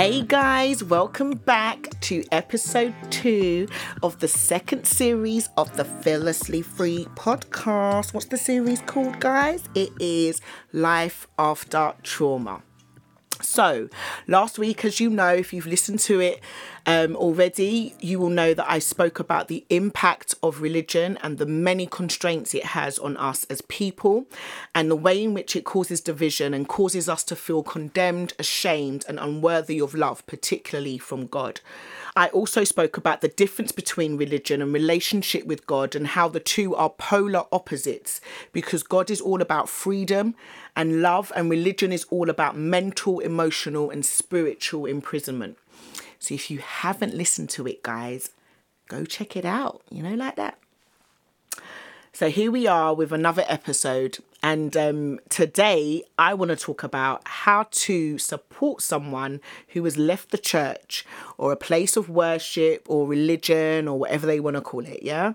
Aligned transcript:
Hey 0.00 0.22
guys, 0.22 0.82
welcome 0.82 1.32
back 1.32 1.90
to 2.00 2.24
episode 2.32 2.94
two 3.10 3.68
of 4.02 4.18
the 4.20 4.28
second 4.28 4.86
series 4.86 5.50
of 5.58 5.76
the 5.76 5.84
Fearlessly 5.84 6.62
Free 6.62 7.04
podcast. 7.16 8.14
What's 8.14 8.24
the 8.24 8.38
series 8.38 8.80
called, 8.80 9.20
guys? 9.20 9.62
It 9.74 9.90
is 10.00 10.40
Life 10.72 11.26
After 11.38 11.92
Trauma. 12.02 12.62
So, 13.42 13.88
last 14.26 14.58
week, 14.58 14.84
as 14.84 15.00
you 15.00 15.10
know, 15.10 15.34
if 15.34 15.52
you've 15.52 15.66
listened 15.66 16.00
to 16.00 16.20
it 16.20 16.40
um, 16.86 17.16
already, 17.16 17.94
you 18.00 18.18
will 18.18 18.28
know 18.28 18.54
that 18.54 18.70
I 18.70 18.78
spoke 18.78 19.18
about 19.18 19.48
the 19.48 19.64
impact 19.70 20.34
of 20.42 20.60
religion 20.60 21.18
and 21.22 21.38
the 21.38 21.46
many 21.46 21.86
constraints 21.86 22.54
it 22.54 22.66
has 22.66 22.98
on 22.98 23.16
us 23.16 23.44
as 23.44 23.62
people, 23.62 24.26
and 24.74 24.90
the 24.90 24.96
way 24.96 25.22
in 25.22 25.34
which 25.34 25.56
it 25.56 25.64
causes 25.64 26.00
division 26.00 26.54
and 26.54 26.68
causes 26.68 27.08
us 27.08 27.24
to 27.24 27.36
feel 27.36 27.62
condemned, 27.62 28.32
ashamed, 28.38 29.04
and 29.08 29.18
unworthy 29.18 29.80
of 29.80 29.94
love, 29.94 30.26
particularly 30.26 30.98
from 30.98 31.26
God. 31.26 31.60
I 32.16 32.28
also 32.28 32.64
spoke 32.64 32.96
about 32.96 33.20
the 33.20 33.28
difference 33.28 33.70
between 33.70 34.16
religion 34.16 34.60
and 34.60 34.72
relationship 34.72 35.44
with 35.44 35.66
God 35.66 35.94
and 35.94 36.08
how 36.08 36.28
the 36.28 36.40
two 36.40 36.74
are 36.74 36.90
polar 36.90 37.44
opposites 37.52 38.20
because 38.52 38.82
God 38.82 39.10
is 39.10 39.20
all 39.20 39.40
about 39.40 39.68
freedom 39.68 40.34
and 40.74 41.02
love, 41.02 41.32
and 41.34 41.50
religion 41.50 41.92
is 41.92 42.04
all 42.10 42.30
about 42.30 42.56
mental, 42.56 43.20
emotional, 43.20 43.90
and 43.90 44.04
spiritual 44.04 44.86
imprisonment. 44.86 45.58
So 46.18 46.34
if 46.34 46.50
you 46.50 46.58
haven't 46.58 47.14
listened 47.14 47.50
to 47.50 47.66
it, 47.66 47.82
guys, 47.82 48.30
go 48.88 49.04
check 49.04 49.36
it 49.36 49.44
out, 49.44 49.82
you 49.90 50.02
know, 50.02 50.14
like 50.14 50.36
that. 50.36 50.58
So 52.12 52.28
here 52.28 52.50
we 52.50 52.66
are 52.66 52.94
with 52.94 53.12
another 53.12 53.44
episode. 53.48 54.18
And 54.42 54.76
um, 54.76 55.20
today 55.28 56.02
I 56.18 56.34
want 56.34 56.50
to 56.50 56.56
talk 56.56 56.82
about 56.82 57.22
how 57.26 57.66
to 57.70 58.18
support 58.18 58.82
someone 58.82 59.40
who 59.68 59.84
has 59.84 59.98
left 59.98 60.30
the 60.30 60.38
church 60.38 61.04
or 61.36 61.52
a 61.52 61.56
place 61.56 61.96
of 61.96 62.08
worship 62.08 62.86
or 62.88 63.06
religion 63.06 63.86
or 63.86 63.98
whatever 63.98 64.26
they 64.26 64.40
want 64.40 64.56
to 64.56 64.62
call 64.62 64.86
it. 64.86 65.02
Yeah. 65.02 65.34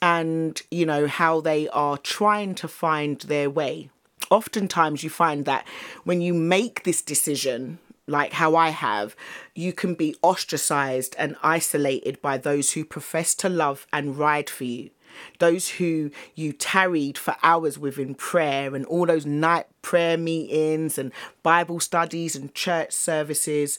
And, 0.00 0.60
you 0.70 0.86
know, 0.86 1.06
how 1.06 1.40
they 1.40 1.68
are 1.68 1.98
trying 1.98 2.54
to 2.56 2.68
find 2.68 3.20
their 3.20 3.50
way. 3.50 3.90
Oftentimes 4.30 5.04
you 5.04 5.10
find 5.10 5.44
that 5.44 5.66
when 6.04 6.20
you 6.20 6.32
make 6.32 6.84
this 6.84 7.02
decision, 7.02 7.78
like 8.06 8.32
how 8.32 8.56
I 8.56 8.70
have, 8.70 9.14
you 9.54 9.72
can 9.72 9.94
be 9.94 10.16
ostracized 10.22 11.14
and 11.18 11.36
isolated 11.42 12.20
by 12.22 12.38
those 12.38 12.72
who 12.72 12.84
profess 12.84 13.34
to 13.36 13.48
love 13.48 13.86
and 13.92 14.16
ride 14.16 14.48
for 14.48 14.64
you 14.64 14.90
those 15.38 15.68
who 15.70 16.10
you 16.34 16.52
tarried 16.52 17.18
for 17.18 17.36
hours 17.42 17.78
with 17.78 17.98
in 17.98 18.14
prayer 18.14 18.74
and 18.74 18.84
all 18.86 19.06
those 19.06 19.26
night 19.26 19.66
prayer 19.82 20.16
meetings 20.16 20.98
and 20.98 21.12
Bible 21.42 21.80
studies 21.80 22.36
and 22.36 22.54
church 22.54 22.92
services, 22.92 23.78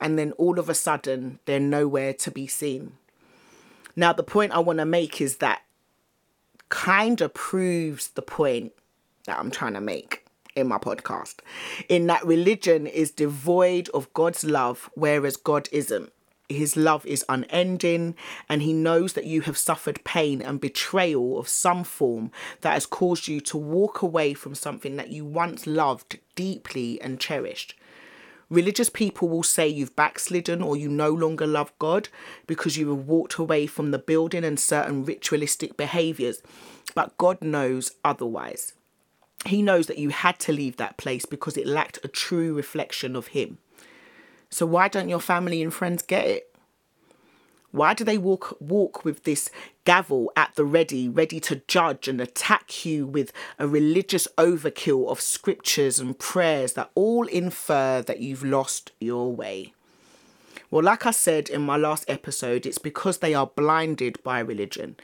and 0.00 0.18
then 0.18 0.32
all 0.32 0.58
of 0.58 0.68
a 0.68 0.74
sudden 0.74 1.38
they're 1.44 1.60
nowhere 1.60 2.12
to 2.14 2.30
be 2.30 2.46
seen. 2.46 2.92
Now, 3.96 4.12
the 4.12 4.24
point 4.24 4.52
I 4.52 4.58
want 4.58 4.80
to 4.80 4.84
make 4.84 5.20
is 5.20 5.36
that 5.36 5.62
kind 6.68 7.20
of 7.20 7.32
proves 7.32 8.08
the 8.08 8.22
point 8.22 8.72
that 9.26 9.38
I'm 9.38 9.50
trying 9.50 9.74
to 9.74 9.80
make 9.80 10.26
in 10.56 10.68
my 10.68 10.78
podcast, 10.78 11.36
in 11.88 12.06
that 12.06 12.24
religion 12.24 12.86
is 12.86 13.10
devoid 13.10 13.88
of 13.90 14.12
God's 14.12 14.44
love, 14.44 14.88
whereas 14.94 15.36
God 15.36 15.68
isn't 15.72 16.12
his 16.48 16.76
love 16.76 17.06
is 17.06 17.24
unending 17.28 18.14
and 18.48 18.62
he 18.62 18.72
knows 18.72 19.14
that 19.14 19.24
you 19.24 19.42
have 19.42 19.56
suffered 19.56 20.04
pain 20.04 20.42
and 20.42 20.60
betrayal 20.60 21.38
of 21.38 21.48
some 21.48 21.84
form 21.84 22.30
that 22.60 22.74
has 22.74 22.86
caused 22.86 23.28
you 23.28 23.40
to 23.40 23.56
walk 23.56 24.02
away 24.02 24.34
from 24.34 24.54
something 24.54 24.96
that 24.96 25.10
you 25.10 25.24
once 25.24 25.66
loved 25.66 26.18
deeply 26.34 27.00
and 27.00 27.18
cherished. 27.18 27.74
Religious 28.50 28.90
people 28.90 29.28
will 29.28 29.42
say 29.42 29.66
you've 29.66 29.96
backslidden 29.96 30.60
or 30.60 30.76
you 30.76 30.88
no 30.88 31.10
longer 31.10 31.46
love 31.46 31.72
God 31.78 32.08
because 32.46 32.76
you 32.76 32.90
have 32.90 33.06
walked 33.06 33.36
away 33.36 33.66
from 33.66 33.90
the 33.90 33.98
building 33.98 34.44
and 34.44 34.60
certain 34.60 35.04
ritualistic 35.04 35.76
behaviors, 35.76 36.42
but 36.94 37.16
God 37.16 37.40
knows 37.40 37.92
otherwise. 38.04 38.74
He 39.46 39.62
knows 39.62 39.86
that 39.86 39.98
you 39.98 40.10
had 40.10 40.38
to 40.40 40.52
leave 40.52 40.76
that 40.76 40.96
place 40.96 41.24
because 41.26 41.56
it 41.56 41.66
lacked 41.66 41.98
a 42.02 42.08
true 42.08 42.54
reflection 42.54 43.16
of 43.16 43.28
Him. 43.28 43.58
So 44.54 44.66
why 44.66 44.86
don't 44.86 45.08
your 45.08 45.18
family 45.18 45.64
and 45.64 45.74
friends 45.74 46.00
get 46.00 46.28
it? 46.28 46.56
Why 47.72 47.92
do 47.92 48.04
they 48.04 48.16
walk 48.16 48.56
walk 48.60 49.04
with 49.04 49.24
this 49.24 49.50
gavel 49.84 50.30
at 50.36 50.54
the 50.54 50.64
ready, 50.64 51.08
ready 51.08 51.40
to 51.40 51.62
judge 51.66 52.06
and 52.06 52.20
attack 52.20 52.86
you 52.86 53.04
with 53.04 53.32
a 53.58 53.66
religious 53.66 54.28
overkill 54.38 55.08
of 55.08 55.20
scriptures 55.20 55.98
and 55.98 56.16
prayers 56.16 56.74
that 56.74 56.92
all 56.94 57.26
infer 57.26 58.00
that 58.02 58.20
you've 58.20 58.44
lost 58.44 58.92
your 59.00 59.34
way? 59.34 59.74
Well, 60.70 60.84
like 60.84 61.04
I 61.04 61.10
said 61.10 61.48
in 61.48 61.62
my 61.62 61.76
last 61.76 62.04
episode, 62.06 62.64
it's 62.64 62.78
because 62.78 63.18
they 63.18 63.34
are 63.34 63.48
blinded 63.48 64.22
by 64.22 64.38
religion. 64.38 64.94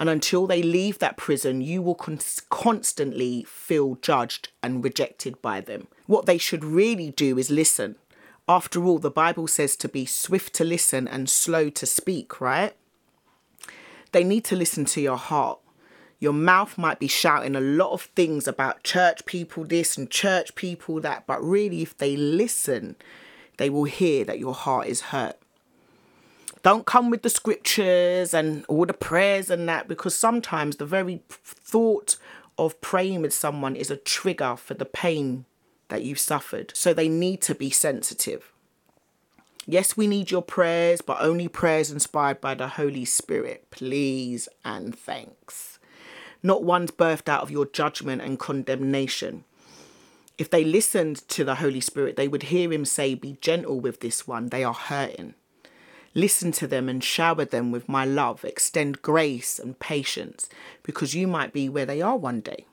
And 0.00 0.10
until 0.10 0.48
they 0.48 0.64
leave 0.64 0.98
that 0.98 1.16
prison, 1.16 1.60
you 1.60 1.80
will 1.80 1.94
con- 1.94 2.18
constantly 2.50 3.44
feel 3.44 3.94
judged 4.02 4.48
and 4.64 4.82
rejected 4.82 5.40
by 5.40 5.60
them. 5.60 5.86
What 6.06 6.26
they 6.26 6.38
should 6.38 6.64
really 6.64 7.12
do 7.12 7.38
is 7.38 7.50
listen 7.50 7.94
after 8.48 8.84
all, 8.84 8.98
the 8.98 9.10
Bible 9.10 9.48
says 9.48 9.76
to 9.76 9.88
be 9.88 10.06
swift 10.06 10.54
to 10.54 10.64
listen 10.64 11.08
and 11.08 11.28
slow 11.28 11.68
to 11.70 11.86
speak, 11.86 12.40
right? 12.40 12.74
They 14.12 14.22
need 14.22 14.44
to 14.44 14.56
listen 14.56 14.84
to 14.86 15.00
your 15.00 15.16
heart. 15.16 15.58
Your 16.18 16.32
mouth 16.32 16.78
might 16.78 16.98
be 16.98 17.08
shouting 17.08 17.56
a 17.56 17.60
lot 17.60 17.92
of 17.92 18.02
things 18.02 18.48
about 18.48 18.82
church 18.84 19.26
people 19.26 19.64
this 19.64 19.98
and 19.98 20.10
church 20.10 20.54
people 20.54 21.00
that, 21.00 21.26
but 21.26 21.42
really, 21.42 21.82
if 21.82 21.96
they 21.98 22.16
listen, 22.16 22.96
they 23.58 23.68
will 23.68 23.84
hear 23.84 24.24
that 24.24 24.38
your 24.38 24.54
heart 24.54 24.86
is 24.86 25.02
hurt. 25.02 25.36
Don't 26.62 26.86
come 26.86 27.10
with 27.10 27.22
the 27.22 27.30
scriptures 27.30 28.32
and 28.32 28.64
all 28.66 28.86
the 28.86 28.94
prayers 28.94 29.50
and 29.50 29.68
that, 29.68 29.88
because 29.88 30.14
sometimes 30.14 30.76
the 30.76 30.86
very 30.86 31.22
thought 31.28 32.16
of 32.58 32.80
praying 32.80 33.22
with 33.22 33.34
someone 33.34 33.76
is 33.76 33.90
a 33.90 33.96
trigger 33.96 34.56
for 34.56 34.74
the 34.74 34.84
pain 34.84 35.44
that 35.88 36.02
you've 36.02 36.18
suffered. 36.18 36.72
So 36.74 36.92
they 36.92 37.08
need 37.08 37.40
to 37.42 37.54
be 37.54 37.70
sensitive. 37.70 38.52
Yes, 39.66 39.96
we 39.96 40.06
need 40.06 40.30
your 40.30 40.42
prayers, 40.42 41.00
but 41.00 41.20
only 41.20 41.48
prayers 41.48 41.90
inspired 41.90 42.40
by 42.40 42.54
the 42.54 42.68
Holy 42.68 43.04
Spirit, 43.04 43.66
please 43.70 44.48
and 44.64 44.96
thanks. 44.96 45.80
Not 46.42 46.62
ones 46.62 46.92
birthed 46.92 47.28
out 47.28 47.42
of 47.42 47.50
your 47.50 47.66
judgment 47.66 48.22
and 48.22 48.38
condemnation. 48.38 49.44
If 50.38 50.50
they 50.50 50.62
listened 50.64 51.26
to 51.28 51.44
the 51.44 51.56
Holy 51.56 51.80
Spirit, 51.80 52.14
they 52.14 52.28
would 52.28 52.44
hear 52.44 52.72
him 52.72 52.84
say, 52.84 53.14
Be 53.14 53.38
gentle 53.40 53.80
with 53.80 54.00
this 54.00 54.28
one, 54.28 54.50
they 54.50 54.62
are 54.62 54.74
hurting. 54.74 55.34
Listen 56.14 56.52
to 56.52 56.66
them 56.66 56.88
and 56.88 57.02
shower 57.02 57.44
them 57.44 57.72
with 57.72 57.88
my 57.88 58.04
love. 58.04 58.44
Extend 58.44 59.02
grace 59.02 59.58
and 59.58 59.78
patience 59.78 60.48
because 60.82 61.14
you 61.14 61.26
might 61.26 61.52
be 61.52 61.68
where 61.68 61.84
they 61.84 62.00
are 62.00 62.16
one 62.16 62.40
day 62.40 62.66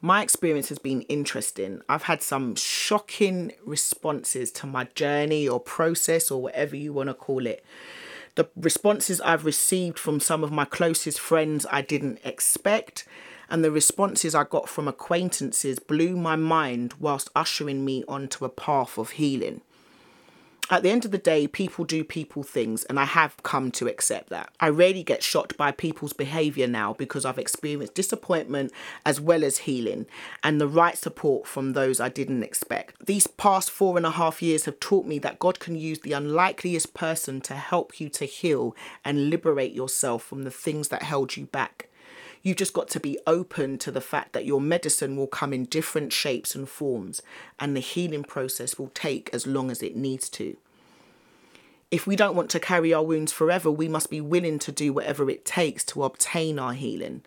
my 0.00 0.22
experience 0.22 0.70
has 0.70 0.78
been 0.78 1.02
interesting. 1.02 1.82
I've 1.88 2.04
had 2.04 2.22
some 2.22 2.54
shocking 2.54 3.52
responses 3.64 4.50
to 4.52 4.66
my 4.66 4.84
journey 4.94 5.48
or 5.48 5.60
process 5.60 6.30
or 6.30 6.42
whatever 6.42 6.74
you 6.76 6.92
want 6.92 7.08
to 7.08 7.14
call 7.14 7.46
it. 7.46 7.64
The 8.36 8.48
responses 8.56 9.20
I've 9.20 9.44
received 9.44 9.98
from 9.98 10.20
some 10.20 10.42
of 10.42 10.52
my 10.52 10.64
closest 10.64 11.20
friends 11.20 11.66
I 11.70 11.82
didn't 11.82 12.20
expect, 12.24 13.06
and 13.50 13.62
the 13.62 13.70
responses 13.70 14.34
I 14.34 14.44
got 14.44 14.68
from 14.68 14.88
acquaintances 14.88 15.78
blew 15.78 16.16
my 16.16 16.36
mind 16.36 16.94
whilst 16.98 17.28
ushering 17.34 17.84
me 17.84 18.04
onto 18.08 18.44
a 18.44 18.48
path 18.48 18.96
of 18.96 19.10
healing 19.10 19.60
at 20.70 20.82
the 20.82 20.90
end 20.90 21.04
of 21.04 21.10
the 21.10 21.18
day, 21.18 21.46
people 21.46 21.84
do 21.84 22.04
people 22.04 22.42
things, 22.42 22.84
and 22.84 22.98
I 22.98 23.04
have 23.04 23.42
come 23.42 23.70
to 23.72 23.88
accept 23.88 24.30
that. 24.30 24.50
I 24.60 24.68
rarely 24.68 25.02
get 25.02 25.22
shocked 25.22 25.56
by 25.56 25.72
people's 25.72 26.12
behavior 26.12 26.66
now 26.66 26.92
because 26.94 27.24
I've 27.24 27.38
experienced 27.38 27.94
disappointment 27.94 28.72
as 29.04 29.20
well 29.20 29.44
as 29.44 29.58
healing 29.58 30.06
and 30.44 30.60
the 30.60 30.68
right 30.68 30.96
support 30.96 31.46
from 31.46 31.72
those 31.72 31.98
I 32.00 32.08
didn't 32.08 32.44
expect. 32.44 33.04
These 33.04 33.26
past 33.26 33.70
four 33.70 33.96
and 33.96 34.06
a 34.06 34.12
half 34.12 34.40
years 34.40 34.64
have 34.66 34.78
taught 34.80 35.06
me 35.06 35.18
that 35.18 35.40
God 35.40 35.58
can 35.58 35.74
use 35.74 36.00
the 36.00 36.12
unlikeliest 36.12 36.94
person 36.94 37.40
to 37.42 37.54
help 37.54 38.00
you 38.00 38.08
to 38.10 38.24
heal 38.24 38.76
and 39.04 39.28
liberate 39.28 39.72
yourself 39.72 40.22
from 40.22 40.44
the 40.44 40.50
things 40.50 40.88
that 40.88 41.02
held 41.02 41.36
you 41.36 41.46
back. 41.46 41.89
You've 42.42 42.56
just 42.56 42.72
got 42.72 42.88
to 42.88 43.00
be 43.00 43.18
open 43.26 43.76
to 43.78 43.90
the 43.90 44.00
fact 44.00 44.32
that 44.32 44.46
your 44.46 44.60
medicine 44.60 45.16
will 45.16 45.26
come 45.26 45.52
in 45.52 45.64
different 45.66 46.12
shapes 46.12 46.54
and 46.54 46.68
forms, 46.68 47.20
and 47.58 47.76
the 47.76 47.80
healing 47.80 48.24
process 48.24 48.78
will 48.78 48.90
take 48.94 49.28
as 49.32 49.46
long 49.46 49.70
as 49.70 49.82
it 49.82 49.94
needs 49.94 50.28
to. 50.30 50.56
If 51.90 52.06
we 52.06 52.16
don't 52.16 52.36
want 52.36 52.50
to 52.50 52.60
carry 52.60 52.94
our 52.94 53.02
wounds 53.02 53.32
forever, 53.32 53.70
we 53.70 53.88
must 53.88 54.10
be 54.10 54.20
willing 54.20 54.58
to 54.60 54.72
do 54.72 54.92
whatever 54.92 55.28
it 55.28 55.44
takes 55.44 55.84
to 55.86 56.04
obtain 56.04 56.58
our 56.58 56.72
healing, 56.72 57.22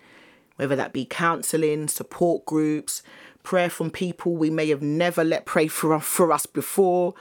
whether 0.55 0.75
that 0.75 0.93
be 0.93 1.05
counselling, 1.05 1.89
support 1.89 2.45
groups, 2.45 3.03
prayer 3.43 3.69
from 3.69 3.91
people 3.91 4.35
we 4.35 4.49
may 4.49 4.69
have 4.69 4.81
never 4.81 5.23
let 5.23 5.45
pray 5.45 5.67
for, 5.67 5.99
for 5.99 6.31
us 6.31 6.45
before, 6.45 7.13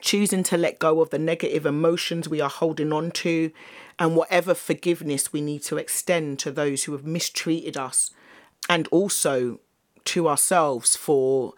choosing 0.00 0.42
to 0.42 0.56
let 0.56 0.78
go 0.78 1.00
of 1.00 1.10
the 1.10 1.18
negative 1.18 1.64
emotions 1.64 2.28
we 2.28 2.40
are 2.40 2.50
holding 2.50 2.92
on 2.92 3.12
to, 3.12 3.52
and 3.98 4.16
whatever 4.16 4.54
forgiveness 4.54 5.32
we 5.32 5.40
need 5.40 5.62
to 5.64 5.76
extend 5.76 6.38
to 6.40 6.50
those 6.50 6.84
who 6.84 6.92
have 6.92 7.04
mistreated 7.04 7.76
us, 7.76 8.10
and 8.68 8.88
also 8.88 9.60
to 10.04 10.28
ourselves 10.28 10.96
for 10.96 11.54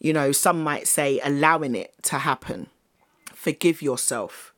you 0.00 0.12
know, 0.12 0.32
some 0.32 0.62
might 0.62 0.86
say 0.86 1.20
allowing 1.24 1.74
it 1.74 1.94
to 2.04 2.18
happen. 2.18 2.68
Forgive 3.34 3.82
yourself. 3.82 4.52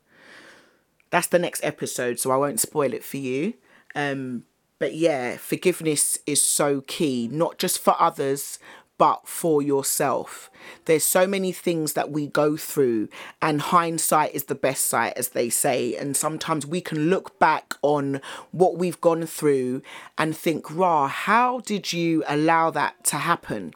That's 1.10 1.26
the 1.26 1.38
next 1.38 1.64
episode, 1.64 2.18
so 2.18 2.30
I 2.30 2.36
won't 2.36 2.60
spoil 2.60 2.92
it 2.92 3.04
for 3.04 3.16
you. 3.16 3.54
Um, 3.94 4.44
but 4.78 4.94
yeah, 4.94 5.36
forgiveness 5.36 6.18
is 6.26 6.42
so 6.42 6.82
key, 6.82 7.28
not 7.30 7.58
just 7.58 7.78
for 7.78 7.96
others, 7.98 8.58
but 9.00 9.26
for 9.26 9.62
yourself. 9.62 10.50
There's 10.84 11.04
so 11.04 11.26
many 11.26 11.52
things 11.52 11.94
that 11.94 12.10
we 12.10 12.26
go 12.26 12.58
through, 12.58 13.08
and 13.40 13.62
hindsight 13.62 14.34
is 14.34 14.44
the 14.44 14.54
best 14.54 14.88
sight, 14.88 15.14
as 15.16 15.30
they 15.30 15.48
say. 15.48 15.96
And 15.96 16.14
sometimes 16.14 16.66
we 16.66 16.82
can 16.82 17.08
look 17.08 17.38
back 17.38 17.76
on 17.80 18.20
what 18.50 18.76
we've 18.76 19.00
gone 19.00 19.24
through 19.24 19.80
and 20.18 20.36
think, 20.36 20.70
rah, 20.70 21.08
how 21.08 21.60
did 21.60 21.94
you 21.94 22.22
allow 22.28 22.70
that 22.72 23.02
to 23.04 23.16
happen? 23.16 23.72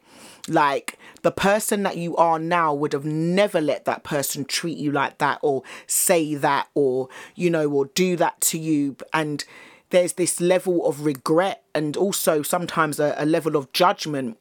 Like 0.47 0.99
the 1.23 1.31
person 1.31 1.81
that 1.81 1.97
you 1.97 2.15
are 2.17 2.37
now 2.37 2.71
would 2.75 2.93
have 2.93 3.03
never 3.05 3.59
let 3.59 3.85
that 3.85 4.03
person 4.03 4.45
treat 4.45 4.77
you 4.77 4.91
like 4.91 5.17
that, 5.17 5.39
or 5.41 5.63
say 5.87 6.35
that, 6.35 6.67
or, 6.75 7.09
you 7.33 7.49
know, 7.49 7.67
or 7.67 7.85
do 7.95 8.15
that 8.17 8.41
to 8.41 8.59
you. 8.59 8.95
And 9.11 9.43
there's 9.89 10.13
this 10.13 10.39
level 10.39 10.85
of 10.85 11.03
regret 11.03 11.63
and 11.73 11.97
also 11.97 12.43
sometimes 12.43 12.99
a, 12.99 13.15
a 13.17 13.25
level 13.25 13.55
of 13.55 13.73
judgment 13.73 14.37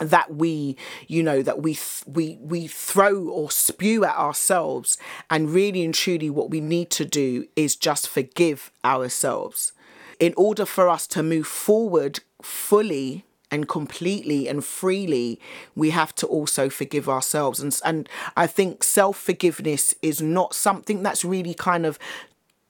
that 0.00 0.34
we 0.34 0.76
you 1.06 1.22
know 1.22 1.40
that 1.42 1.62
we 1.62 1.74
th- 1.74 2.02
we 2.06 2.36
we 2.40 2.66
throw 2.66 3.28
or 3.28 3.50
spew 3.50 4.04
at 4.04 4.16
ourselves 4.16 4.98
and 5.30 5.50
really 5.50 5.84
and 5.84 5.94
truly 5.94 6.28
what 6.28 6.50
we 6.50 6.60
need 6.60 6.90
to 6.90 7.04
do 7.04 7.46
is 7.54 7.76
just 7.76 8.08
forgive 8.08 8.70
ourselves. 8.84 9.72
In 10.18 10.34
order 10.36 10.64
for 10.66 10.88
us 10.88 11.06
to 11.08 11.22
move 11.22 11.46
forward 11.46 12.20
fully 12.42 13.24
and 13.50 13.68
completely 13.68 14.48
and 14.48 14.64
freely 14.64 15.40
we 15.76 15.90
have 15.90 16.12
to 16.16 16.26
also 16.26 16.68
forgive 16.68 17.08
ourselves. 17.08 17.60
And 17.60 17.78
and 17.84 18.08
I 18.36 18.48
think 18.48 18.82
self-forgiveness 18.82 19.94
is 20.02 20.20
not 20.20 20.54
something 20.54 21.04
that's 21.04 21.24
really 21.24 21.54
kind 21.54 21.86
of 21.86 21.98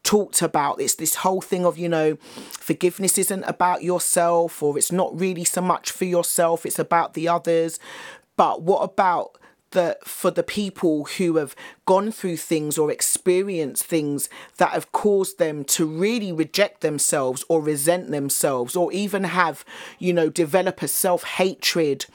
talked 0.04 0.42
about. 0.42 0.80
It's 0.80 0.94
this 0.94 1.16
whole 1.16 1.40
thing 1.40 1.66
of, 1.66 1.76
you 1.76 1.88
know, 1.88 2.16
forgiveness 2.52 3.18
isn't 3.18 3.42
about 3.44 3.82
yourself 3.82 4.62
or 4.62 4.78
it's 4.78 4.92
not 4.92 5.18
really 5.18 5.44
so 5.44 5.60
much 5.60 5.90
for 5.90 6.04
yourself, 6.04 6.64
it's 6.64 6.78
about 6.78 7.14
the 7.14 7.26
others. 7.26 7.80
But 8.36 8.62
what 8.62 8.82
about 8.82 9.38
the 9.74 9.98
for 10.04 10.30
the 10.30 10.42
people 10.42 11.04
who 11.04 11.36
have 11.36 11.54
gone 11.84 12.10
through 12.10 12.36
things 12.36 12.78
or 12.78 12.90
experienced 12.90 13.84
things 13.84 14.28
that 14.56 14.70
have 14.70 14.92
caused 14.92 15.38
them 15.38 15.64
to 15.64 15.84
really 15.84 16.32
reject 16.32 16.80
themselves 16.80 17.44
or 17.48 17.60
resent 17.60 18.10
themselves 18.10 18.76
or 18.76 18.92
even 18.92 19.24
have, 19.24 19.64
you 19.98 20.12
know, 20.12 20.30
develop 20.30 20.80
a 20.80 20.88
self-hatred 20.88 22.06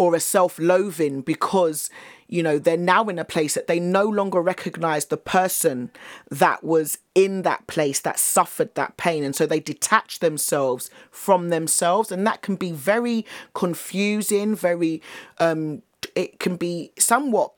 or 0.00 0.14
a 0.14 0.20
self-loathing 0.20 1.20
because 1.20 1.90
you 2.26 2.44
know, 2.44 2.60
they're 2.60 2.76
now 2.76 3.08
in 3.08 3.18
a 3.18 3.24
place 3.24 3.54
that 3.54 3.66
they 3.66 3.80
no 3.80 4.04
longer 4.04 4.40
recognize 4.40 5.06
the 5.06 5.16
person 5.16 5.90
that 6.30 6.62
was 6.62 6.98
in 7.12 7.42
that 7.42 7.66
place 7.66 7.98
that 8.00 8.20
suffered 8.20 8.72
that 8.76 8.96
pain. 8.96 9.24
And 9.24 9.34
so 9.34 9.46
they 9.46 9.58
detach 9.58 10.20
themselves 10.20 10.90
from 11.10 11.48
themselves. 11.48 12.12
And 12.12 12.24
that 12.28 12.40
can 12.40 12.54
be 12.54 12.70
very 12.70 13.26
confusing, 13.52 14.54
very, 14.54 15.02
um, 15.38 15.82
it 16.14 16.38
can 16.38 16.54
be 16.54 16.92
somewhat 16.96 17.52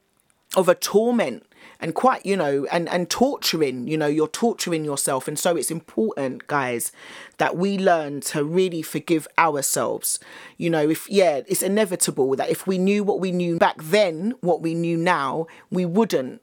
of 0.57 0.71
a 0.71 0.75
torment 0.75 1.45
and 1.83 1.95
quite 1.95 2.25
you 2.25 2.37
know 2.37 2.67
and 2.71 2.89
and 2.89 3.11
torturing 3.11 3.89
you 3.89 3.99
know 3.99 4.07
you're 4.07 4.29
torturing 4.29 4.85
yourself. 4.85 5.29
And 5.29 5.39
so 5.39 5.57
it's 5.57 5.71
important 5.71 6.47
guys 6.47 6.93
that 7.39 7.57
we 7.57 7.77
learn 7.77 8.21
to 8.33 8.45
really 8.45 8.81
forgive 8.83 9.27
ourselves. 9.37 10.19
You 10.57 10.71
know 10.71 10.89
if 10.89 11.11
yeah 11.11 11.41
it's 11.47 11.63
inevitable 11.63 12.35
that 12.37 12.49
if 12.49 12.67
we 12.67 12.79
knew 12.79 13.03
what 13.05 13.21
we 13.21 13.33
knew 13.33 13.59
back 13.59 13.83
then 13.83 14.35
what 14.41 14.63
we 14.63 14.75
knew 14.75 14.97
now 14.97 15.47
we 15.71 15.85
wouldn't 15.85 16.41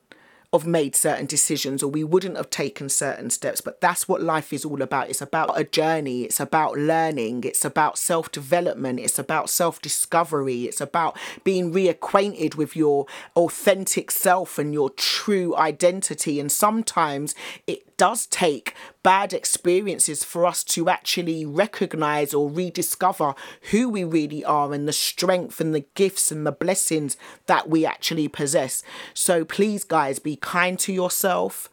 have 0.53 0.65
made 0.65 0.95
certain 0.95 1.25
decisions 1.25 1.83
or 1.83 1.87
we 1.89 2.03
wouldn't 2.03 2.37
have 2.37 2.49
taken 2.49 2.89
certain 2.89 3.29
steps. 3.29 3.61
But 3.61 3.81
that's 3.81 4.07
what 4.07 4.21
life 4.21 4.51
is 4.51 4.65
all 4.65 4.81
about. 4.81 5.09
It's 5.09 5.21
about 5.21 5.59
a 5.59 5.63
journey, 5.63 6.23
it's 6.23 6.39
about 6.39 6.77
learning, 6.77 7.43
it's 7.43 7.63
about 7.63 7.97
self 7.97 8.31
development, 8.31 8.99
it's 8.99 9.19
about 9.19 9.49
self 9.49 9.81
discovery, 9.81 10.63
it's 10.65 10.81
about 10.81 11.17
being 11.43 11.71
reacquainted 11.71 12.55
with 12.55 12.75
your 12.75 13.05
authentic 13.35 14.09
self 14.09 14.57
and 14.57 14.73
your 14.73 14.89
true 14.89 15.55
identity. 15.55 16.39
And 16.39 16.51
sometimes 16.51 17.35
it 17.67 17.88
does 17.99 18.25
take 18.27 18.73
bad 19.03 19.33
experiences 19.33 20.23
for 20.23 20.45
us 20.45 20.63
to 20.63 20.87
actually 20.87 21.45
recognize 21.45 22.33
or 22.33 22.49
rediscover 22.49 23.35
who 23.71 23.89
we 23.89 24.05
really 24.05 24.43
are 24.43 24.73
and 24.73 24.87
the 24.87 24.93
strength 24.93 25.59
and 25.59 25.75
the 25.75 25.85
gifts 25.95 26.31
and 26.31 26.47
the 26.47 26.51
blessings 26.53 27.17
that 27.47 27.69
we 27.69 27.85
actually 27.85 28.29
possess. 28.29 28.83
So 29.13 29.43
please, 29.43 29.83
guys, 29.83 30.17
be 30.17 30.37
kind 30.37 30.79
to 30.79 30.93
yourself. 30.93 31.69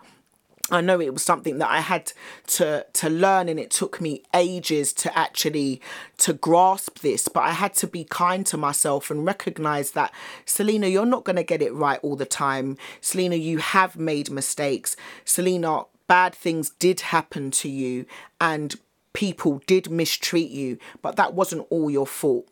I 0.69 0.81
know 0.81 1.01
it 1.01 1.13
was 1.13 1.23
something 1.23 1.59
that 1.59 1.71
I 1.71 1.79
had 1.79 2.13
to 2.49 2.85
to 2.93 3.09
learn 3.09 3.49
and 3.49 3.61
it 3.61 3.71
took 3.71 4.01
me 4.01 4.25
ages 4.35 4.93
to 4.95 5.17
actually 5.17 5.81
to 6.19 6.33
grasp 6.33 6.99
this 7.01 7.29
but 7.29 7.45
I 7.45 7.53
had 7.53 7.73
to 7.75 7.87
be 7.87 8.03
kind 8.03 8.45
to 8.47 8.57
myself 8.57 9.09
and 9.09 9.25
recognize 9.25 9.93
that 9.93 10.13
Selena 10.45 10.89
you're 10.89 11.07
not 11.07 11.23
going 11.23 11.37
to 11.37 11.45
get 11.45 11.63
it 11.63 11.73
right 11.73 12.01
all 12.03 12.17
the 12.17 12.27
time 12.27 12.77
Selena 13.01 13.37
you 13.37 13.59
have 13.59 13.97
made 13.97 14.29
mistakes 14.29 14.97
Selena 15.25 15.85
bad 16.07 16.35
things 16.35 16.71
did 16.71 17.01
happen 17.01 17.51
to 17.51 17.69
you 17.69 18.07
and 18.41 18.77
people 19.13 19.63
did 19.67 19.91
mistreat 19.91 20.51
you, 20.51 20.79
but 21.01 21.17
that 21.17 21.33
wasn't 21.33 21.67
all 21.71 21.91
your 21.91 22.07
fault. 22.07 22.47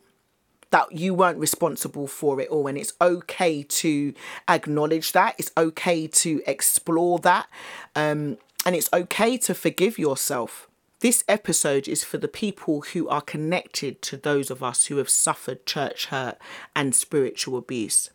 That 0.71 0.91
you 0.91 1.13
weren't 1.13 1.37
responsible 1.37 2.07
for 2.07 2.41
it 2.41 2.49
all, 2.49 2.67
and 2.67 2.77
it's 2.77 2.93
okay 2.99 3.63
to 3.63 4.13
acknowledge 4.49 5.11
that. 5.13 5.35
It's 5.37 5.51
okay 5.55 6.07
to 6.07 6.41
explore 6.45 7.19
that, 7.19 7.47
um, 7.95 8.37
and 8.65 8.75
it's 8.75 8.89
okay 8.91 9.37
to 9.37 9.53
forgive 9.53 9.97
yourself. 9.97 10.67
This 10.99 11.23
episode 11.27 11.87
is 11.87 12.03
for 12.03 12.17
the 12.17 12.27
people 12.27 12.81
who 12.81 13.07
are 13.07 13.21
connected 13.21 14.01
to 14.01 14.17
those 14.17 14.49
of 14.49 14.63
us 14.63 14.85
who 14.85 14.97
have 14.97 15.09
suffered 15.09 15.65
church 15.65 16.07
hurt 16.07 16.39
and 16.75 16.95
spiritual 16.95 17.57
abuse 17.57 18.09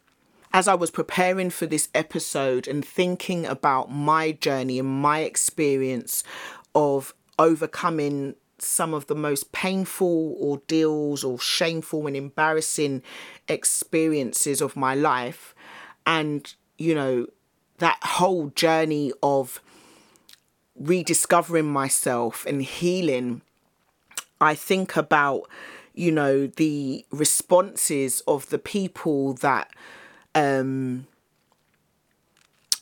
as 0.53 0.67
I 0.67 0.75
was 0.75 0.91
preparing 0.91 1.51
for 1.51 1.67
this 1.67 1.89
episode 1.95 2.67
and 2.67 2.85
thinking 2.85 3.47
about 3.47 3.91
my 3.91 4.33
journey 4.33 4.79
and 4.79 4.89
my 4.89 5.21
experience 5.21 6.25
of 6.75 7.15
overcoming 7.39 8.35
some 8.59 8.93
of 8.93 9.07
the 9.07 9.15
most 9.15 9.53
painful 9.53 10.37
ordeals 10.41 11.25
or 11.25 11.39
shameful 11.39 12.07
and 12.07 12.17
embarrassing 12.17 13.03
experiences 13.49 14.61
of 14.61 14.77
my 14.77 14.95
life, 14.95 15.55
and 16.07 16.55
you 16.77 16.95
know, 16.95 17.27
that 17.79 17.99
whole 18.03 18.49
journey 18.49 19.13
of 19.23 19.61
rediscovering 20.75 21.71
myself 21.71 22.45
and 22.47 22.63
healing, 22.63 23.43
I 24.41 24.55
think 24.55 24.97
about, 24.97 25.49
you 25.95 26.11
know, 26.11 26.47
the 26.47 27.05
responses 27.11 28.23
of 28.27 28.49
the 28.49 28.59
people 28.59 29.35
that 29.35 29.71
um, 30.35 31.07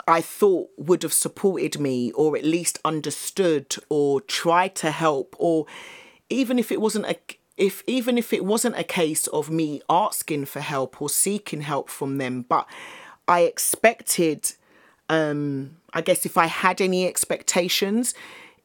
I 0.09 0.23
thought 0.23 0.71
would 0.78 1.02
have 1.02 1.12
supported 1.12 1.78
me 1.78 2.12
or 2.12 2.37
at 2.37 2.45
least 2.45 2.78
understood 2.85 3.76
or 3.90 4.23
tried 4.23 4.75
to 4.76 4.90
help 4.90 5.37
or 5.38 5.67
even 6.31 6.59
if 6.59 6.73
it 6.73 6.81
wasn't 6.81 7.07
a 7.07 7.17
if 7.59 7.83
even 7.87 8.17
if 8.17 8.33
it 8.33 8.45
wasn't 8.45 8.78
a 8.78 8.85
case 8.85 9.26
of 9.26 9.50
me 9.50 9.83
asking 9.90 10.47
for 10.47 10.61
help 10.61 11.02
or 11.02 11.11
seeking 11.11 11.61
help 11.61 11.90
from 11.90 12.17
them 12.17 12.47
but 12.49 12.67
I 13.26 13.40
expected 13.40 14.52
um 15.11 15.76
I 15.93 16.00
guess 16.00 16.25
if 16.25 16.38
I 16.38 16.47
had 16.47 16.81
any 16.81 17.07
expectations 17.07 18.14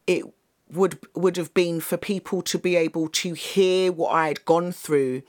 it 0.07 0.23
would 0.71 0.97
would 1.13 1.35
have 1.35 1.53
been 1.53 1.81
for 1.81 1.97
people 1.97 2.41
to 2.43 2.57
be 2.57 2.77
able 2.77 3.09
to 3.09 3.33
hear 3.33 3.91
what 3.91 4.11
I 4.11 4.27
had 4.27 4.45
gone 4.45 4.71
through 4.71 5.23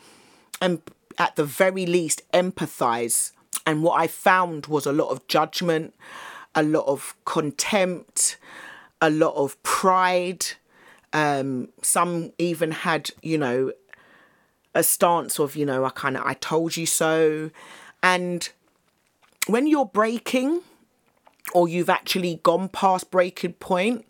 and 0.61 0.81
at 1.19 1.35
the 1.35 1.45
very 1.45 1.87
least 1.87 2.23
empathize 2.33 3.33
and 3.66 3.83
what 3.83 4.00
I 4.00 4.06
found 4.06 4.66
was 4.66 4.87
a 4.87 4.92
lot 4.92 5.11
of 5.11 5.26
judgment, 5.28 5.94
a 6.54 6.62
lot 6.62 6.87
of 6.87 7.14
contempt, 7.25 8.37
a 9.00 9.11
lot 9.11 9.35
of 9.35 9.61
pride. 9.62 10.47
Um, 11.12 11.68
some 11.83 12.33
even 12.38 12.73
had, 12.73 13.11
you 13.23 13.38
know, 13.38 13.73
a 14.75 14.83
stance 14.83 15.38
of, 15.38 15.56
you 15.56 15.64
know, 15.64 15.85
I 15.85 15.90
kind 15.90 16.16
of, 16.16 16.26
I 16.26 16.35
told 16.35 16.76
you 16.76 16.87
so. 16.87 17.50
And 18.02 18.49
when 19.47 19.66
you're 19.66 19.87
breaking, 19.87 20.62
or 21.52 21.68
you've 21.68 21.90
actually 21.90 22.40
gone 22.42 22.68
past 22.68 23.11
breaking 23.11 23.52
point 23.54 24.04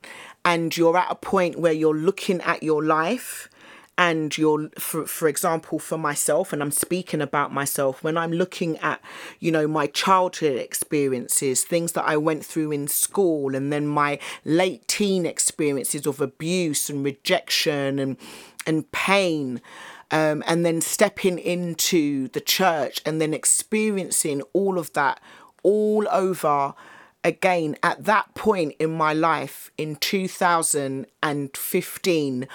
and 0.44 0.76
you're 0.76 0.96
at 0.96 1.10
a 1.10 1.14
point 1.14 1.58
where 1.58 1.72
you're 1.72 1.96
looking 1.96 2.40
at 2.42 2.62
your 2.62 2.82
life 2.82 3.48
and 3.96 4.36
you're 4.36 4.68
for, 4.78 5.06
for 5.06 5.28
example 5.28 5.78
for 5.78 5.96
myself 5.96 6.52
and 6.52 6.62
i'm 6.62 6.70
speaking 6.70 7.20
about 7.20 7.52
myself 7.52 8.02
when 8.02 8.16
i'm 8.16 8.32
looking 8.32 8.78
at 8.78 9.00
you 9.38 9.52
know 9.52 9.68
my 9.68 9.86
childhood 9.86 10.56
experiences 10.56 11.64
things 11.64 11.92
that 11.92 12.04
i 12.04 12.16
went 12.16 12.44
through 12.44 12.72
in 12.72 12.88
school 12.88 13.54
and 13.54 13.72
then 13.72 13.86
my 13.86 14.18
late 14.44 14.86
teen 14.88 15.26
experiences 15.26 16.06
of 16.06 16.20
abuse 16.20 16.90
and 16.90 17.04
rejection 17.04 17.98
and 17.98 18.16
and 18.66 18.90
pain 18.92 19.60
um, 20.10 20.42
and 20.46 20.64
then 20.64 20.80
stepping 20.80 21.38
into 21.38 22.28
the 22.28 22.40
church 22.40 23.02
and 23.04 23.20
then 23.20 23.34
experiencing 23.34 24.40
all 24.52 24.78
of 24.78 24.92
that 24.94 25.20
all 25.62 26.08
over 26.10 26.72
again 27.22 27.76
at 27.82 28.04
that 28.04 28.34
point 28.34 28.74
in 28.78 28.90
my 28.92 29.12
life 29.12 29.70
in 29.78 29.96
2015 29.96 32.48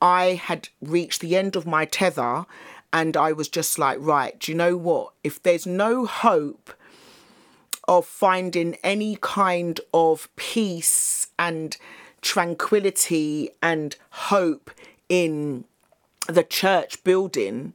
i 0.00 0.34
had 0.34 0.68
reached 0.80 1.20
the 1.20 1.36
end 1.36 1.56
of 1.56 1.66
my 1.66 1.84
tether 1.84 2.44
and 2.92 3.16
i 3.16 3.32
was 3.32 3.48
just 3.48 3.78
like 3.78 3.98
right 4.00 4.38
do 4.40 4.52
you 4.52 4.56
know 4.56 4.76
what 4.76 5.12
if 5.22 5.42
there's 5.42 5.66
no 5.66 6.06
hope 6.06 6.72
of 7.88 8.04
finding 8.04 8.76
any 8.84 9.16
kind 9.20 9.80
of 9.94 10.28
peace 10.36 11.28
and 11.38 11.78
tranquility 12.20 13.50
and 13.62 13.96
hope 14.10 14.70
in 15.08 15.64
the 16.26 16.44
church 16.44 17.02
building, 17.02 17.74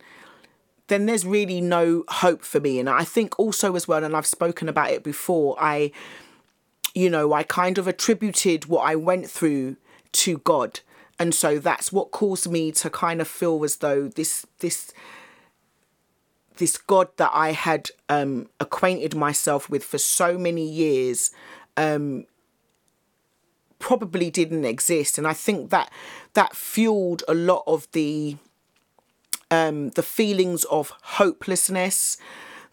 then 0.88 1.08
there's 1.08 1.26
really 1.26 1.60
no 1.60 2.04
hope 2.08 2.44
for 2.44 2.60
me. 2.60 2.80
And 2.80 2.88
I 2.88 3.04
think 3.04 3.40
also, 3.40 3.76
as 3.76 3.88
well, 3.88 4.04
and 4.04 4.16
I've 4.16 4.28
spoken 4.28 4.70
about 4.70 4.92
it 4.92 5.04
before, 5.04 5.56
I, 5.60 5.92
you 6.94 7.10
know, 7.10 7.34
I 7.34 7.42
kind 7.42 7.80
of 7.80 7.88
attributed 7.88 8.68
what 8.68 8.86
I 8.88 8.96
went 8.96 9.30
through 9.30 9.78
to 10.12 10.38
God. 10.40 10.82
And 11.20 11.34
so 11.34 11.60
that's 11.60 11.92
what 11.92 12.12
caused 12.12 12.50
me 12.50 12.72
to 12.74 12.90
kind 12.90 13.22
of 13.22 13.28
feel 13.28 13.64
as 13.64 13.78
though 13.78 14.08
this, 14.08 14.46
this, 14.60 14.92
this 16.58 16.78
God 16.78 17.10
that 17.18 17.32
I 17.34 17.52
had 17.52 17.90
um, 18.10 18.50
acquainted 18.60 19.16
myself 19.16 19.70
with 19.70 19.84
for 19.84 19.98
so 19.98 20.38
many 20.38 20.68
years 20.68 21.32
um, 21.78 22.26
probably 23.84 24.30
didn't 24.30 24.64
exist, 24.64 25.18
and 25.18 25.28
I 25.28 25.34
think 25.34 25.70
that 25.72 25.92
that 26.36 26.56
fueled 26.56 27.24
a 27.28 27.34
lot 27.34 27.64
of 27.68 27.88
the 27.92 28.38
um, 29.52 29.90
the 29.90 30.04
feelings 30.04 30.64
of 30.66 30.94
hopelessness, 31.20 32.18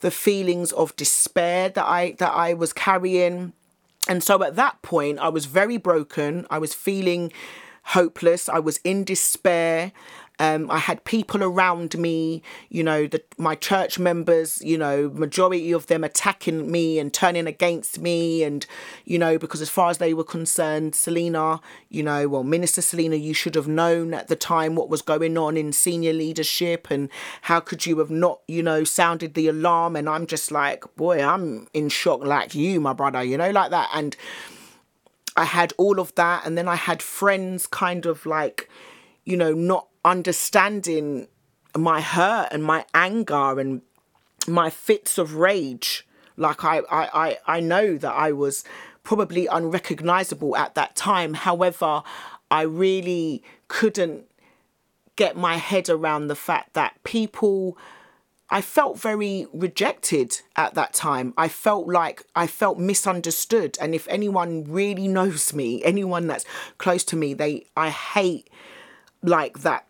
the 0.01 0.13
feelings 0.13 0.71
of 0.73 0.95
despair 0.97 1.69
that 1.71 1.85
I 1.85 2.13
that 2.19 2.33
I 2.33 2.55
was 2.55 2.73
carrying. 2.73 3.53
And 4.09 4.23
so 4.23 4.43
at 4.43 4.57
that 4.57 4.81
point, 4.83 5.19
I 5.19 5.29
was 5.29 5.47
very 5.47 5.77
broken. 5.77 6.47
I 6.49 6.59
was 6.59 6.75
feeling 6.75 7.33
hopeless. 7.91 8.49
I 8.49 8.59
was 8.59 8.79
in 8.79 9.05
despair. 9.05 9.93
Um, 10.39 10.71
I 10.71 10.79
had 10.79 11.05
people 11.05 11.45
around 11.45 11.99
me, 11.99 12.43
you 12.71 12.83
know, 12.83 13.07
the, 13.07 13.23
my 13.37 13.55
church 13.55 13.99
members, 13.99 14.63
you 14.63 14.79
know, 14.79 15.11
majority 15.11 15.71
of 15.73 15.87
them 15.89 16.03
attacking 16.03 16.71
me 16.71 16.99
and 16.99 17.13
turning 17.13 17.47
against 17.47 17.99
me. 17.99 18.43
And, 18.43 18.65
you 19.05 19.19
know, 19.19 19.37
because 19.39 19.61
as 19.61 19.69
far 19.69 19.91
as 19.91 19.99
they 19.99 20.15
were 20.15 20.25
concerned, 20.25 20.95
Selena, 20.95 21.61
you 21.91 22.03
know, 22.03 22.27
well, 22.27 22.43
Minister 22.43 22.81
Selena, 22.81 23.17
you 23.17 23.35
should 23.35 23.55
have 23.55 23.69
known 23.69 24.15
at 24.15 24.29
the 24.29 24.37
time 24.37 24.77
what 24.77 24.89
was 24.89 25.03
going 25.03 25.37
on 25.37 25.59
in 25.59 25.75
senior 25.75 26.15
leadership 26.15 26.91
and 26.91 27.11
how 27.43 27.61
could 27.61 27.85
you 27.85 27.99
have 27.99 28.11
not, 28.11 28.41
you 28.49 28.63
know, 28.63 28.83
sounded 28.83 29.35
the 29.35 29.47
alarm. 29.49 29.95
And 29.95 30.09
I'm 30.09 30.27
just 30.27 30.51
like, 30.51 30.85
boy, 30.97 31.23
I'm 31.23 31.67
in 31.75 31.91
shock 31.91 32.25
like 32.25 32.55
you, 32.55 32.81
my 32.81 32.95
brother, 32.95 33.23
you 33.23 33.37
know, 33.37 33.51
like 33.51 33.71
that. 33.73 33.91
And 33.93 34.17
I 35.37 35.45
had 35.45 35.73
all 35.77 36.01
of 36.01 36.15
that. 36.17 36.47
And 36.47 36.57
then 36.57 36.69
I 36.69 36.77
had 36.77 37.03
friends 37.03 37.67
kind 37.67 38.07
of 38.07 38.27
like, 38.27 38.69
you 39.25 39.37
know, 39.37 39.53
not 39.53 39.89
understanding 40.05 41.29
my 41.77 42.01
hurt 42.01 42.49
and 42.51 42.65
my 42.65 42.85
anger 42.95 43.59
and 43.61 43.83
my 44.49 44.71
fits 44.71 45.19
of 45.19 45.35
rage. 45.35 46.07
Like 46.37 46.65
I, 46.65 46.79
I, 46.91 47.09
I, 47.13 47.39
I 47.47 47.61
know 47.61 47.97
that 47.97 48.13
I 48.13 48.33
was 48.33 48.65
probably 49.03 49.47
unrecognizable 49.47 50.57
at 50.57 50.75
that 50.75 50.97
time. 50.97 51.35
However, 51.35 52.03
I 52.51 52.63
really 52.63 53.43
couldn't 53.69 54.25
get 55.17 55.37
my 55.37 55.57
head 55.57 55.89
around 55.89 56.29
the 56.29 56.35
fact 56.35 56.73
that 56.75 57.03
people 57.05 57.77
I 58.50 58.61
felt 58.61 58.99
very 58.99 59.47
rejected 59.52 60.40
at 60.57 60.75
that 60.75 60.92
time. 60.92 61.33
I 61.37 61.49
felt 61.49 61.87
like 61.87 62.25
I 62.35 62.47
felt 62.47 62.78
misunderstood. 62.78 63.78
And 63.80 63.95
if 63.95 64.09
anyone 64.09 64.64
really 64.64 65.07
knows 65.07 65.54
me, 65.54 65.83
anyone 65.85 66.26
that's 66.26 66.45
close 66.78 67.04
to 67.04 67.16
me, 67.16 67.33
they 67.35 67.66
I 67.76 67.90
hate 67.90 68.50
like 69.23 69.61
that 69.61 69.87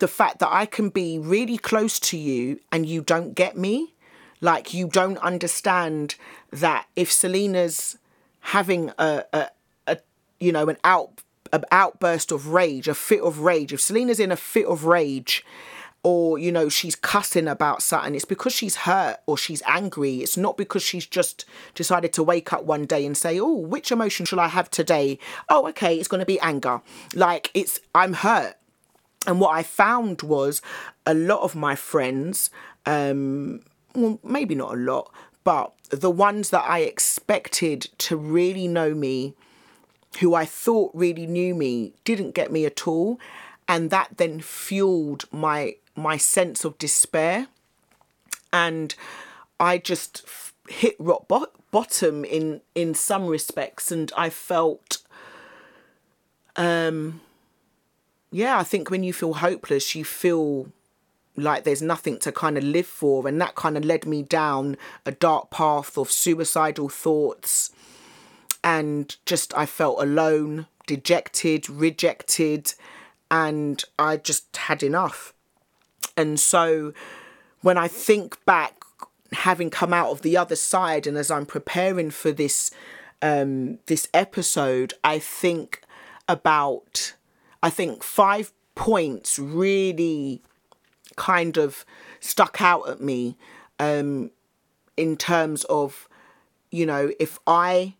the 0.00 0.08
fact 0.08 0.40
that 0.40 0.52
I 0.52 0.66
can 0.66 0.88
be 0.88 1.18
really 1.18 1.56
close 1.56 1.98
to 2.00 2.18
you 2.18 2.60
and 2.70 2.84
you 2.84 3.00
don't 3.00 3.34
get 3.34 3.56
me. 3.56 3.94
Like 4.40 4.74
you 4.74 4.88
don't 4.88 5.18
understand 5.18 6.16
that 6.50 6.86
if 6.96 7.10
Selena's 7.10 7.96
having 8.40 8.90
a, 8.98 9.24
a, 9.32 9.48
a 9.86 9.98
you 10.38 10.52
know, 10.52 10.68
an 10.68 10.76
out 10.84 11.22
an 11.52 11.64
outburst 11.70 12.32
of 12.32 12.48
rage, 12.48 12.88
a 12.88 12.94
fit 12.94 13.20
of 13.20 13.38
rage, 13.38 13.72
if 13.72 13.80
Selena's 13.80 14.20
in 14.20 14.32
a 14.32 14.36
fit 14.36 14.66
of 14.66 14.84
rage 14.84 15.44
or 16.04 16.38
you 16.38 16.52
know 16.52 16.68
she's 16.68 16.94
cussing 16.94 17.48
about 17.48 17.82
something 17.82 18.14
it's 18.14 18.24
because 18.24 18.52
she's 18.52 18.76
hurt 18.76 19.18
or 19.26 19.36
she's 19.36 19.62
angry. 19.66 20.18
It's 20.18 20.36
not 20.36 20.56
because 20.56 20.82
she's 20.82 21.06
just 21.06 21.44
decided 21.74 22.12
to 22.12 22.22
wake 22.22 22.52
up 22.52 22.64
one 22.64 22.84
day 22.84 23.04
and 23.04 23.16
say 23.16 23.40
oh 23.40 23.54
which 23.56 23.90
emotion 23.90 24.24
shall 24.26 24.38
i 24.38 24.48
have 24.48 24.70
today? 24.70 25.18
Oh 25.48 25.66
okay 25.68 25.98
it's 25.98 26.08
going 26.08 26.20
to 26.20 26.26
be 26.26 26.38
anger. 26.40 26.80
Like 27.14 27.50
it's 27.54 27.80
i'm 27.94 28.12
hurt. 28.12 28.56
And 29.26 29.40
what 29.40 29.56
I 29.56 29.62
found 29.62 30.22
was 30.22 30.60
a 31.06 31.14
lot 31.14 31.40
of 31.40 31.54
my 31.54 31.74
friends, 31.74 32.50
um, 32.84 33.62
well, 33.94 34.20
maybe 34.22 34.54
not 34.54 34.74
a 34.74 34.76
lot, 34.76 35.10
but 35.44 35.72
the 35.90 36.10
ones 36.10 36.50
that 36.50 36.64
I 36.68 36.80
expected 36.80 37.88
to 37.98 38.16
really 38.16 38.68
know 38.68 38.94
me, 38.94 39.34
who 40.20 40.34
I 40.34 40.44
thought 40.44 40.90
really 40.94 41.26
knew 41.26 41.54
me, 41.54 41.94
didn't 42.04 42.34
get 42.34 42.52
me 42.52 42.66
at 42.66 42.86
all. 42.86 43.18
And 43.66 43.88
that 43.90 44.18
then 44.18 44.40
fueled 44.40 45.24
my 45.32 45.76
my 45.96 46.16
sense 46.16 46.64
of 46.64 46.78
despair. 46.78 47.48
And 48.52 48.94
I 49.58 49.78
just 49.78 50.24
hit 50.68 50.96
rock 50.98 51.28
bo- 51.28 51.52
bottom 51.70 52.24
in 52.24 52.60
in 52.74 52.94
some 52.94 53.26
respects 53.26 53.90
and 53.92 54.12
I 54.16 54.30
felt 54.30 54.98
um 56.56 57.20
yeah, 58.30 58.58
I 58.58 58.64
think 58.64 58.90
when 58.90 59.04
you 59.04 59.12
feel 59.12 59.34
hopeless, 59.34 59.94
you 59.94 60.04
feel 60.04 60.72
like 61.36 61.64
there's 61.64 61.82
nothing 61.82 62.18
to 62.18 62.32
kind 62.32 62.56
of 62.56 62.64
live 62.64 62.86
for. 62.86 63.26
And 63.28 63.40
that 63.40 63.54
kind 63.54 63.76
of 63.76 63.84
led 63.84 64.06
me 64.06 64.22
down 64.22 64.76
a 65.04 65.12
dark 65.12 65.50
path 65.50 65.96
of 65.98 66.10
suicidal 66.10 66.88
thoughts. 66.88 67.70
And 68.62 69.14
just, 69.26 69.56
I 69.56 69.66
felt 69.66 70.02
alone, 70.02 70.66
dejected, 70.86 71.68
rejected, 71.68 72.74
and 73.30 73.84
I 73.98 74.16
just 74.16 74.56
had 74.56 74.82
enough. 74.82 75.33
And 76.16 76.38
so 76.38 76.92
when 77.60 77.78
I 77.78 77.88
think 77.88 78.44
back, 78.44 78.76
having 79.32 79.70
come 79.70 79.92
out 79.92 80.10
of 80.10 80.22
the 80.22 80.36
other 80.36 80.56
side, 80.56 81.06
and 81.06 81.16
as 81.16 81.30
I'm 81.30 81.46
preparing 81.46 82.10
for 82.10 82.30
this 82.30 82.70
um, 83.22 83.78
this 83.86 84.08
episode, 84.12 84.94
I 85.02 85.18
think 85.18 85.80
about 86.28 87.14
I 87.62 87.70
think 87.70 88.02
five 88.02 88.52
points 88.74 89.38
really 89.38 90.42
kind 91.16 91.56
of 91.56 91.84
stuck 92.20 92.60
out 92.60 92.88
at 92.88 93.00
me 93.00 93.36
um, 93.78 94.30
in 94.96 95.16
terms 95.16 95.64
of, 95.64 96.08
you 96.70 96.86
know, 96.86 97.12
if 97.18 97.38
I 97.46 97.94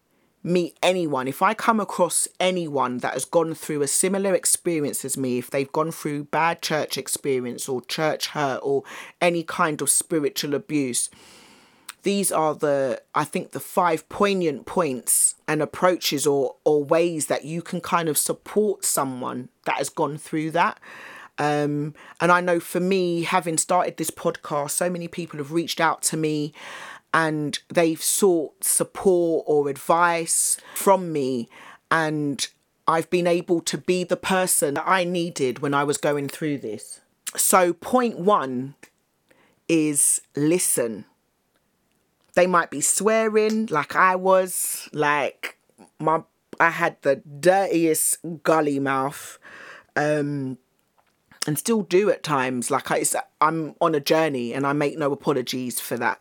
meet 0.44 0.76
anyone, 0.82 1.26
if 1.26 1.40
I 1.40 1.54
come 1.54 1.80
across 1.80 2.28
anyone 2.38 2.98
that 2.98 3.14
has 3.14 3.24
gone 3.24 3.54
through 3.54 3.82
a 3.82 3.88
similar 3.88 4.34
experience 4.34 5.04
as 5.04 5.16
me, 5.16 5.38
if 5.38 5.50
they've 5.50 5.72
gone 5.72 5.90
through 5.90 6.24
bad 6.24 6.60
church 6.60 6.98
experience 6.98 7.68
or 7.68 7.80
church 7.80 8.28
hurt 8.28 8.60
or 8.62 8.84
any 9.20 9.42
kind 9.42 9.80
of 9.80 9.88
spiritual 9.88 10.54
abuse, 10.54 11.08
these 12.04 12.30
are 12.30 12.54
the 12.54 13.02
i 13.14 13.24
think 13.24 13.50
the 13.50 13.60
five 13.60 14.08
poignant 14.08 14.66
points 14.66 15.34
and 15.48 15.60
approaches 15.60 16.26
or 16.26 16.54
or 16.64 16.84
ways 16.84 17.26
that 17.26 17.44
you 17.44 17.60
can 17.60 17.80
kind 17.80 18.08
of 18.08 18.16
support 18.16 18.84
someone 18.84 19.48
that 19.64 19.76
has 19.76 19.88
gone 19.88 20.16
through 20.16 20.50
that. 20.52 20.78
Um, 21.36 21.94
and 22.20 22.30
i 22.30 22.40
know 22.40 22.60
for 22.60 22.78
me 22.78 23.24
having 23.24 23.58
started 23.58 23.96
this 23.96 24.12
podcast 24.12 24.70
so 24.70 24.88
many 24.88 25.08
people 25.08 25.38
have 25.38 25.50
reached 25.50 25.80
out 25.80 26.00
to 26.02 26.16
me 26.16 26.52
and 27.14 27.60
they've 27.72 28.02
sought 28.02 28.62
support 28.62 29.44
or 29.46 29.68
advice 29.70 30.58
from 30.74 31.10
me 31.12 31.48
and 31.90 32.48
i've 32.86 33.08
been 33.08 33.26
able 33.26 33.60
to 33.60 33.78
be 33.78 34.04
the 34.04 34.16
person 34.16 34.74
that 34.74 34.84
i 34.86 35.04
needed 35.04 35.60
when 35.60 35.72
i 35.72 35.82
was 35.82 35.96
going 35.96 36.28
through 36.28 36.58
this 36.58 37.00
so 37.36 37.72
point 37.72 38.18
one 38.18 38.74
is 39.68 40.20
listen 40.36 41.06
they 42.34 42.46
might 42.46 42.70
be 42.70 42.80
swearing 42.80 43.66
like 43.66 43.96
I 43.96 44.16
was, 44.16 44.88
like 44.92 45.58
my 45.98 46.22
I 46.60 46.70
had 46.70 47.00
the 47.02 47.16
dirtiest 47.16 48.18
gully 48.42 48.78
mouth. 48.78 49.38
Um 49.96 50.58
and 51.46 51.58
still 51.58 51.82
do 51.82 52.08
at 52.08 52.22
times. 52.22 52.70
Like 52.70 52.90
I, 52.90 53.04
I'm 53.40 53.74
on 53.80 53.94
a 53.94 54.00
journey 54.00 54.54
and 54.54 54.66
I 54.66 54.72
make 54.72 54.96
no 54.96 55.12
apologies 55.12 55.78
for 55.78 55.98
that. 55.98 56.20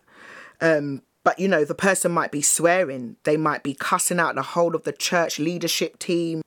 Um, 0.64 1.04
but 1.24 1.38
you 1.38 1.48
know, 1.48 1.66
the 1.66 1.76
person 1.76 2.12
might 2.12 2.32
be 2.32 2.42
swearing. 2.42 3.18
They 3.24 3.38
might 3.38 3.62
be 3.62 3.76
cussing 3.76 4.20
out 4.20 4.36
the 4.36 4.42
whole 4.42 4.76
of 4.76 4.84
the 4.84 4.94
church 4.94 5.38
leadership 5.38 6.00
team. 6.00 6.42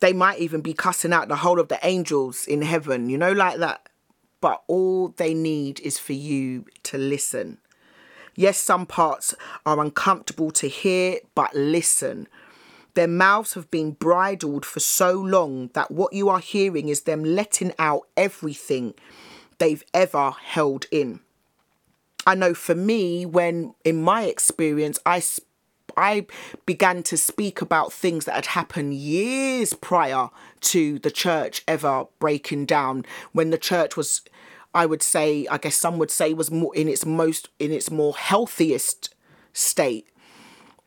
They 0.00 0.12
might 0.12 0.38
even 0.38 0.60
be 0.60 0.74
cussing 0.74 1.12
out 1.12 1.28
the 1.28 1.36
whole 1.36 1.58
of 1.58 1.68
the 1.68 1.78
angels 1.82 2.46
in 2.46 2.62
heaven, 2.62 3.08
you 3.08 3.18
know, 3.18 3.32
like 3.32 3.58
that. 3.58 3.88
but 4.44 4.62
all 4.66 5.08
they 5.16 5.32
need 5.32 5.80
is 5.80 5.98
for 5.98 6.12
you 6.12 6.66
to 6.82 6.98
listen. 6.98 7.56
Yes, 8.36 8.58
some 8.58 8.84
parts 8.84 9.34
are 9.64 9.80
uncomfortable 9.80 10.50
to 10.50 10.68
hear, 10.68 11.20
but 11.34 11.54
listen. 11.54 12.28
Their 12.92 13.08
mouths 13.08 13.54
have 13.54 13.70
been 13.70 13.92
bridled 13.92 14.66
for 14.66 14.80
so 14.80 15.12
long 15.12 15.70
that 15.72 15.90
what 15.90 16.12
you 16.12 16.28
are 16.28 16.40
hearing 16.40 16.90
is 16.90 17.02
them 17.02 17.24
letting 17.24 17.72
out 17.78 18.02
everything 18.18 18.92
they've 19.56 19.82
ever 19.94 20.32
held 20.32 20.84
in. 20.90 21.20
I 22.26 22.34
know 22.34 22.54
for 22.54 22.74
me, 22.74 23.26
when 23.26 23.74
in 23.84 24.02
my 24.02 24.24
experience, 24.24 24.98
I 25.04 25.22
I 25.96 26.26
began 26.66 27.02
to 27.04 27.16
speak 27.16 27.60
about 27.60 27.92
things 27.92 28.24
that 28.24 28.34
had 28.34 28.46
happened 28.46 28.94
years 28.94 29.74
prior 29.74 30.30
to 30.60 30.98
the 30.98 31.10
church 31.10 31.62
ever 31.68 32.06
breaking 32.18 32.66
down, 32.66 33.04
when 33.32 33.50
the 33.50 33.58
church 33.58 33.96
was, 33.96 34.22
I 34.74 34.86
would 34.86 35.02
say, 35.02 35.46
I 35.48 35.58
guess 35.58 35.76
some 35.76 35.98
would 35.98 36.10
say, 36.10 36.34
was 36.34 36.50
more 36.50 36.74
in 36.74 36.88
its 36.88 37.06
most 37.06 37.50
in 37.58 37.70
its 37.70 37.90
more 37.90 38.16
healthiest 38.16 39.14
state 39.52 40.08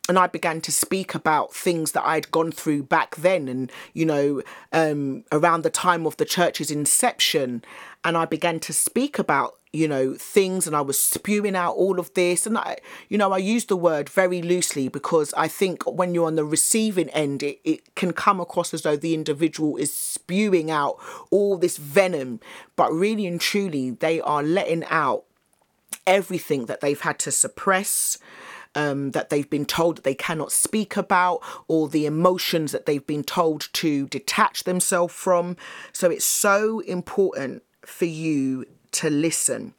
and 0.08 0.18
I 0.18 0.28
began 0.28 0.62
to 0.62 0.72
speak 0.72 1.14
about 1.16 1.54
things 1.54 1.92
that 1.92 2.06
I'd 2.06 2.32
gone 2.32 2.52
through 2.52 2.84
back 2.84 3.16
then 3.18 3.48
and, 3.48 3.72
you 3.94 4.06
know, 4.06 4.42
um, 4.72 5.26
around 5.32 5.64
the 5.64 5.70
time 5.70 6.06
of 6.06 6.16
the 6.18 6.26
church's 6.26 6.72
inception. 6.72 7.64
And 8.04 8.16
I 8.16 8.26
began 8.26 8.60
to 8.62 8.74
speak 8.74 9.20
about, 9.20 9.56
you 9.78 9.88
know, 9.88 10.16
things 10.16 10.66
and 10.66 10.76
I 10.76 10.82
was 10.82 11.00
spewing 11.00 11.56
out 11.56 11.76
all 11.76 12.00
of 12.00 12.12
this. 12.16 12.48
And 12.48 12.58
I, 12.58 12.78
you 13.10 13.18
know, 13.18 13.32
I 13.32 13.38
use 13.38 13.66
the 13.66 13.78
word 13.78 14.10
very 14.10 14.42
loosely 14.42 14.88
because 14.88 15.36
I 15.36 15.48
think 15.48 15.84
when 15.84 16.16
you're 16.16 16.26
on 16.26 16.36
the 16.36 16.44
receiving 16.44 17.10
end, 17.10 17.44
it, 17.44 17.60
it 17.64 17.94
can 17.94 18.12
come 18.12 18.40
across 18.40 18.74
as 18.74 18.82
though 18.82 18.96
the 18.96 19.14
individual 19.14 19.78
is 19.78 19.96
spewing 19.96 20.72
out 20.72 20.98
all 21.30 21.58
this 21.58 21.78
venom. 21.78 22.40
But 22.76 22.92
really 22.92 23.28
and 23.28 23.40
truly, 23.40 23.92
they 23.92 24.20
are 24.20 24.42
letting 24.42 24.84
out 24.86 25.26
everything 26.08 26.66
that 26.66 26.82
they've 26.82 27.02
had 27.02 27.20
to 27.20 27.32
suppress 27.32 28.18
um, 28.74 29.12
that 29.12 29.30
they've 29.30 29.50
been 29.50 29.66
told 29.66 29.98
that 29.98 30.04
they 30.04 30.16
cannot 30.16 30.52
speak 30.52 30.98
about, 30.98 31.42
or 31.68 31.88
the 31.88 32.06
emotions 32.06 32.72
that 32.72 32.88
they've 32.88 33.06
been 33.06 33.24
told 33.24 33.70
to 33.74 34.08
detach 34.08 34.64
themselves 34.64 35.14
from. 35.14 35.56
So 35.94 36.10
it's 36.10 36.26
so 36.26 36.80
important 36.82 37.64
for 37.86 38.06
you 38.06 38.66
to 38.94 39.10
listen. 39.10 39.74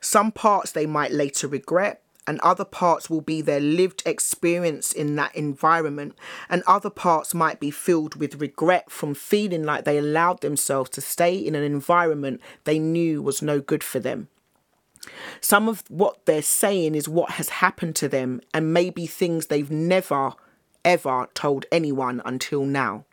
Some 0.00 0.32
parts 0.32 0.72
they 0.72 0.86
might 0.86 1.12
later 1.12 1.48
regret, 1.48 2.02
and 2.26 2.38
other 2.40 2.64
parts 2.64 3.08
will 3.08 3.22
be 3.22 3.40
their 3.40 3.58
lived 3.58 4.02
experience 4.04 4.92
in 4.92 5.16
that 5.16 5.34
environment, 5.34 6.14
and 6.50 6.62
other 6.66 6.90
parts 6.90 7.32
might 7.32 7.58
be 7.58 7.70
filled 7.70 8.16
with 8.16 8.40
regret 8.40 8.90
from 8.90 9.14
feeling 9.14 9.64
like 9.64 9.84
they 9.84 9.96
allowed 9.96 10.42
themselves 10.42 10.90
to 10.90 11.00
stay 11.00 11.34
in 11.34 11.54
an 11.54 11.64
environment 11.64 12.40
they 12.64 12.78
knew 12.78 13.22
was 13.22 13.40
no 13.40 13.60
good 13.60 13.82
for 13.82 13.98
them. 13.98 14.28
Some 15.40 15.68
of 15.68 15.82
what 15.88 16.26
they're 16.26 16.42
saying 16.42 16.94
is 16.94 17.08
what 17.08 17.32
has 17.32 17.48
happened 17.48 17.96
to 17.96 18.08
them 18.08 18.40
and 18.52 18.74
maybe 18.74 19.06
things 19.06 19.46
they've 19.46 19.70
never, 19.70 20.32
ever 20.84 21.28
told 21.34 21.66
anyone 21.72 22.20
until 22.24 22.64
now. 22.64 23.04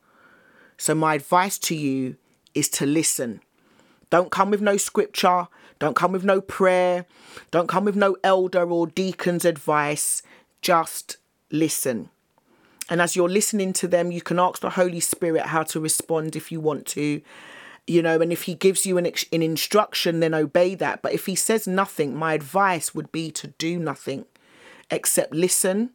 So, 0.78 0.94
my 0.94 1.16
advice 1.16 1.58
to 1.60 1.76
you 1.76 2.18
is 2.54 2.68
to 2.70 2.86
listen. 2.86 3.42
Don't 4.16 4.32
come 4.32 4.50
with 4.50 4.62
no 4.62 4.78
scripture, 4.78 5.50
don't 5.78 5.94
come 5.94 6.14
with 6.14 6.24
no 6.24 6.40
prayer, 6.40 7.06
don't 7.52 7.68
come 7.68 7.84
with 7.84 7.98
no 7.98 8.16
elder 8.24 8.64
or 8.64 8.88
deacon's 8.88 9.44
advice. 9.44 10.22
Just 10.62 11.18
listen. 11.52 12.08
And 12.90 13.02
as 13.02 13.18
you're 13.18 13.28
listening 13.28 13.74
to 13.74 13.90
them, 13.90 14.14
you 14.14 14.22
can 14.22 14.40
ask 14.40 14.62
the 14.62 14.70
Holy 14.70 15.02
Spirit 15.02 15.48
how 15.48 15.64
to 15.64 15.82
respond 15.82 16.38
if 16.38 16.50
you 16.50 16.62
want 16.62 16.86
to 16.96 17.22
you 17.88 18.02
know 18.02 18.22
and 18.22 18.32
if 18.32 18.44
he 18.44 18.56
gives 18.56 18.86
you 18.86 18.98
an, 18.98 19.06
an 19.06 19.42
instruction 19.42 20.22
then 20.22 20.34
obey 20.34 20.76
that 20.76 21.02
but 21.02 21.12
if 21.12 21.26
he 21.26 21.36
says 21.36 21.68
nothing 21.68 22.16
my 22.16 22.34
advice 22.34 22.96
would 22.96 23.12
be 23.12 23.30
to 23.30 23.48
do 23.60 23.78
nothing 23.78 24.26
except 24.90 25.36
listen 25.36 25.92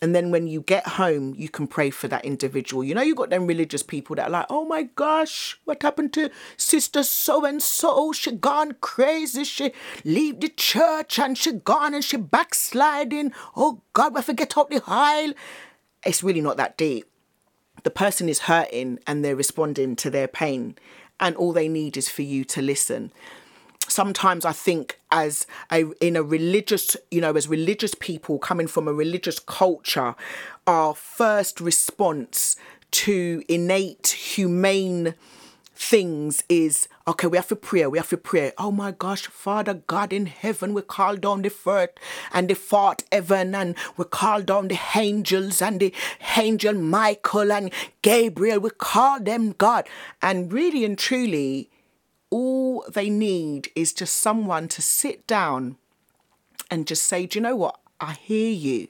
and 0.00 0.14
then 0.14 0.30
when 0.30 0.46
you 0.46 0.60
get 0.62 0.86
home 0.86 1.34
you 1.36 1.48
can 1.48 1.66
pray 1.66 1.90
for 1.90 2.08
that 2.08 2.24
individual. 2.24 2.84
You 2.84 2.94
know 2.94 3.02
you 3.02 3.14
got 3.14 3.30
them 3.30 3.46
religious 3.46 3.82
people 3.82 4.16
that 4.16 4.28
are 4.28 4.30
like 4.30 4.46
oh 4.50 4.64
my 4.64 4.84
gosh 4.84 5.58
what 5.64 5.82
happened 5.82 6.12
to 6.14 6.30
sister 6.56 7.02
so 7.02 7.44
and 7.44 7.62
so 7.62 8.12
she 8.12 8.32
gone 8.32 8.76
crazy. 8.80 9.44
She 9.44 9.72
leave 10.04 10.40
the 10.40 10.48
church 10.48 11.18
and 11.18 11.36
she 11.36 11.52
gone 11.52 11.94
and 11.94 12.04
she 12.04 12.16
backsliding. 12.16 13.32
Oh 13.56 13.82
god 13.92 14.14
we 14.14 14.22
forget 14.22 14.56
out 14.56 14.70
the 14.70 14.82
aisle 14.86 15.32
it's 16.04 16.22
really 16.22 16.40
not 16.40 16.56
that 16.56 16.76
deep. 16.76 17.06
The 17.82 17.90
person 17.90 18.28
is 18.28 18.40
hurting 18.40 18.98
and 19.06 19.24
they're 19.24 19.36
responding 19.36 19.96
to 19.96 20.10
their 20.10 20.28
pain 20.28 20.76
and 21.18 21.36
all 21.36 21.52
they 21.52 21.68
need 21.68 21.96
is 21.96 22.08
for 22.08 22.22
you 22.22 22.44
to 22.44 22.62
listen 22.62 23.12
sometimes 23.88 24.44
i 24.44 24.52
think 24.52 24.98
as 25.10 25.46
a 25.70 25.84
in 26.00 26.16
a 26.16 26.22
religious 26.22 26.96
you 27.10 27.20
know 27.20 27.34
as 27.34 27.48
religious 27.48 27.94
people 27.94 28.38
coming 28.38 28.66
from 28.66 28.88
a 28.88 28.92
religious 28.92 29.38
culture 29.38 30.14
our 30.66 30.94
first 30.94 31.60
response 31.60 32.56
to 32.90 33.42
innate 33.48 34.08
humane 34.08 35.14
things 35.76 36.42
is 36.48 36.88
okay, 37.06 37.26
we 37.26 37.36
have 37.36 37.46
to 37.48 37.56
pray, 37.56 37.86
we 37.86 37.98
have 37.98 38.08
to 38.08 38.16
pray. 38.16 38.52
Oh 38.58 38.72
my 38.72 38.90
gosh, 38.90 39.26
Father 39.26 39.74
God 39.74 40.12
in 40.12 40.26
heaven, 40.26 40.74
we 40.74 40.82
call 40.82 41.16
down 41.16 41.42
the 41.42 41.52
earth 41.66 41.90
and 42.32 42.48
the 42.48 42.54
fourth 42.54 43.04
heaven, 43.12 43.54
and 43.54 43.76
we 43.96 44.04
call 44.06 44.42
down 44.42 44.68
the 44.68 44.78
angels 44.96 45.62
and 45.62 45.78
the 45.80 45.92
angel 46.36 46.74
Michael 46.74 47.52
and 47.52 47.70
Gabriel, 48.02 48.58
we 48.60 48.70
call 48.70 49.20
them 49.20 49.52
God. 49.52 49.86
And 50.22 50.52
really 50.52 50.84
and 50.84 50.98
truly, 50.98 51.70
all 52.30 52.84
they 52.88 53.08
need 53.10 53.70
is 53.74 53.92
just 53.92 54.16
someone 54.16 54.68
to 54.68 54.82
sit 54.82 55.26
down 55.26 55.76
and 56.70 56.86
just 56.86 57.04
say, 57.04 57.26
Do 57.26 57.38
you 57.38 57.42
know 57.42 57.56
what? 57.56 57.78
I 58.00 58.12
hear 58.12 58.52
you. 58.52 58.88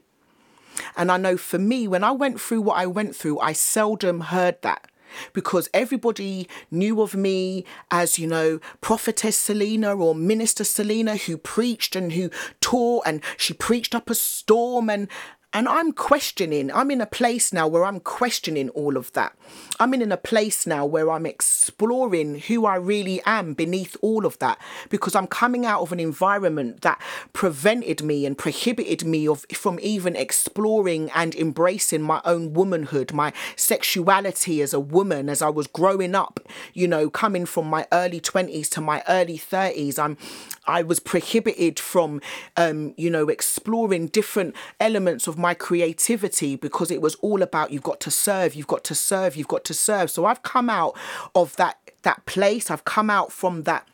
And 0.95 1.11
I 1.11 1.17
know 1.17 1.37
for 1.37 1.57
me, 1.57 1.87
when 1.87 2.03
I 2.03 2.11
went 2.11 2.39
through 2.39 2.61
what 2.61 2.77
I 2.77 2.85
went 2.85 3.15
through, 3.15 3.39
I 3.39 3.53
seldom 3.53 4.21
heard 4.21 4.61
that 4.61 4.87
because 5.33 5.69
everybody 5.73 6.47
knew 6.69 7.01
of 7.01 7.15
me 7.15 7.65
as, 7.91 8.19
you 8.19 8.27
know, 8.27 8.59
Prophetess 8.81 9.37
Selena 9.37 9.95
or 9.95 10.13
Minister 10.13 10.63
Selena 10.63 11.15
who 11.15 11.37
preached 11.37 11.95
and 11.95 12.13
who 12.13 12.29
taught 12.61 13.03
and 13.05 13.21
she 13.37 13.53
preached 13.53 13.95
up 13.95 14.09
a 14.09 14.15
storm 14.15 14.89
and 14.89 15.07
and 15.53 15.67
I'm 15.67 15.93
questioning, 15.93 16.71
I'm 16.73 16.91
in 16.91 16.99
a 16.99 17.05
place 17.05 17.53
now 17.53 17.67
where 17.67 17.85
I'm 17.85 18.01
questioning 18.01 18.69
all 18.69 18.97
of 18.97 19.13
that. 19.13 19.33
I'm 19.79 19.93
in 19.93 20.11
a 20.11 20.17
place 20.17 20.67
now 20.67 20.85
where 20.85 21.09
I'm 21.09 21.25
exploring 21.25 22.39
who 22.39 22.65
I 22.65 22.75
really 22.75 23.21
am 23.25 23.53
beneath 23.53 23.95
all 24.01 24.25
of 24.25 24.37
that 24.39 24.59
because 24.89 25.15
I'm 25.15 25.25
coming 25.25 25.65
out 25.65 25.81
of 25.81 25.93
an 25.93 26.01
environment 26.01 26.81
that 26.81 27.01
prevented 27.31 28.03
me 28.03 28.25
and 28.25 28.37
prohibited 28.37 29.05
me 29.05 29.27
of 29.27 29.45
from 29.53 29.79
even 29.81 30.17
exploring 30.17 31.09
and 31.15 31.33
embracing 31.33 32.01
my 32.01 32.21
own 32.25 32.53
womanhood, 32.53 33.13
my 33.13 33.31
sexuality 33.55 34.61
as 34.61 34.73
a 34.73 34.81
woman 34.81 35.29
as 35.29 35.41
I 35.41 35.49
was 35.49 35.67
growing 35.67 36.13
up, 36.13 36.41
you 36.73 36.89
know, 36.89 37.09
coming 37.09 37.45
from 37.45 37.67
my 37.67 37.87
early 37.93 38.19
20s 38.19 38.69
to 38.71 38.81
my 38.81 39.01
early 39.07 39.37
30s. 39.37 39.97
I'm 39.97 40.17
I 40.67 40.83
was 40.83 40.99
prohibited 40.99 41.79
from 41.79 42.21
um, 42.57 42.93
you 42.97 43.09
know, 43.09 43.29
exploring 43.29 44.07
different 44.07 44.53
elements 44.81 45.25
of 45.25 45.36
my 45.37 45.53
creativity 45.53 46.55
because 46.55 46.91
it 46.91 47.01
was 47.01 47.15
all 47.15 47.41
about 47.41 47.71
you've 47.71 47.83
got 47.83 47.99
to 48.01 48.11
serve, 48.11 48.55
you've 48.55 48.67
got 48.67 48.83
to 48.85 48.95
serve, 48.95 49.35
you've 49.35 49.47
got 49.47 49.63
to 49.65 49.73
serve. 49.73 50.09
So 50.11 50.25
I've 50.25 50.43
come 50.43 50.69
out 50.69 50.95
of 51.35 51.55
that 51.57 51.77
that 52.03 52.25
place. 52.25 52.71
I've 52.71 52.85
come 52.85 53.09
out 53.09 53.31
from 53.31 53.63
that 53.63 53.87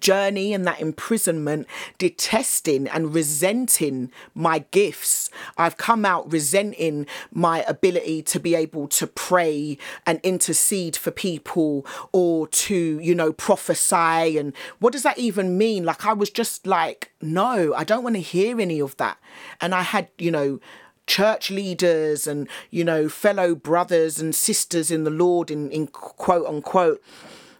journey 0.00 0.52
and 0.52 0.66
that 0.66 0.80
imprisonment 0.80 1.66
detesting 1.98 2.88
and 2.88 3.14
resenting 3.14 4.10
my 4.34 4.64
gifts. 4.70 5.30
I've 5.56 5.76
come 5.76 6.04
out 6.04 6.30
resenting 6.30 7.06
my 7.32 7.62
ability 7.62 8.22
to 8.22 8.40
be 8.40 8.54
able 8.54 8.88
to 8.88 9.06
pray 9.06 9.78
and 10.04 10.18
intercede 10.22 10.96
for 10.96 11.10
people 11.12 11.86
or 12.12 12.48
to 12.48 12.98
you 13.00 13.14
know 13.14 13.32
prophesy. 13.32 14.38
And 14.38 14.52
what 14.80 14.92
does 14.92 15.04
that 15.04 15.18
even 15.18 15.56
mean? 15.56 15.84
Like 15.84 16.04
i 16.04 16.12
was 16.12 16.30
just 16.30 16.66
like 16.66 17.12
no 17.22 17.72
i 17.74 17.84
don't 17.84 18.02
want 18.02 18.16
to 18.16 18.22
hear 18.22 18.60
any 18.60 18.80
of 18.80 18.96
that. 18.96 19.18
And 19.60 19.74
i 19.74 19.82
had 19.82 20.08
you 20.18 20.30
know 20.30 20.60
church 21.06 21.50
leaders 21.50 22.26
and 22.26 22.48
you 22.70 22.82
know 22.82 23.08
fellow 23.08 23.54
brothers 23.54 24.18
and 24.18 24.34
sisters 24.34 24.90
in 24.90 25.04
the 25.04 25.10
lord 25.10 25.52
in, 25.52 25.70
in 25.70 25.86
quote 25.86 26.44
unquote 26.46 27.00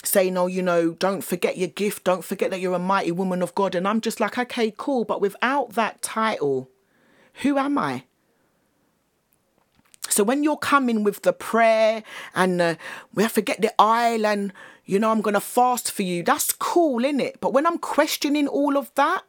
saying, 0.06 0.36
oh, 0.36 0.46
you 0.46 0.62
know, 0.62 0.92
don't 0.92 1.22
forget 1.22 1.58
your 1.58 1.68
gift, 1.68 2.04
don't 2.04 2.24
forget 2.24 2.50
that 2.50 2.60
you're 2.60 2.74
a 2.74 2.78
mighty 2.78 3.12
woman 3.12 3.42
of 3.42 3.54
God. 3.54 3.74
And 3.74 3.86
I'm 3.86 4.00
just 4.00 4.20
like, 4.20 4.38
okay, 4.38 4.72
cool. 4.76 5.04
But 5.04 5.20
without 5.20 5.72
that 5.72 6.02
title, 6.02 6.70
who 7.42 7.58
am 7.58 7.76
I? 7.78 8.04
So 10.08 10.24
when 10.24 10.42
you're 10.42 10.56
coming 10.56 11.04
with 11.04 11.22
the 11.22 11.32
prayer 11.32 12.02
and 12.34 12.60
uh, 12.60 12.74
we 13.12 13.22
have 13.22 13.34
to 13.34 13.42
get 13.42 13.60
the 13.60 13.74
aisle 13.78 14.24
and, 14.24 14.52
you 14.84 14.98
know, 14.98 15.10
I'm 15.10 15.22
to 15.34 15.40
fast 15.40 15.90
for 15.90 16.02
you, 16.02 16.22
that's 16.22 16.52
cool, 16.52 17.04
isn't 17.04 17.20
it? 17.20 17.40
But 17.40 17.52
when 17.52 17.66
I'm 17.66 17.78
questioning 17.78 18.48
all 18.48 18.76
of 18.76 18.94
that, 18.94 19.24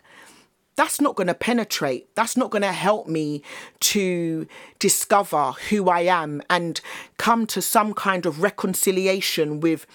that's 0.78 1.02
not 1.02 1.18
to 1.18 1.34
penetrate. 1.34 2.14
That's 2.16 2.38
not 2.38 2.52
to 2.52 2.72
help 2.72 3.08
me 3.08 3.42
to 3.80 4.48
discover 4.78 5.54
who 5.70 5.90
I 5.90 6.02
am 6.02 6.44
and 6.52 6.80
come 7.18 7.48
to 7.48 7.62
some 7.64 7.96
kind 7.96 8.28
of 8.28 8.44
reconciliation 8.44 9.60
with 9.60 9.88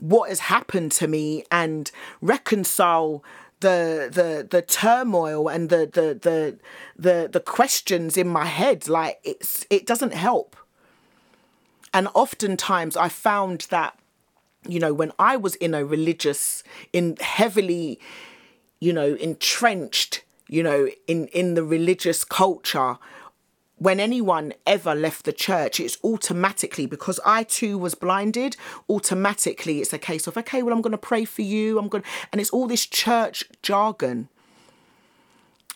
what 0.00 0.28
has 0.28 0.40
happened 0.40 0.92
to 0.92 1.08
me 1.08 1.44
and 1.50 1.90
reconcile 2.20 3.24
the 3.60 4.08
the 4.12 4.46
the 4.48 4.62
turmoil 4.62 5.48
and 5.48 5.68
the 5.68 5.78
the 5.78 6.18
the 6.20 6.58
the, 6.96 7.28
the 7.32 7.40
questions 7.40 8.16
in 8.16 8.28
my 8.28 8.44
head. 8.44 8.88
Like 8.88 9.18
it's 9.24 9.66
it 9.70 9.86
doesn't 9.86 10.14
help. 10.14 10.56
And 11.94 12.08
oftentimes 12.14 12.96
i 12.96 13.08
found 13.08 13.66
that 13.70 13.98
you 14.66 14.78
know 14.78 14.92
when 14.92 15.10
i 15.18 15.36
was 15.36 15.54
in 15.56 15.74
a 15.74 15.84
religious 15.84 16.62
in 16.92 17.16
heavily 17.20 17.98
you 18.78 18.92
know 18.92 19.14
entrenched 19.14 20.22
you 20.48 20.62
know 20.62 20.88
in 21.06 21.28
in 21.28 21.54
the 21.54 21.64
religious 21.64 22.24
culture 22.24 22.98
when 23.78 24.00
anyone 24.00 24.52
ever 24.66 24.94
left 24.94 25.24
the 25.24 25.32
church, 25.32 25.80
it's 25.80 25.98
automatically 26.02 26.86
because 26.86 27.20
I 27.24 27.44
too 27.44 27.78
was 27.78 27.94
blinded. 27.94 28.56
Automatically, 28.88 29.80
it's 29.80 29.92
a 29.92 29.98
case 29.98 30.26
of 30.26 30.36
okay, 30.36 30.62
well, 30.62 30.74
I'm 30.74 30.82
going 30.82 30.92
to 30.92 30.98
pray 30.98 31.24
for 31.24 31.42
you. 31.42 31.78
I'm 31.78 31.88
going, 31.88 32.04
and 32.32 32.40
it's 32.40 32.50
all 32.50 32.66
this 32.66 32.86
church 32.86 33.44
jargon. 33.62 34.28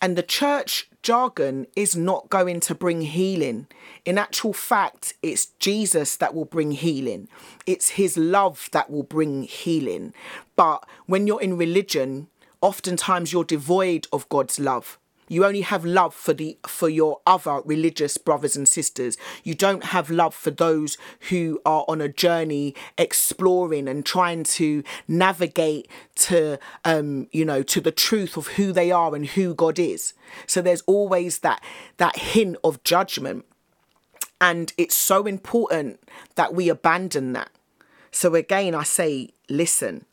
And 0.00 0.16
the 0.16 0.22
church 0.24 0.90
jargon 1.02 1.68
is 1.76 1.94
not 1.94 2.28
going 2.28 2.58
to 2.60 2.74
bring 2.74 3.02
healing. 3.02 3.68
In 4.04 4.18
actual 4.18 4.52
fact, 4.52 5.14
it's 5.22 5.46
Jesus 5.60 6.16
that 6.16 6.34
will 6.34 6.44
bring 6.44 6.72
healing. 6.72 7.28
It's 7.66 7.90
his 7.90 8.16
love 8.16 8.68
that 8.72 8.90
will 8.90 9.04
bring 9.04 9.44
healing. 9.44 10.12
But 10.56 10.84
when 11.06 11.28
you're 11.28 11.40
in 11.40 11.56
religion, 11.56 12.26
oftentimes 12.60 13.32
you're 13.32 13.44
devoid 13.44 14.08
of 14.12 14.28
God's 14.28 14.58
love 14.58 14.98
you 15.32 15.46
only 15.46 15.62
have 15.62 15.82
love 15.86 16.14
for 16.14 16.34
the 16.34 16.58
for 16.66 16.90
your 16.90 17.20
other 17.26 17.62
religious 17.64 18.18
brothers 18.18 18.54
and 18.54 18.68
sisters. 18.68 19.16
You 19.42 19.54
don't 19.54 19.84
have 19.84 20.10
love 20.10 20.34
for 20.34 20.50
those 20.50 20.98
who 21.30 21.58
are 21.64 21.86
on 21.88 22.02
a 22.02 22.08
journey 22.08 22.74
exploring 22.98 23.88
and 23.88 24.04
trying 24.04 24.44
to 24.44 24.84
navigate 25.08 25.88
to 26.16 26.58
um 26.84 27.28
you 27.32 27.46
know 27.46 27.62
to 27.62 27.80
the 27.80 27.90
truth 27.90 28.36
of 28.36 28.46
who 28.48 28.72
they 28.72 28.90
are 28.90 29.14
and 29.14 29.24
who 29.24 29.54
God 29.54 29.78
is. 29.78 30.12
So 30.46 30.60
there's 30.60 30.82
always 30.82 31.38
that 31.38 31.64
that 31.96 32.16
hint 32.16 32.58
of 32.62 32.84
judgment. 32.84 33.46
And 34.38 34.74
it's 34.76 34.94
so 34.94 35.24
important 35.24 35.98
that 36.34 36.52
we 36.52 36.68
abandon 36.68 37.32
that. 37.32 37.48
So 38.10 38.34
again 38.34 38.74
I 38.74 38.82
say 38.82 39.30
listen 39.48 40.04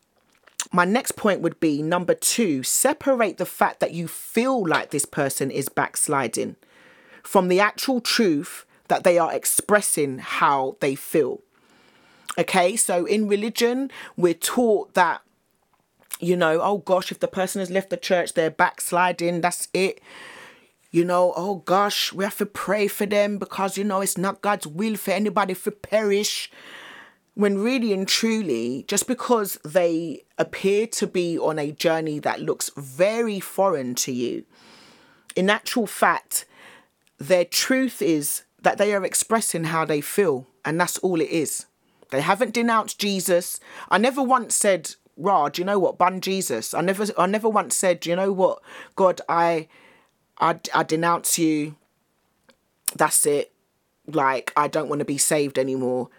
my 0.72 0.86
next 0.86 1.14
point 1.14 1.42
would 1.42 1.60
be 1.60 1.82
number 1.82 2.14
two, 2.14 2.64
separate 2.64 3.38
the 3.38 3.46
fact 3.46 3.80
that 3.80 3.94
you 3.94 4.08
feel 4.08 4.66
like 4.66 4.92
this 4.92 5.06
person 5.06 5.50
is 5.50 5.68
backsliding 5.68 6.56
from 7.24 7.48
the 7.48 7.60
actual 7.60 8.02
truth 8.02 8.66
that 8.88 9.04
they 9.04 9.18
are 9.18 9.34
expressing 9.34 10.20
how 10.20 10.76
they 10.80 10.96
feel. 10.96 11.42
Okay, 12.38 12.76
so 12.76 13.06
in 13.06 13.28
religion, 13.28 13.92
we're 14.16 14.34
taught 14.34 14.94
that, 14.94 15.22
you 16.20 16.36
know, 16.36 16.62
oh 16.62 16.78
gosh, 16.80 17.12
if 17.12 17.20
the 17.20 17.28
person 17.28 17.60
has 17.60 17.72
left 17.72 17.90
the 17.90 17.98
church, 17.98 18.34
they're 18.34 18.52
backsliding, 18.52 19.42
that's 19.42 19.68
it. 19.74 20.00
You 20.92 21.06
know, 21.06 21.34
oh 21.36 21.58
gosh, 21.66 22.14
we 22.14 22.24
have 22.24 22.38
to 22.38 22.46
pray 22.46 22.88
for 22.88 23.06
them 23.06 23.38
because, 23.38 23.78
you 23.78 23.84
know, 23.84 24.02
it's 24.02 24.18
not 24.18 24.42
God's 24.42 24.68
will 24.68 24.96
for 24.96 25.12
anybody 25.12 25.54
to 25.54 25.72
perish 25.72 26.50
when 27.40 27.58
really 27.58 27.94
and 27.94 28.06
truly, 28.06 28.84
just 28.90 29.08
because 29.08 29.58
they 29.64 30.26
appear 30.38 30.86
to 30.86 31.08
be 31.08 31.40
on 31.40 31.58
a 31.58 31.72
journey 31.72 32.20
that 32.20 32.42
looks 32.42 32.70
very 32.76 33.40
foreign 33.40 33.96
to 33.96 34.12
you, 34.12 34.44
in 35.38 35.50
actual 35.50 35.88
fact, 35.88 36.44
their 37.18 37.46
truth 37.46 38.02
is 38.02 38.44
that 38.62 38.78
they 38.78 38.94
are 38.94 39.06
expressing 39.06 39.64
how 39.64 39.86
they 39.86 40.02
feel, 40.02 40.48
and 40.66 40.82
that's 40.82 40.98
all 40.98 41.22
it 41.22 41.30
is. 41.30 41.66
They 42.10 42.20
haven't 42.20 42.56
denounced 42.56 43.00
Jesus. 43.00 43.62
I 43.90 44.00
never 44.00 44.22
once 44.22 44.54
said, 44.54 44.96
Raj, 45.16 45.58
you 45.58 45.64
know 45.64 45.80
what, 45.80 45.98
bun 45.98 46.20
Jesus. 46.20 46.74
I 46.74 46.82
never 46.82 47.06
I 47.18 47.26
never 47.26 47.48
once 47.48 47.74
said, 47.74 48.06
you 48.06 48.18
know 48.18 48.34
what, 48.34 48.62
God, 48.98 49.22
I 49.30 49.70
I, 50.42 50.60
I 50.76 50.84
denounce 50.84 51.40
you. 51.40 51.78
That's 52.98 53.26
it. 53.26 53.54
Like, 54.08 54.52
I 54.58 54.68
don't 54.68 54.90
want 54.90 55.00
to 55.00 55.06
be 55.06 55.18
saved 55.18 55.58
anymore 55.58 56.10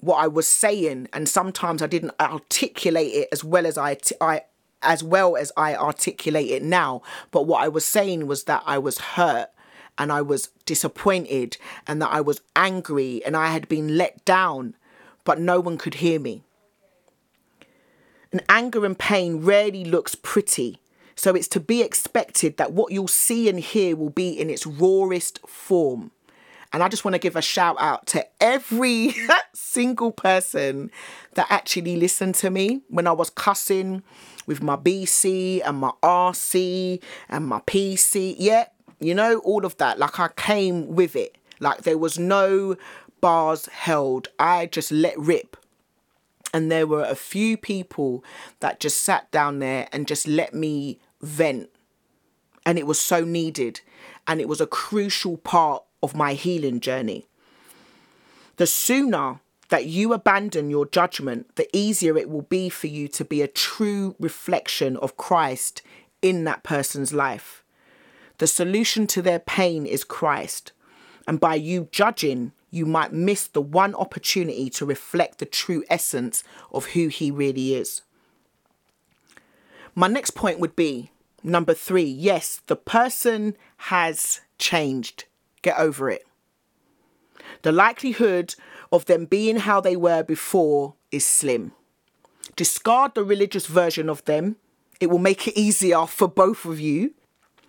what 0.00 0.16
I 0.16 0.28
was 0.28 0.46
saying, 0.46 1.08
and 1.12 1.28
sometimes 1.28 1.82
I 1.82 1.86
didn't 1.86 2.14
articulate 2.20 3.12
it 3.12 3.28
as 3.32 3.42
well 3.42 3.66
as 3.66 3.76
I, 3.76 3.96
I 4.20 4.42
as 4.82 5.02
well 5.02 5.36
as 5.36 5.50
I 5.56 5.74
articulate 5.74 6.50
it 6.50 6.62
now. 6.62 7.02
But 7.30 7.46
what 7.46 7.62
I 7.62 7.68
was 7.68 7.84
saying 7.84 8.26
was 8.26 8.44
that 8.44 8.62
I 8.64 8.78
was 8.78 8.98
hurt 8.98 9.50
and 9.98 10.12
I 10.12 10.22
was 10.22 10.50
disappointed 10.64 11.56
and 11.86 12.00
that 12.00 12.12
I 12.12 12.20
was 12.20 12.40
angry 12.54 13.22
and 13.24 13.36
I 13.36 13.48
had 13.48 13.68
been 13.68 13.96
let 13.96 14.24
down, 14.24 14.76
but 15.24 15.40
no 15.40 15.58
one 15.58 15.78
could 15.78 15.94
hear 15.94 16.20
me. 16.20 16.44
And 18.30 18.42
anger 18.48 18.84
and 18.84 18.96
pain 18.96 19.38
rarely 19.38 19.84
looks 19.84 20.14
pretty. 20.14 20.80
So 21.16 21.34
it's 21.34 21.48
to 21.48 21.60
be 21.60 21.82
expected 21.82 22.56
that 22.58 22.72
what 22.72 22.92
you'll 22.92 23.08
see 23.08 23.48
and 23.48 23.58
hear 23.58 23.96
will 23.96 24.10
be 24.10 24.28
in 24.28 24.50
its 24.50 24.66
rawest 24.66 25.40
form. 25.48 26.12
And 26.72 26.82
I 26.82 26.88
just 26.88 27.04
want 27.04 27.14
to 27.14 27.18
give 27.18 27.36
a 27.36 27.42
shout 27.42 27.76
out 27.78 28.06
to 28.08 28.26
every 28.40 29.14
single 29.54 30.12
person 30.12 30.90
that 31.34 31.46
actually 31.50 31.96
listened 31.96 32.34
to 32.36 32.50
me 32.50 32.82
when 32.88 33.06
I 33.06 33.12
was 33.12 33.30
cussing 33.30 34.02
with 34.46 34.62
my 34.62 34.76
BC 34.76 35.62
and 35.64 35.78
my 35.78 35.92
RC 36.02 37.02
and 37.28 37.46
my 37.46 37.60
PC. 37.60 38.36
Yeah, 38.38 38.66
you 39.00 39.14
know, 39.14 39.38
all 39.38 39.64
of 39.64 39.76
that. 39.78 39.98
Like 39.98 40.20
I 40.20 40.28
came 40.28 40.88
with 40.88 41.16
it. 41.16 41.36
Like 41.60 41.82
there 41.82 41.98
was 41.98 42.18
no 42.18 42.76
bars 43.20 43.66
held. 43.66 44.28
I 44.38 44.66
just 44.66 44.92
let 44.92 45.18
rip. 45.18 45.56
And 46.52 46.70
there 46.72 46.86
were 46.86 47.04
a 47.04 47.14
few 47.14 47.56
people 47.56 48.24
that 48.60 48.80
just 48.80 49.02
sat 49.02 49.30
down 49.30 49.58
there 49.58 49.88
and 49.92 50.08
just 50.08 50.26
let 50.26 50.54
me 50.54 50.98
vent. 51.20 51.68
And 52.64 52.78
it 52.78 52.86
was 52.86 53.00
so 53.00 53.24
needed. 53.24 53.80
And 54.26 54.40
it 54.40 54.48
was 54.48 54.60
a 54.60 54.66
crucial 54.66 55.36
part 55.38 55.82
of 56.02 56.14
my 56.14 56.34
healing 56.34 56.80
journey. 56.80 57.26
The 58.56 58.66
sooner 58.66 59.40
that 59.68 59.86
you 59.86 60.12
abandon 60.12 60.70
your 60.70 60.86
judgment, 60.86 61.54
the 61.56 61.68
easier 61.76 62.16
it 62.16 62.30
will 62.30 62.42
be 62.42 62.68
for 62.68 62.86
you 62.86 63.06
to 63.08 63.24
be 63.24 63.42
a 63.42 63.48
true 63.48 64.16
reflection 64.18 64.96
of 64.96 65.16
Christ 65.16 65.82
in 66.22 66.44
that 66.44 66.62
person's 66.62 67.12
life. 67.12 67.62
The 68.38 68.46
solution 68.46 69.06
to 69.08 69.22
their 69.22 69.38
pain 69.38 69.84
is 69.84 70.04
Christ. 70.04 70.72
And 71.26 71.38
by 71.38 71.56
you 71.56 71.88
judging, 71.92 72.52
you 72.70 72.86
might 72.86 73.12
miss 73.12 73.46
the 73.46 73.60
one 73.60 73.94
opportunity 73.94 74.70
to 74.70 74.86
reflect 74.86 75.38
the 75.38 75.46
true 75.46 75.84
essence 75.90 76.42
of 76.72 76.86
who 76.86 77.08
he 77.08 77.30
really 77.30 77.74
is. 77.74 78.02
My 79.94 80.06
next 80.06 80.30
point 80.30 80.60
would 80.60 80.76
be 80.76 81.10
number 81.42 81.74
three 81.74 82.04
yes, 82.04 82.60
the 82.66 82.76
person 82.76 83.56
has 83.76 84.40
changed. 84.58 85.24
Get 85.68 85.78
over 85.78 86.08
it. 86.08 86.26
The 87.60 87.72
likelihood 87.72 88.54
of 88.90 89.04
them 89.04 89.26
being 89.26 89.56
how 89.56 89.82
they 89.82 89.96
were 89.96 90.22
before 90.22 90.94
is 91.12 91.26
slim. 91.26 91.72
Discard 92.56 93.14
the 93.14 93.22
religious 93.22 93.66
version 93.66 94.08
of 94.08 94.24
them. 94.24 94.56
It 94.98 95.10
will 95.10 95.18
make 95.18 95.46
it 95.46 95.58
easier 95.58 96.06
for 96.06 96.26
both 96.26 96.64
of 96.64 96.80
you. 96.80 97.12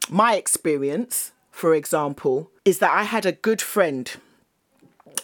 My 0.09 0.35
experience, 0.35 1.33
for 1.51 1.75
example, 1.75 2.49
is 2.63 2.79
that 2.79 2.91
I 2.91 3.03
had 3.03 3.25
a 3.25 3.33
good 3.33 3.61
friend 3.61 4.09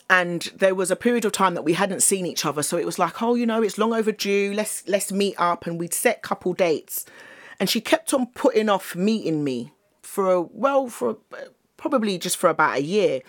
and 0.10 0.52
there 0.54 0.76
was 0.76 0.92
a 0.92 0.98
period 0.98 1.24
of 1.24 1.32
time 1.32 1.54
that 1.54 1.64
we 1.64 1.76
hadn't 1.76 2.04
seen 2.04 2.26
each 2.26 2.46
other 2.46 2.62
so 2.62 2.78
it 2.78 2.86
was 2.86 3.00
like 3.00 3.22
oh 3.24 3.36
you 3.36 3.46
know 3.46 3.64
it's 3.64 3.78
long 3.78 3.94
overdue 3.94 4.54
let's 4.54 4.88
let's 4.88 5.12
meet 5.12 5.34
up 5.38 5.66
and 5.66 5.80
we'd 5.80 5.94
set 5.94 6.22
couple 6.22 6.54
dates 6.54 7.06
and 7.60 7.70
she 7.70 7.80
kept 7.80 8.14
on 8.14 8.28
putting 8.28 8.70
off 8.70 8.96
meeting 8.96 9.44
me 9.44 9.72
for 10.02 10.32
a 10.32 10.42
well 10.42 10.88
for 10.88 11.18
probably 11.90 12.18
just 12.18 12.38
for 12.38 12.50
about 12.50 12.78
a 12.78 12.82
year. 12.82 13.22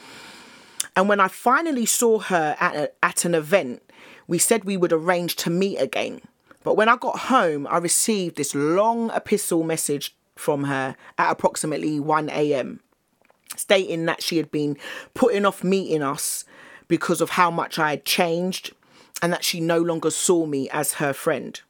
And 0.97 1.11
when 1.11 1.21
I 1.21 1.29
finally 1.29 1.85
saw 1.85 2.21
her 2.21 2.57
at, 2.59 2.75
a, 2.75 2.91
at 3.03 3.27
an 3.27 3.35
event, 3.35 3.83
we 4.27 4.39
said 4.39 4.65
we 4.65 4.79
would 4.79 4.95
arrange 4.95 5.37
to 5.37 5.51
meet 5.51 5.77
again. 5.77 6.23
But 6.65 6.75
when 6.75 6.89
I 6.89 6.97
got 6.97 7.19
home, 7.19 7.67
I 7.69 7.77
received 7.77 8.37
this 8.37 8.55
long 8.55 9.11
epistle 9.11 9.63
message 9.63 10.17
from 10.37 10.65
her 10.65 10.97
at 11.19 11.31
approximately 11.31 12.01
1 12.01 12.31
a.m., 12.31 12.81
stating 13.57 14.07
that 14.07 14.23
she 14.23 14.39
had 14.39 14.51
been 14.51 14.79
putting 15.13 15.45
off 15.45 15.63
meeting 15.63 16.03
us 16.03 16.47
because 16.89 17.21
of 17.21 17.31
how 17.31 17.51
much 17.51 17.79
I 17.79 17.91
had 17.91 18.07
changed 18.07 18.73
and 19.21 19.35
that 19.35 19.45
she 19.45 19.61
no 19.61 19.81
longer 19.81 20.11
saw 20.11 20.47
me 20.47 20.71
as 20.71 20.95
her 20.95 21.13
friend. 21.13 21.61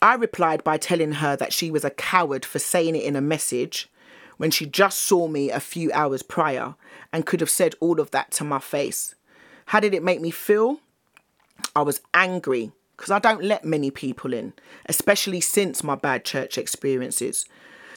I 0.00 0.14
replied 0.14 0.62
by 0.62 0.76
telling 0.76 1.12
her 1.14 1.34
that 1.34 1.52
she 1.52 1.72
was 1.72 1.84
a 1.84 1.90
coward 1.90 2.44
for 2.44 2.60
saying 2.60 2.94
it 2.94 3.02
in 3.02 3.16
a 3.16 3.20
message 3.20 3.88
when 4.38 4.50
she 4.50 4.64
just 4.64 5.00
saw 5.00 5.28
me 5.28 5.50
a 5.50 5.60
few 5.60 5.92
hours 5.92 6.22
prior 6.22 6.74
and 7.12 7.26
could 7.26 7.40
have 7.40 7.50
said 7.50 7.74
all 7.80 8.00
of 8.00 8.10
that 8.12 8.30
to 8.32 8.44
my 8.44 8.58
face. 8.58 9.14
How 9.66 9.80
did 9.80 9.92
it 9.92 10.02
make 10.02 10.20
me 10.20 10.30
feel? 10.30 10.80
I 11.76 11.82
was 11.82 12.00
angry 12.14 12.72
because 12.96 13.10
I 13.10 13.18
don't 13.18 13.44
let 13.44 13.64
many 13.64 13.90
people 13.90 14.32
in, 14.32 14.54
especially 14.86 15.40
since 15.40 15.84
my 15.84 15.94
bad 15.94 16.24
church 16.24 16.56
experiences. 16.56 17.44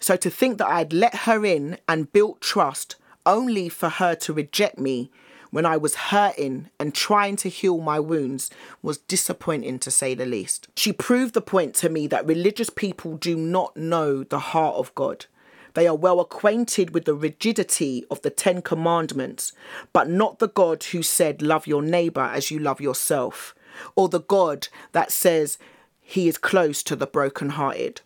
So 0.01 0.15
to 0.17 0.29
think 0.29 0.57
that 0.57 0.67
I'd 0.67 0.93
let 0.93 1.15
her 1.15 1.45
in 1.45 1.77
and 1.87 2.11
built 2.11 2.41
trust 2.41 2.95
only 3.25 3.69
for 3.69 3.89
her 3.89 4.15
to 4.15 4.33
reject 4.33 4.77
me 4.77 5.11
when 5.51 5.65
I 5.65 5.77
was 5.77 5.95
hurting 5.95 6.69
and 6.79 6.95
trying 6.95 7.35
to 7.37 7.49
heal 7.49 7.77
my 7.77 7.99
wounds 7.99 8.49
was 8.81 8.97
disappointing 8.97 9.79
to 9.79 9.91
say 9.91 10.15
the 10.15 10.25
least. 10.25 10.69
She 10.75 10.93
proved 10.93 11.33
the 11.33 11.41
point 11.41 11.75
to 11.75 11.89
me 11.89 12.07
that 12.07 12.25
religious 12.25 12.69
people 12.69 13.17
do 13.17 13.35
not 13.35 13.75
know 13.75 14.23
the 14.23 14.39
heart 14.39 14.75
of 14.77 14.95
God. 14.95 15.25
They 15.73 15.87
are 15.87 15.95
well 15.95 16.19
acquainted 16.19 16.93
with 16.93 17.05
the 17.05 17.15
rigidity 17.15 18.05
of 18.11 18.21
the 18.21 18.29
Ten 18.29 18.61
Commandments, 18.61 19.53
but 19.93 20.09
not 20.09 20.39
the 20.39 20.49
God 20.49 20.83
who 20.85 21.03
said, 21.03 21.41
Love 21.41 21.67
your 21.67 21.81
neighbour 21.81 22.21
as 22.33 22.51
you 22.51 22.59
love 22.59 22.81
yourself, 22.81 23.55
or 23.95 24.09
the 24.09 24.21
God 24.21 24.67
that 24.91 25.11
says 25.11 25.57
he 26.01 26.27
is 26.27 26.37
close 26.37 26.83
to 26.83 26.95
the 26.95 27.07
brokenhearted. 27.07 28.01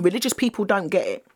Religious 0.00 0.32
people 0.32 0.64
don't 0.64 0.88
get 0.88 1.06
it. 1.06 1.26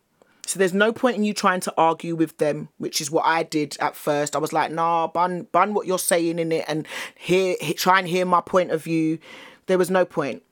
So 0.45 0.59
there's 0.59 0.73
no 0.73 0.91
point 0.91 1.17
in 1.17 1.23
you 1.23 1.33
trying 1.33 1.61
to 1.61 1.73
argue 1.77 2.15
with 2.15 2.37
them, 2.37 2.69
which 2.77 2.99
is 2.99 3.09
what 3.09 3.25
I 3.25 3.43
did 3.43 3.77
at 3.79 3.95
first. 3.95 4.35
I 4.35 4.39
was 4.39 4.51
like, 4.51 4.71
nah, 4.71 5.07
bun, 5.07 5.47
bun 5.51 5.73
what 5.73 5.87
you're 5.87 5.99
saying 5.99 6.37
in 6.39 6.51
it 6.51 6.65
and 6.67 6.85
hear, 7.15 7.55
try 7.77 7.99
and 7.99 8.07
hear 8.07 8.25
my 8.25 8.41
point 8.41 8.71
of 8.71 8.83
view. 8.83 9.19
There 9.67 9.77
was 9.77 9.89
no 9.89 10.03
point. 10.03 10.43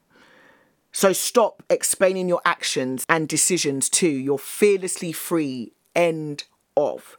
So 0.91 1.13
stop 1.13 1.63
explaining 1.69 2.27
your 2.27 2.41
actions 2.43 3.05
and 3.07 3.27
decisions 3.27 3.89
to 3.89 4.07
your 4.07 4.37
fearlessly 4.37 5.13
free 5.13 5.71
end 5.95 6.43
of. 6.75 7.17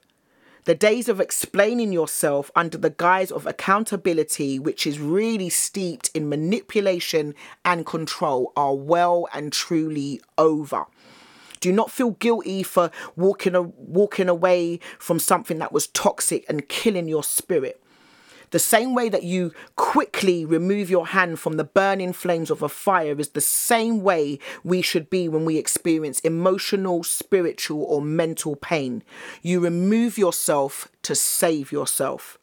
The 0.64 0.74
days 0.74 1.08
of 1.08 1.20
explaining 1.20 1.90
yourself 1.90 2.50
under 2.54 2.78
the 2.78 2.90
guise 2.90 3.32
of 3.32 3.46
accountability, 3.46 4.58
which 4.58 4.87
is 4.87 5.00
really 5.00 5.48
steeped 5.48 6.11
in 6.14 6.28
manipulation 6.28 7.35
and 7.64 7.85
control, 7.85 8.52
are 8.56 8.74
well 8.74 9.26
and 9.35 9.52
truly 9.52 10.20
over. 10.38 10.85
Do 11.58 11.72
not 11.72 11.90
feel 11.90 12.11
guilty 12.12 12.62
for 12.62 12.90
walking, 13.16 13.72
walking 13.76 14.28
away 14.28 14.78
from 14.98 15.18
something 15.18 15.58
that 15.58 15.72
was 15.72 15.88
toxic 15.88 16.44
and 16.48 16.68
killing 16.68 17.08
your 17.08 17.24
spirit. 17.24 17.82
The 18.53 18.59
same 18.59 18.95
way 18.95 19.09
that 19.09 19.23
you 19.23 19.53
quickly 19.77 20.45
remove 20.45 20.91
your 20.91 21.09
hand 21.09 21.41
from 21.41 21.57
the 21.57 21.65
burning 21.65 22.12
flames 22.12 22.51
of 22.51 22.62
a 22.62 22.69
fire 22.69 23.19
is 23.19 23.31
the 23.31 23.41
same 23.41 24.03
way 24.03 24.38
we 24.62 24.83
should 24.83 25.09
be 25.09 25.27
when 25.27 25.47
we 25.47 25.57
experience 25.57 26.21
emotional, 26.21 27.03
spiritual, 27.03 27.83
or 27.83 28.03
mental 28.03 28.55
pain. 28.55 29.03
You 29.41 29.61
remove 29.61 30.19
yourself 30.19 30.88
to 31.03 31.15
save 31.15 31.73
yourself. 31.73 32.38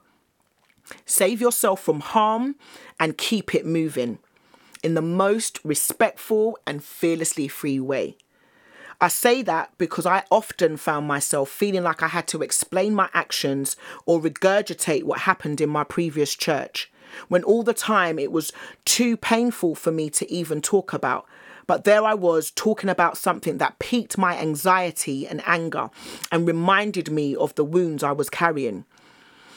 Save 1.06 1.40
yourself 1.42 1.80
from 1.80 2.00
harm 2.00 2.56
and 3.00 3.16
keep 3.16 3.54
it 3.54 3.66
moving 3.66 4.18
in 4.82 4.96
the 4.96 5.04
most 5.04 5.60
respectful 5.64 6.58
and 6.66 6.84
fearlessly 6.84 7.48
free 7.48 7.80
way. 7.80 8.18
I 9.02 9.08
say 9.08 9.42
that 9.44 9.72
because 9.78 10.06
I 10.06 10.24
often 10.30 10.76
found 10.76 11.08
myself 11.08 11.50
feeling 11.50 11.84
like 11.84 12.04
I 12.04 12.10
had 12.10 12.28
to 12.28 12.42
explain 12.42 12.94
my 12.94 13.10
actions 13.14 13.78
or 14.06 14.20
regurgitate 14.20 15.04
what 15.04 15.20
happened 15.20 15.62
in 15.62 15.70
my 15.70 15.86
previous 15.86 16.36
church, 16.36 16.92
when 17.30 17.44
all 17.44 17.64
the 17.64 17.74
time 17.74 18.20
it 18.20 18.32
was 18.32 18.52
too 18.84 19.16
painful 19.16 19.76
for 19.76 19.92
me 19.92 20.10
to 20.10 20.30
even 20.30 20.62
talk 20.62 20.92
about. 20.92 21.26
But 21.66 21.86
there 21.86 22.04
I 22.04 22.14
was 22.14 22.52
talking 22.52 22.90
about 22.90 23.18
something 23.18 23.58
that 23.60 23.80
piqued 23.80 24.18
my 24.18 24.38
anxiety 24.38 25.26
and 25.26 25.42
anger 25.46 25.92
and 26.30 26.46
reminded 26.46 27.10
me 27.10 27.38
of 27.38 27.56
the 27.56 27.64
wounds 27.64 28.04
I 28.04 28.12
was 28.12 28.30
carrying. 28.30 28.84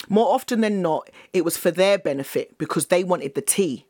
More 0.09 0.33
often 0.33 0.61
than 0.61 0.83
not, 0.83 1.11
it 1.33 1.45
was 1.45 1.57
for 1.57 1.73
their 1.73 1.99
benefit 1.99 2.59
because 2.59 2.87
they 2.87 3.03
wanted 3.03 3.35
the 3.35 3.41
tea, 3.41 3.87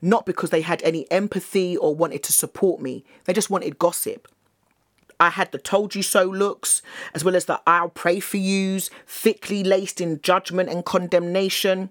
not 0.00 0.24
because 0.24 0.48
they 0.48 0.62
had 0.62 0.82
any 0.82 1.10
empathy 1.10 1.76
or 1.76 1.94
wanted 1.94 2.22
to 2.22 2.32
support 2.32 2.80
me. 2.80 3.04
They 3.24 3.34
just 3.34 3.50
wanted 3.50 3.78
gossip. 3.78 4.28
I 5.20 5.30
had 5.30 5.52
the 5.52 5.58
told 5.58 5.94
you 5.94 6.02
so 6.02 6.24
looks, 6.24 6.82
as 7.14 7.24
well 7.24 7.36
as 7.36 7.44
the 7.44 7.60
I'll 7.66 7.88
pray 7.88 8.20
for 8.20 8.36
yous, 8.36 8.90
thickly 9.06 9.62
laced 9.62 10.00
in 10.00 10.20
judgment 10.20 10.68
and 10.68 10.84
condemnation. 10.84 11.90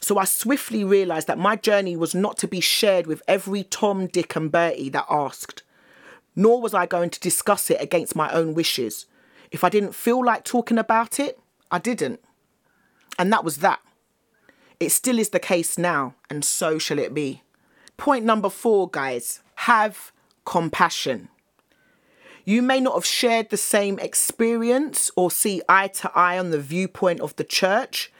So 0.00 0.18
I 0.18 0.24
swiftly 0.24 0.82
realised 0.82 1.26
that 1.26 1.38
my 1.38 1.56
journey 1.56 1.96
was 1.96 2.14
not 2.14 2.38
to 2.38 2.48
be 2.48 2.60
shared 2.60 3.06
with 3.06 3.22
every 3.28 3.64
Tom, 3.64 4.06
Dick, 4.06 4.34
and 4.34 4.50
Bertie 4.50 4.88
that 4.90 5.06
asked, 5.10 5.62
nor 6.34 6.60
was 6.60 6.72
I 6.72 6.86
going 6.86 7.10
to 7.10 7.20
discuss 7.20 7.70
it 7.70 7.80
against 7.80 8.16
my 8.16 8.30
own 8.32 8.54
wishes. 8.54 9.06
If 9.50 9.62
I 9.62 9.68
didn't 9.68 9.94
feel 9.94 10.24
like 10.24 10.44
talking 10.44 10.78
about 10.78 11.20
it, 11.20 11.38
I 11.70 11.78
didn't. 11.78 12.20
And 13.18 13.32
that 13.32 13.44
was 13.44 13.58
that. 13.58 13.80
It 14.78 14.90
still 14.92 15.18
is 15.18 15.28
the 15.28 15.38
case 15.38 15.76
now, 15.76 16.14
and 16.30 16.42
so 16.44 16.78
shall 16.78 16.98
it 16.98 17.12
be. 17.12 17.42
Point 17.98 18.24
number 18.24 18.48
four, 18.48 18.88
guys 18.88 19.40
have 19.56 20.10
compassion. 20.46 21.28
You 22.44 22.62
may 22.62 22.80
not 22.80 22.94
have 22.94 23.04
shared 23.04 23.50
the 23.50 23.56
same 23.56 23.98
experience 23.98 25.10
or 25.16 25.30
see 25.30 25.62
eye 25.68 25.88
to 25.88 26.10
eye 26.14 26.38
on 26.38 26.50
the 26.50 26.60
viewpoint 26.60 27.20
of 27.20 27.36
the 27.36 27.44
church, 27.44 28.10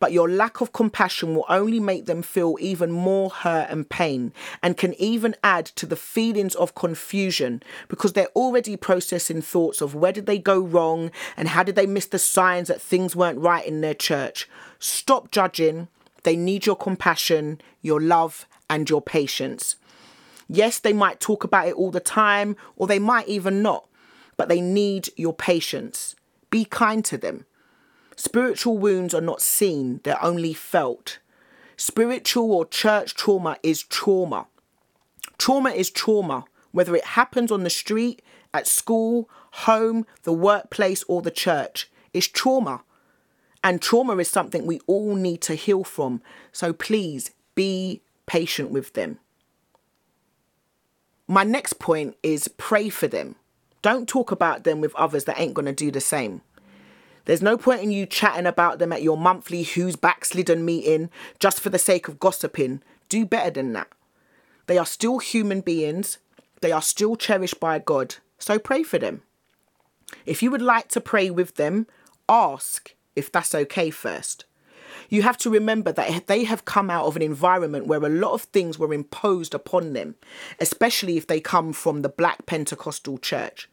but 0.00 0.12
your 0.12 0.28
lack 0.28 0.60
of 0.60 0.72
compassion 0.72 1.34
will 1.34 1.44
only 1.48 1.80
make 1.80 2.06
them 2.06 2.22
feel 2.22 2.56
even 2.60 2.90
more 2.90 3.30
hurt 3.30 3.68
and 3.70 3.88
pain 3.88 4.32
and 4.62 4.76
can 4.76 4.94
even 4.94 5.34
add 5.42 5.66
to 5.66 5.86
the 5.86 5.96
feelings 5.96 6.54
of 6.54 6.74
confusion 6.74 7.62
because 7.88 8.12
they're 8.12 8.26
already 8.36 8.76
processing 8.76 9.42
thoughts 9.42 9.80
of 9.80 9.94
where 9.94 10.12
did 10.12 10.26
they 10.26 10.38
go 10.38 10.60
wrong 10.60 11.10
and 11.36 11.48
how 11.48 11.62
did 11.62 11.74
they 11.74 11.86
miss 11.86 12.06
the 12.06 12.18
signs 12.18 12.68
that 12.68 12.80
things 12.80 13.16
weren't 13.16 13.40
right 13.40 13.66
in 13.66 13.80
their 13.80 13.94
church. 13.94 14.48
Stop 14.78 15.30
judging. 15.30 15.88
They 16.22 16.36
need 16.36 16.66
your 16.66 16.76
compassion, 16.76 17.60
your 17.82 18.00
love, 18.00 18.46
and 18.70 18.88
your 18.88 19.02
patience. 19.02 19.76
Yes, 20.48 20.78
they 20.78 20.92
might 20.92 21.20
talk 21.20 21.44
about 21.44 21.68
it 21.68 21.74
all 21.74 21.90
the 21.90 22.00
time, 22.00 22.56
or 22.76 22.86
they 22.86 22.98
might 22.98 23.28
even 23.28 23.62
not, 23.62 23.86
but 24.36 24.48
they 24.48 24.60
need 24.60 25.10
your 25.16 25.34
patience. 25.34 26.16
Be 26.50 26.64
kind 26.64 27.04
to 27.04 27.18
them. 27.18 27.44
Spiritual 28.16 28.78
wounds 28.78 29.14
are 29.14 29.20
not 29.20 29.42
seen, 29.42 30.00
they're 30.02 30.22
only 30.24 30.54
felt. 30.54 31.18
Spiritual 31.76 32.50
or 32.50 32.66
church 32.66 33.14
trauma 33.14 33.58
is 33.62 33.82
trauma. 33.82 34.46
Trauma 35.38 35.70
is 35.70 35.90
trauma, 35.90 36.44
whether 36.72 36.96
it 36.96 37.04
happens 37.04 37.52
on 37.52 37.62
the 37.62 37.70
street, 37.70 38.22
at 38.52 38.66
school, 38.66 39.28
home, 39.52 40.06
the 40.24 40.32
workplace, 40.32 41.04
or 41.04 41.22
the 41.22 41.30
church. 41.30 41.90
It's 42.12 42.26
trauma. 42.26 42.82
And 43.62 43.82
trauma 43.82 44.16
is 44.16 44.28
something 44.28 44.66
we 44.66 44.80
all 44.86 45.14
need 45.14 45.40
to 45.42 45.54
heal 45.54 45.84
from. 45.84 46.22
So 46.50 46.72
please 46.72 47.32
be 47.54 48.02
patient 48.26 48.70
with 48.70 48.94
them. 48.94 49.18
My 51.30 51.44
next 51.44 51.74
point 51.74 52.16
is 52.22 52.48
pray 52.48 52.88
for 52.88 53.06
them. 53.06 53.36
Don't 53.82 54.08
talk 54.08 54.32
about 54.32 54.64
them 54.64 54.80
with 54.80 54.94
others 54.94 55.24
that 55.24 55.38
ain't 55.38 55.52
going 55.52 55.66
to 55.66 55.72
do 55.74 55.90
the 55.90 56.00
same. 56.00 56.40
There's 57.26 57.42
no 57.42 57.58
point 57.58 57.82
in 57.82 57.90
you 57.90 58.06
chatting 58.06 58.46
about 58.46 58.78
them 58.78 58.94
at 58.94 59.02
your 59.02 59.18
monthly 59.18 59.62
Who's 59.62 59.94
Backslidden 59.94 60.64
meeting 60.64 61.10
just 61.38 61.60
for 61.60 61.68
the 61.68 61.78
sake 61.78 62.08
of 62.08 62.18
gossiping. 62.18 62.82
Do 63.10 63.26
better 63.26 63.50
than 63.50 63.74
that. 63.74 63.88
They 64.66 64.78
are 64.78 64.86
still 64.86 65.18
human 65.18 65.60
beings, 65.60 66.16
they 66.62 66.72
are 66.72 66.82
still 66.82 67.14
cherished 67.14 67.60
by 67.60 67.78
God, 67.78 68.16
so 68.38 68.58
pray 68.58 68.82
for 68.82 68.98
them. 68.98 69.22
If 70.24 70.42
you 70.42 70.50
would 70.50 70.62
like 70.62 70.88
to 70.88 71.00
pray 71.00 71.28
with 71.30 71.56
them, 71.56 71.86
ask 72.28 72.94
if 73.14 73.30
that's 73.30 73.54
okay 73.54 73.90
first 73.90 74.46
you 75.08 75.22
have 75.22 75.36
to 75.38 75.50
remember 75.50 75.92
that 75.92 76.26
they 76.26 76.44
have 76.44 76.64
come 76.64 76.90
out 76.90 77.06
of 77.06 77.16
an 77.16 77.22
environment 77.22 77.86
where 77.86 78.04
a 78.04 78.08
lot 78.08 78.32
of 78.32 78.42
things 78.42 78.78
were 78.78 78.92
imposed 78.92 79.54
upon 79.54 79.92
them, 79.92 80.14
especially 80.60 81.16
if 81.16 81.26
they 81.26 81.40
come 81.40 81.72
from 81.72 82.02
the 82.02 82.08
Black 82.08 82.46
Pentecostal 82.46 83.18
church. 83.18 83.68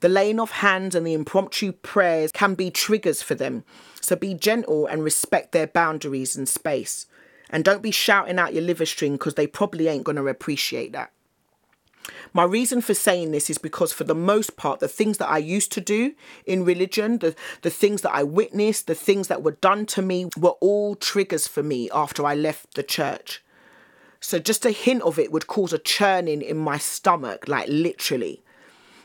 The 0.00 0.08
laying 0.08 0.40
of 0.40 0.50
hands 0.50 0.94
and 0.94 1.06
the 1.06 1.12
impromptu 1.12 1.72
prayers 1.72 2.32
can 2.32 2.54
be 2.54 2.70
triggers 2.70 3.22
for 3.22 3.34
them, 3.34 3.64
so 4.00 4.16
be 4.16 4.34
gentle 4.34 4.86
and 4.86 5.04
respect 5.04 5.52
their 5.52 5.66
boundaries 5.66 6.36
and 6.36 6.48
space. 6.48 7.06
And 7.50 7.64
don't 7.64 7.82
be 7.82 7.90
shouting 7.90 8.38
out 8.38 8.54
your 8.54 8.62
liver 8.62 8.86
string 8.86 9.12
because 9.12 9.34
they 9.34 9.46
probably 9.46 9.88
ain't 9.88 10.04
going 10.04 10.16
to 10.16 10.28
appreciate 10.28 10.92
that. 10.92 11.12
My 12.32 12.44
reason 12.44 12.80
for 12.80 12.94
saying 12.94 13.30
this 13.30 13.50
is 13.50 13.58
because, 13.58 13.92
for 13.92 14.04
the 14.04 14.14
most 14.14 14.56
part, 14.56 14.80
the 14.80 14.88
things 14.88 15.18
that 15.18 15.30
I 15.30 15.38
used 15.38 15.72
to 15.72 15.80
do 15.80 16.14
in 16.46 16.64
religion, 16.64 17.18
the, 17.18 17.34
the 17.62 17.70
things 17.70 18.02
that 18.02 18.14
I 18.14 18.22
witnessed, 18.22 18.86
the 18.86 18.94
things 18.94 19.28
that 19.28 19.42
were 19.42 19.52
done 19.60 19.86
to 19.86 20.02
me, 20.02 20.28
were 20.36 20.56
all 20.60 20.94
triggers 20.94 21.46
for 21.46 21.62
me 21.62 21.90
after 21.90 22.24
I 22.24 22.34
left 22.34 22.74
the 22.74 22.82
church. 22.82 23.42
So, 24.20 24.38
just 24.38 24.66
a 24.66 24.70
hint 24.70 25.02
of 25.02 25.18
it 25.18 25.32
would 25.32 25.46
cause 25.46 25.72
a 25.72 25.78
churning 25.78 26.42
in 26.42 26.56
my 26.56 26.78
stomach, 26.78 27.48
like 27.48 27.68
literally. 27.68 28.42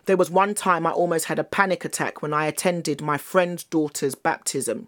There 0.06 0.18
was 0.18 0.30
one 0.30 0.54
time 0.54 0.86
I 0.86 0.92
almost 0.92 1.26
had 1.26 1.40
a 1.40 1.44
panic 1.44 1.84
attack 1.84 2.22
when 2.22 2.34
I 2.34 2.46
attended 2.46 3.02
my 3.02 3.18
friend's 3.18 3.64
daughter's 3.64 4.14
baptism. 4.14 4.88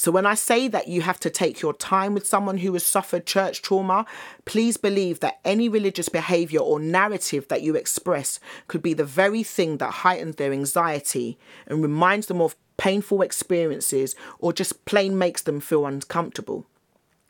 So 0.00 0.10
when 0.10 0.24
I 0.24 0.32
say 0.32 0.66
that 0.66 0.88
you 0.88 1.02
have 1.02 1.20
to 1.20 1.28
take 1.28 1.60
your 1.60 1.74
time 1.74 2.14
with 2.14 2.26
someone 2.26 2.56
who 2.56 2.72
has 2.72 2.86
suffered 2.86 3.26
church 3.26 3.60
trauma, 3.60 4.06
please 4.46 4.78
believe 4.78 5.20
that 5.20 5.40
any 5.44 5.68
religious 5.68 6.08
behavior 6.08 6.60
or 6.60 6.80
narrative 6.80 7.46
that 7.48 7.60
you 7.60 7.74
express 7.74 8.40
could 8.66 8.80
be 8.80 8.94
the 8.94 9.04
very 9.04 9.42
thing 9.42 9.76
that 9.76 9.96
heightens 9.96 10.36
their 10.36 10.54
anxiety 10.54 11.38
and 11.66 11.82
reminds 11.82 12.28
them 12.28 12.40
of 12.40 12.56
painful 12.78 13.20
experiences 13.20 14.16
or 14.38 14.54
just 14.54 14.86
plain 14.86 15.18
makes 15.18 15.42
them 15.42 15.60
feel 15.60 15.84
uncomfortable. 15.84 16.64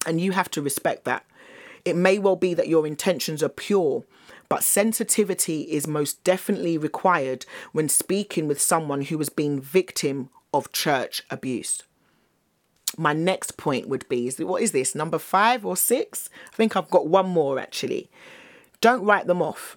And 0.07 0.21
you 0.21 0.31
have 0.31 0.49
to 0.53 0.63
respect 0.63 1.05
that. 1.07 1.27
It 1.85 1.97
may 1.97 2.21
well 2.21 2.37
be 2.37 2.55
that 2.55 2.69
your 2.69 2.87
intentions 2.87 3.43
are 3.43 3.49
pure, 3.49 4.05
but 4.49 4.63
sensitivity 4.63 5.63
is 5.63 5.89
most 5.89 6.23
definitely 6.23 6.79
required 6.79 7.47
when 7.73 7.89
speaking 7.89 8.47
with 8.47 8.61
someone 8.61 9.01
who 9.01 9.19
has 9.19 9.29
been 9.29 9.61
victim 9.61 10.31
of 10.55 10.71
church 10.71 11.25
abuse. 11.31 11.83
My 12.97 13.13
next 13.13 13.57
point 13.57 13.89
would 13.89 14.09
be 14.09 14.27
is 14.27 14.39
what 14.39 14.63
is 14.63 14.73
this 14.73 14.95
number 14.95 15.19
five 15.19 15.65
or 15.65 15.77
six? 15.77 16.29
I 16.53 16.57
think 16.57 16.77
i've 16.77 16.91
got 16.91 17.07
one 17.07 17.29
more 17.29 17.59
actually. 17.59 18.11
Don't 18.81 19.05
write 19.05 19.27
them 19.27 19.43
off. 19.43 19.77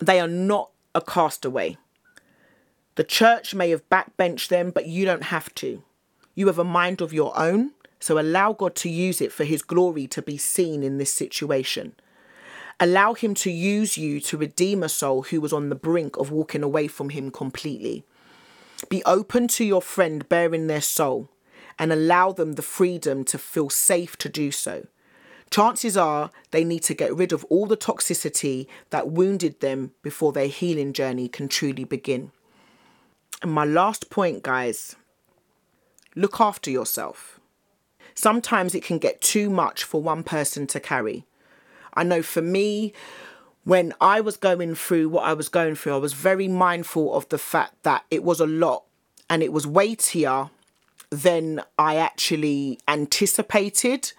They 0.00 0.20
are 0.20 0.28
not 0.28 0.70
a 0.94 1.00
castaway. 1.00 1.76
The 2.96 3.04
church 3.04 3.54
may 3.54 3.70
have 3.70 3.88
backbenched 3.88 4.48
them 4.48 4.70
but 4.70 4.86
you 4.86 5.04
don't 5.04 5.24
have 5.24 5.54
to. 5.56 5.82
You 6.34 6.46
have 6.48 6.58
a 6.58 6.64
mind 6.64 7.00
of 7.00 7.12
your 7.12 7.36
own 7.38 7.72
so 8.00 8.18
allow 8.18 8.52
god 8.52 8.74
to 8.76 8.90
use 8.90 9.22
it 9.22 9.32
for 9.32 9.44
his 9.44 9.62
glory 9.62 10.06
to 10.08 10.20
be 10.20 10.36
seen 10.36 10.82
in 10.82 10.98
this 10.98 11.12
situation. 11.12 11.94
Allow 12.78 13.14
him 13.14 13.34
to 13.36 13.50
use 13.50 13.96
you 13.96 14.20
to 14.20 14.36
redeem 14.36 14.82
a 14.82 14.88
soul 14.88 15.22
who 15.22 15.40
was 15.40 15.52
on 15.52 15.68
the 15.68 15.74
brink 15.74 16.16
of 16.16 16.30
walking 16.30 16.62
away 16.62 16.86
from 16.86 17.10
him 17.10 17.30
completely. 17.30 18.04
Be 18.90 19.02
open 19.04 19.48
to 19.48 19.64
your 19.64 19.80
friend 19.80 20.28
baring 20.28 20.66
their 20.66 20.80
soul 20.82 21.30
and 21.78 21.92
allow 21.92 22.32
them 22.32 22.52
the 22.52 22.62
freedom 22.62 23.24
to 23.24 23.38
feel 23.38 23.70
safe 23.70 24.16
to 24.18 24.28
do 24.28 24.50
so. 24.50 24.86
Chances 25.50 25.96
are 25.96 26.30
they 26.50 26.64
need 26.64 26.82
to 26.84 26.94
get 26.94 27.14
rid 27.14 27.32
of 27.32 27.44
all 27.44 27.66
the 27.66 27.76
toxicity 27.76 28.66
that 28.90 29.10
wounded 29.10 29.60
them 29.60 29.92
before 30.02 30.32
their 30.32 30.48
healing 30.48 30.92
journey 30.92 31.28
can 31.28 31.48
truly 31.48 31.84
begin. 31.84 32.32
And 33.42 33.52
my 33.52 33.64
last 33.64 34.10
point, 34.10 34.42
guys 34.42 34.96
look 36.16 36.40
after 36.40 36.70
yourself. 36.70 37.40
Sometimes 38.14 38.74
it 38.74 38.84
can 38.84 38.98
get 38.98 39.20
too 39.20 39.50
much 39.50 39.84
for 39.84 40.00
one 40.00 40.22
person 40.22 40.66
to 40.68 40.80
carry. 40.80 41.24
I 41.94 42.04
know 42.04 42.22
for 42.22 42.42
me, 42.42 42.92
when 43.64 43.92
I 44.00 44.20
was 44.20 44.36
going 44.36 44.74
through 44.74 45.08
what 45.08 45.24
I 45.24 45.32
was 45.32 45.48
going 45.48 45.74
through, 45.74 45.94
I 45.94 45.98
was 45.98 46.12
very 46.12 46.48
mindful 46.48 47.14
of 47.14 47.28
the 47.28 47.38
fact 47.38 47.82
that 47.82 48.04
it 48.10 48.22
was 48.22 48.40
a 48.40 48.46
lot 48.46 48.84
and 49.28 49.42
it 49.42 49.52
was 49.52 49.66
weightier 49.66 50.50
than 51.10 51.62
I 51.78 51.96
actually 51.96 52.78
anticipated. 52.88 54.12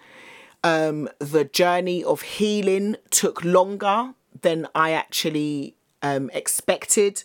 Um, 0.64 1.08
the 1.18 1.44
journey 1.44 2.02
of 2.02 2.22
healing 2.22 2.96
took 3.10 3.44
longer 3.44 4.14
than 4.42 4.66
I 4.74 4.92
actually 4.92 5.74
um, 6.02 6.30
expected. 6.32 7.22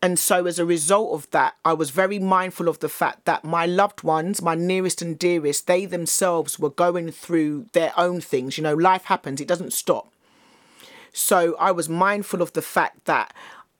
And 0.00 0.18
so, 0.18 0.46
as 0.46 0.58
a 0.58 0.64
result 0.64 1.12
of 1.12 1.30
that, 1.32 1.56
I 1.64 1.72
was 1.72 1.90
very 1.90 2.20
mindful 2.20 2.68
of 2.68 2.78
the 2.78 2.88
fact 2.88 3.24
that 3.24 3.44
my 3.44 3.66
loved 3.66 4.04
ones, 4.04 4.40
my 4.40 4.54
nearest 4.54 5.02
and 5.02 5.18
dearest, 5.18 5.66
they 5.66 5.86
themselves 5.86 6.58
were 6.58 6.70
going 6.70 7.10
through 7.10 7.66
their 7.72 7.92
own 7.96 8.20
things. 8.20 8.56
You 8.56 8.62
know, 8.62 8.74
life 8.74 9.06
happens, 9.06 9.40
it 9.40 9.48
doesn't 9.48 9.72
stop. 9.72 10.12
So, 11.12 11.56
I 11.58 11.72
was 11.72 11.88
mindful 11.88 12.42
of 12.42 12.52
the 12.52 12.62
fact 12.62 13.06
that 13.06 13.34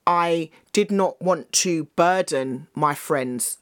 I 0.09 0.51
did 0.73 0.91
not 0.91 1.21
want 1.23 1.53
to 1.53 1.85
burden 1.95 2.67
my 2.75 2.95
friends 2.95 3.59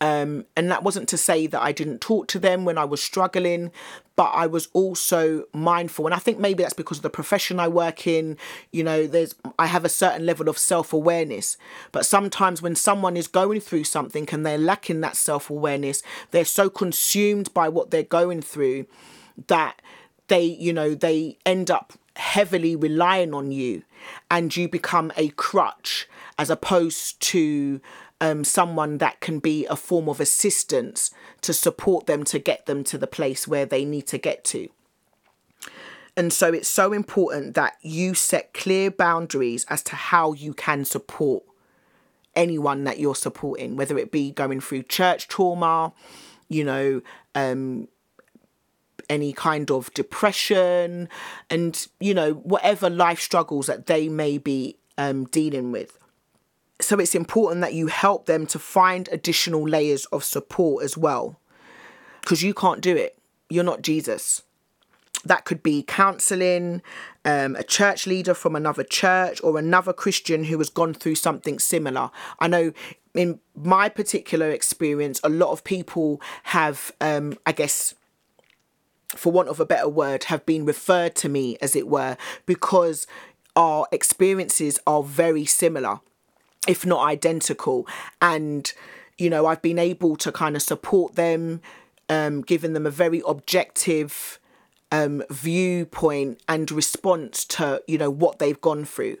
um, 0.00 0.44
and 0.56 0.70
that 0.70 0.82
wasn't 0.82 1.08
to 1.08 1.16
say 1.16 1.46
that 1.46 1.62
I 1.62 1.72
didn't 1.72 2.00
talk 2.00 2.26
to 2.28 2.38
them 2.38 2.64
when 2.64 2.76
I 2.76 2.84
was 2.84 3.02
struggling, 3.02 3.70
but 4.14 4.30
I 4.34 4.46
was 4.46 4.68
also 4.74 5.44
mindful. 5.54 6.06
And 6.06 6.14
I 6.14 6.18
think 6.18 6.38
maybe 6.38 6.62
that's 6.62 6.74
because 6.74 6.98
of 6.98 7.02
the 7.02 7.10
profession 7.10 7.58
I 7.58 7.68
work 7.68 8.06
in. 8.06 8.36
You 8.72 8.84
know, 8.84 9.06
there's 9.06 9.34
I 9.58 9.66
have 9.66 9.86
a 9.86 9.90
certain 9.90 10.26
level 10.26 10.48
of 10.48 10.58
self 10.58 10.92
awareness. 10.92 11.56
But 11.92 12.04
sometimes 12.04 12.60
when 12.60 12.74
someone 12.74 13.16
is 13.16 13.26
going 13.26 13.60
through 13.60 13.84
something 13.84 14.28
and 14.32 14.44
they're 14.44 14.58
lacking 14.58 15.00
that 15.00 15.16
self 15.16 15.48
awareness, 15.48 16.02
they're 16.30 16.44
so 16.44 16.68
consumed 16.68 17.52
by 17.54 17.68
what 17.70 17.90
they're 17.90 18.02
going 18.02 18.42
through 18.42 18.86
that 19.46 19.80
they, 20.28 20.44
you 20.44 20.72
know, 20.72 20.94
they 20.94 21.38
end 21.46 21.70
up 21.70 21.94
heavily 22.16 22.74
relying 22.74 23.34
on 23.34 23.52
you 23.52 23.82
and 24.30 24.56
you 24.56 24.68
become 24.68 25.12
a 25.16 25.28
crutch 25.30 26.08
as 26.38 26.50
opposed 26.50 27.20
to 27.20 27.80
um, 28.20 28.44
someone 28.44 28.98
that 28.98 29.20
can 29.20 29.38
be 29.38 29.66
a 29.66 29.76
form 29.76 30.08
of 30.08 30.20
assistance 30.20 31.10
to 31.42 31.52
support 31.52 32.06
them 32.06 32.24
to 32.24 32.38
get 32.38 32.66
them 32.66 32.84
to 32.84 32.98
the 32.98 33.06
place 33.06 33.46
where 33.46 33.66
they 33.66 33.84
need 33.84 34.06
to 34.06 34.18
get 34.18 34.44
to. 34.44 34.68
And 36.16 36.32
so 36.32 36.52
it's 36.52 36.68
so 36.68 36.94
important 36.94 37.54
that 37.54 37.74
you 37.82 38.14
set 38.14 38.54
clear 38.54 38.90
boundaries 38.90 39.66
as 39.68 39.82
to 39.84 39.96
how 39.96 40.32
you 40.32 40.54
can 40.54 40.86
support 40.86 41.44
anyone 42.34 42.84
that 42.84 42.98
you're 42.98 43.14
supporting, 43.14 43.76
whether 43.76 43.98
it 43.98 44.10
be 44.10 44.30
going 44.30 44.60
through 44.60 44.84
church 44.84 45.28
trauma, 45.28 45.92
you 46.48 46.64
know, 46.64 47.02
um, 47.34 47.88
any 49.10 49.32
kind 49.32 49.70
of 49.70 49.92
depression, 49.94 51.08
and, 51.50 51.86
you 52.00 52.14
know, 52.14 52.32
whatever 52.32 52.88
life 52.88 53.20
struggles 53.20 53.66
that 53.66 53.86
they 53.86 54.08
may 54.08 54.38
be 54.38 54.76
um, 54.96 55.24
dealing 55.26 55.70
with 55.70 55.98
so 56.80 56.98
it's 56.98 57.14
important 57.14 57.60
that 57.62 57.74
you 57.74 57.86
help 57.86 58.26
them 58.26 58.46
to 58.46 58.58
find 58.58 59.08
additional 59.10 59.66
layers 59.66 60.04
of 60.06 60.24
support 60.24 60.84
as 60.84 60.96
well. 60.96 61.40
Because 62.20 62.42
you 62.42 62.54
can't 62.54 62.80
do 62.80 62.96
it. 62.96 63.18
You're 63.48 63.64
not 63.64 63.82
jesus. 63.82 64.42
That 65.24 65.44
could 65.44 65.62
be 65.62 65.82
counseling 65.82 66.82
um, 67.24 67.56
a 67.56 67.64
church 67.64 68.06
leader 68.06 68.34
from 68.34 68.54
another 68.54 68.84
church 68.84 69.40
or 69.42 69.58
another 69.58 69.92
christian 69.92 70.44
who 70.44 70.58
has 70.58 70.70
gone 70.70 70.94
through 70.94 71.16
something 71.16 71.58
similar. 71.58 72.10
I 72.38 72.48
know 72.48 72.72
in 73.16 73.40
my 73.54 73.88
particular 73.88 74.50
experience 74.50 75.20
a 75.24 75.28
lot 75.28 75.50
of 75.50 75.64
people 75.64 76.20
have 76.44 76.92
um, 77.00 77.36
i 77.46 77.52
guess 77.52 77.94
for 79.08 79.32
want 79.32 79.48
of 79.48 79.58
a 79.58 79.66
better 79.66 79.88
word 79.88 80.24
have 80.24 80.44
been 80.46 80.64
referred 80.64 81.14
to 81.14 81.28
me 81.28 81.56
as 81.60 81.74
it 81.74 81.88
were 81.88 82.16
because 82.44 83.06
our 83.54 83.86
experiences 83.90 84.78
are 84.86 85.02
very 85.02 85.44
similar 85.44 86.00
if 86.66 86.84
not 86.86 87.06
identical. 87.06 87.86
And, 88.20 88.72
you 89.18 89.30
know, 89.30 89.46
I've 89.46 89.62
been 89.62 89.78
able 89.78 90.16
to 90.16 90.32
kind 90.32 90.56
of 90.56 90.62
support 90.62 91.14
them, 91.14 91.60
um, 92.08 92.42
giving 92.42 92.72
them 92.72 92.86
a 92.86 92.90
very 92.90 93.22
objective 93.26 94.38
um, 94.92 95.22
viewpoint 95.30 96.40
and 96.48 96.70
response 96.70 97.44
to, 97.46 97.82
you 97.86 97.98
know, 97.98 98.10
what 98.10 98.38
they've 98.38 98.60
gone 98.60 98.84
through. 98.84 99.18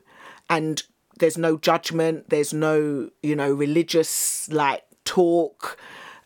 And 0.48 0.82
there's 1.18 1.38
no 1.38 1.56
judgment, 1.56 2.30
there's 2.30 2.52
no, 2.52 3.10
you 3.22 3.34
know, 3.34 3.52
religious 3.52 4.50
like 4.50 4.84
talk. 5.04 5.78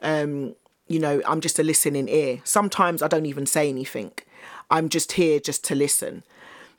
Um, 0.03 0.55
you 0.89 0.99
know, 0.99 1.23
I'm 1.27 1.41
just 1.41 1.59
a 1.59 1.63
listening 1.63 2.09
ear. 2.09 2.41
Sometimes 2.45 3.03
I 3.03 3.09
don't 3.09 3.27
even 3.27 3.47
say 3.47 3.69
anything. 3.69 4.13
I'm 4.71 4.89
just 4.89 5.13
here 5.13 5.39
just 5.39 5.65
to 5.65 5.75
listen. 5.75 6.25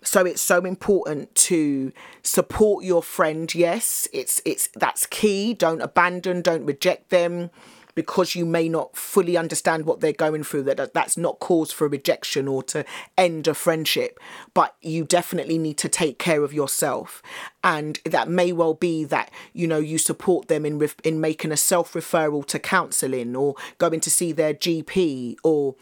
So 0.04 0.26
it's 0.26 0.42
so 0.42 0.66
important 0.66 1.34
to 1.36 1.92
support 2.24 2.84
your 2.84 3.04
friend. 3.04 3.54
Yes, 3.54 4.08
it's 4.12 4.42
it's 4.46 4.68
that's 4.76 5.06
key. 5.06 5.54
Don't 5.54 5.82
abandon, 5.82 6.42
don't 6.42 6.66
reject 6.66 7.10
them 7.10 7.52
because 7.96 8.36
you 8.36 8.46
may 8.46 8.70
not 8.70 8.96
fully 8.96 9.38
understand 9.38 9.86
what 9.86 10.00
they're 10.00 10.14
going 10.14 10.44
through 10.44 10.64
that 10.64 10.94
that's 10.94 11.18
not 11.18 11.40
cause 11.40 11.72
for 11.72 11.88
rejection 11.88 12.48
or 12.48 12.64
to 12.64 12.86
end 13.18 13.48
a 13.48 13.54
friendship 13.54 14.20
but 14.54 14.76
you 14.82 15.04
definitely 15.04 15.58
need 15.58 15.78
to 15.78 15.90
take 15.90 16.18
care 16.18 16.44
of 16.44 16.54
yourself 16.54 17.22
and 17.64 18.00
that 18.06 18.30
may 18.30 18.52
well 18.52 18.74
be 18.74 19.04
that 19.04 19.30
you 19.54 19.68
know 19.68 19.80
you 19.80 19.98
support 19.98 20.48
them 20.48 20.66
in 20.66 20.82
in 21.04 21.20
making 21.20 21.52
a 21.52 21.58
self 21.58 21.94
referral 21.94 22.46
to 22.46 22.60
counseling 22.60 23.36
or 23.36 23.56
going 23.78 24.00
to 24.00 24.10
see 24.10 24.32
their 24.32 24.54
GP 24.54 25.36
or 25.44 25.76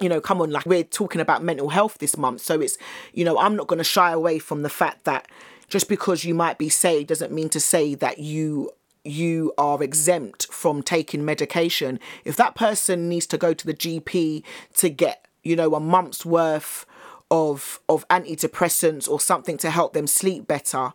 you 0.00 0.08
know, 0.08 0.20
come 0.20 0.40
on, 0.40 0.50
like 0.50 0.66
we're 0.66 0.84
talking 0.84 1.20
about 1.20 1.42
mental 1.42 1.68
health 1.68 1.98
this 1.98 2.16
month. 2.16 2.40
So 2.40 2.60
it's, 2.60 2.78
you 3.12 3.24
know, 3.24 3.38
I'm 3.38 3.56
not 3.56 3.66
going 3.66 3.78
to 3.78 3.84
shy 3.84 4.12
away 4.12 4.38
from 4.38 4.62
the 4.62 4.68
fact 4.68 5.04
that 5.04 5.28
just 5.68 5.88
because 5.88 6.24
you 6.24 6.34
might 6.34 6.58
be 6.58 6.68
saved 6.68 7.08
doesn't 7.08 7.32
mean 7.32 7.48
to 7.50 7.60
say 7.60 7.94
that 7.94 8.18
you 8.18 8.70
you 9.02 9.52
are 9.56 9.82
exempt 9.82 10.46
from 10.52 10.82
taking 10.82 11.24
medication. 11.24 11.98
If 12.24 12.36
that 12.36 12.54
person 12.54 13.08
needs 13.08 13.26
to 13.28 13.38
go 13.38 13.54
to 13.54 13.66
the 13.66 13.72
GP 13.72 14.42
to 14.74 14.90
get, 14.90 15.26
you 15.42 15.56
know, 15.56 15.74
a 15.74 15.80
month's 15.80 16.26
worth 16.26 16.84
of 17.30 17.80
of 17.88 18.06
antidepressants 18.08 19.08
or 19.08 19.20
something 19.20 19.56
to 19.58 19.70
help 19.70 19.92
them 19.92 20.06
sleep 20.06 20.46
better, 20.46 20.92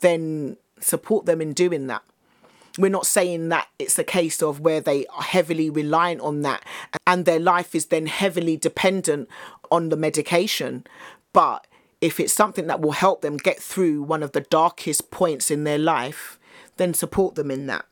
then 0.00 0.56
support 0.80 1.26
them 1.26 1.40
in 1.40 1.52
doing 1.52 1.86
that 1.88 2.02
we're 2.78 2.90
not 2.90 3.06
saying 3.06 3.48
that 3.50 3.68
it's 3.78 3.98
a 3.98 4.04
case 4.04 4.40
of 4.40 4.60
where 4.60 4.80
they 4.80 5.04
are 5.06 5.22
heavily 5.22 5.68
reliant 5.68 6.20
on 6.20 6.42
that 6.42 6.64
and 7.06 7.24
their 7.24 7.40
life 7.40 7.74
is 7.74 7.86
then 7.86 8.06
heavily 8.06 8.56
dependent 8.56 9.28
on 9.70 9.88
the 9.88 9.96
medication. 9.96 10.84
But 11.32 11.66
if 12.00 12.20
it's 12.20 12.32
something 12.32 12.68
that 12.68 12.80
will 12.80 12.92
help 12.92 13.20
them 13.20 13.36
get 13.36 13.58
through 13.58 14.02
one 14.02 14.22
of 14.22 14.32
the 14.32 14.42
darkest 14.42 15.10
points 15.10 15.50
in 15.50 15.64
their 15.64 15.78
life, 15.78 16.38
then 16.76 16.94
support 16.94 17.34
them 17.34 17.50
in 17.50 17.66
that. 17.66 17.84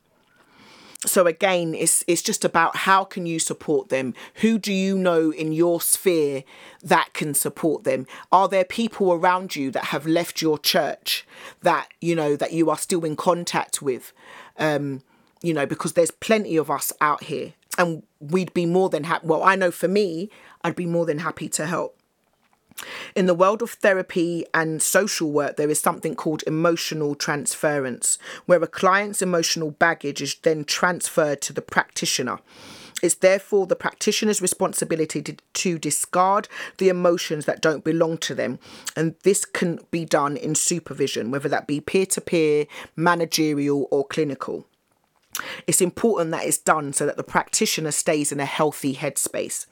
So 1.05 1.27
again, 1.27 1.75
it's 1.75 2.03
it's 2.09 2.23
just 2.23 2.45
about 2.45 2.77
how 2.77 3.05
can 3.05 3.27
you 3.27 3.39
support 3.39 3.91
them? 3.91 4.15
Who 4.37 4.59
do 4.59 4.73
you 4.73 4.97
know 4.97 5.31
in 5.31 5.53
your 5.53 5.81
sphere 5.81 6.43
that 6.83 7.13
can 7.13 7.35
support 7.35 7.85
them? 7.85 8.07
Are 8.33 8.49
there 8.49 8.65
people 8.65 9.13
around 9.13 9.55
you 9.55 9.71
that 9.73 9.87
have 9.87 10.07
left 10.07 10.41
your 10.41 10.59
church 10.59 11.27
that 11.63 11.89
you 12.01 12.15
know 12.17 12.35
that 12.37 12.53
you 12.53 12.71
are 12.71 12.79
still 12.79 13.05
in 13.05 13.15
contact 13.15 13.83
with? 13.83 14.13
Um, 14.59 15.03
you 15.43 15.55
know, 15.55 15.67
because 15.67 15.93
there's 15.93 16.11
plenty 16.11 16.57
of 16.57 16.71
us 16.71 16.93
out 17.01 17.25
here 17.25 17.55
and 17.79 18.03
we'd 18.21 18.55
be 18.55 18.67
more 18.67 18.89
than 18.89 19.05
happy. 19.05 19.27
Well, 19.27 19.43
I 19.43 19.57
know 19.57 19.71
for 19.71 19.89
me, 19.89 20.31
I'd 20.63 20.77
be 20.77 20.87
more 20.87 21.07
than 21.07 21.19
happy 21.19 21.49
to 21.51 21.67
help. 21.67 21.99
In 23.15 23.27
the 23.27 23.35
world 23.35 23.63
of 23.63 23.71
therapy 23.71 24.45
and 24.53 24.83
social 24.83 25.31
work, 25.31 25.57
there 25.57 25.71
is 25.71 25.81
something 25.81 26.15
called 26.15 26.45
emotional 26.47 27.15
transference, 27.15 28.19
where 28.45 28.63
a 28.63 28.67
client's 28.67 29.23
emotional 29.23 29.71
baggage 29.71 30.21
is 30.21 30.35
then 30.37 30.65
transferred 30.65 31.41
to 31.43 31.55
the 31.55 31.63
practitioner. 31.63 32.39
It's 33.07 33.15
therefore 33.15 33.69
the 33.69 33.77
practitioner's 33.77 34.43
responsibility 34.43 35.23
to, 35.23 35.37
to, 35.55 35.79
discard 35.79 36.49
the 36.79 36.89
emotions 36.89 37.45
that 37.45 37.61
don't 37.61 37.85
belong 37.85 38.19
to 38.19 38.35
them. 38.35 38.59
And 38.97 39.15
this 39.23 39.45
can 39.45 39.79
be 39.93 40.05
done 40.05 40.37
in 40.37 40.57
supervision, 40.57 41.31
whether 41.31 41.49
that 41.49 41.69
be 41.69 41.81
peer 41.81 42.07
to 42.07 42.21
peer, 42.21 42.67
managerial, 42.97 43.87
or 43.93 44.05
clinical. 44.05 44.67
It's 45.69 45.81
important 45.81 46.33
that 46.33 46.47
it's 46.47 46.59
done 46.59 46.93
so 46.93 47.07
that 47.07 47.17
the 47.17 47.23
practitioner 47.23 47.93
stays 47.93 48.33
in 48.33 48.41
a 48.41 48.45
healthy 48.45 48.97
headspace. 48.97 49.67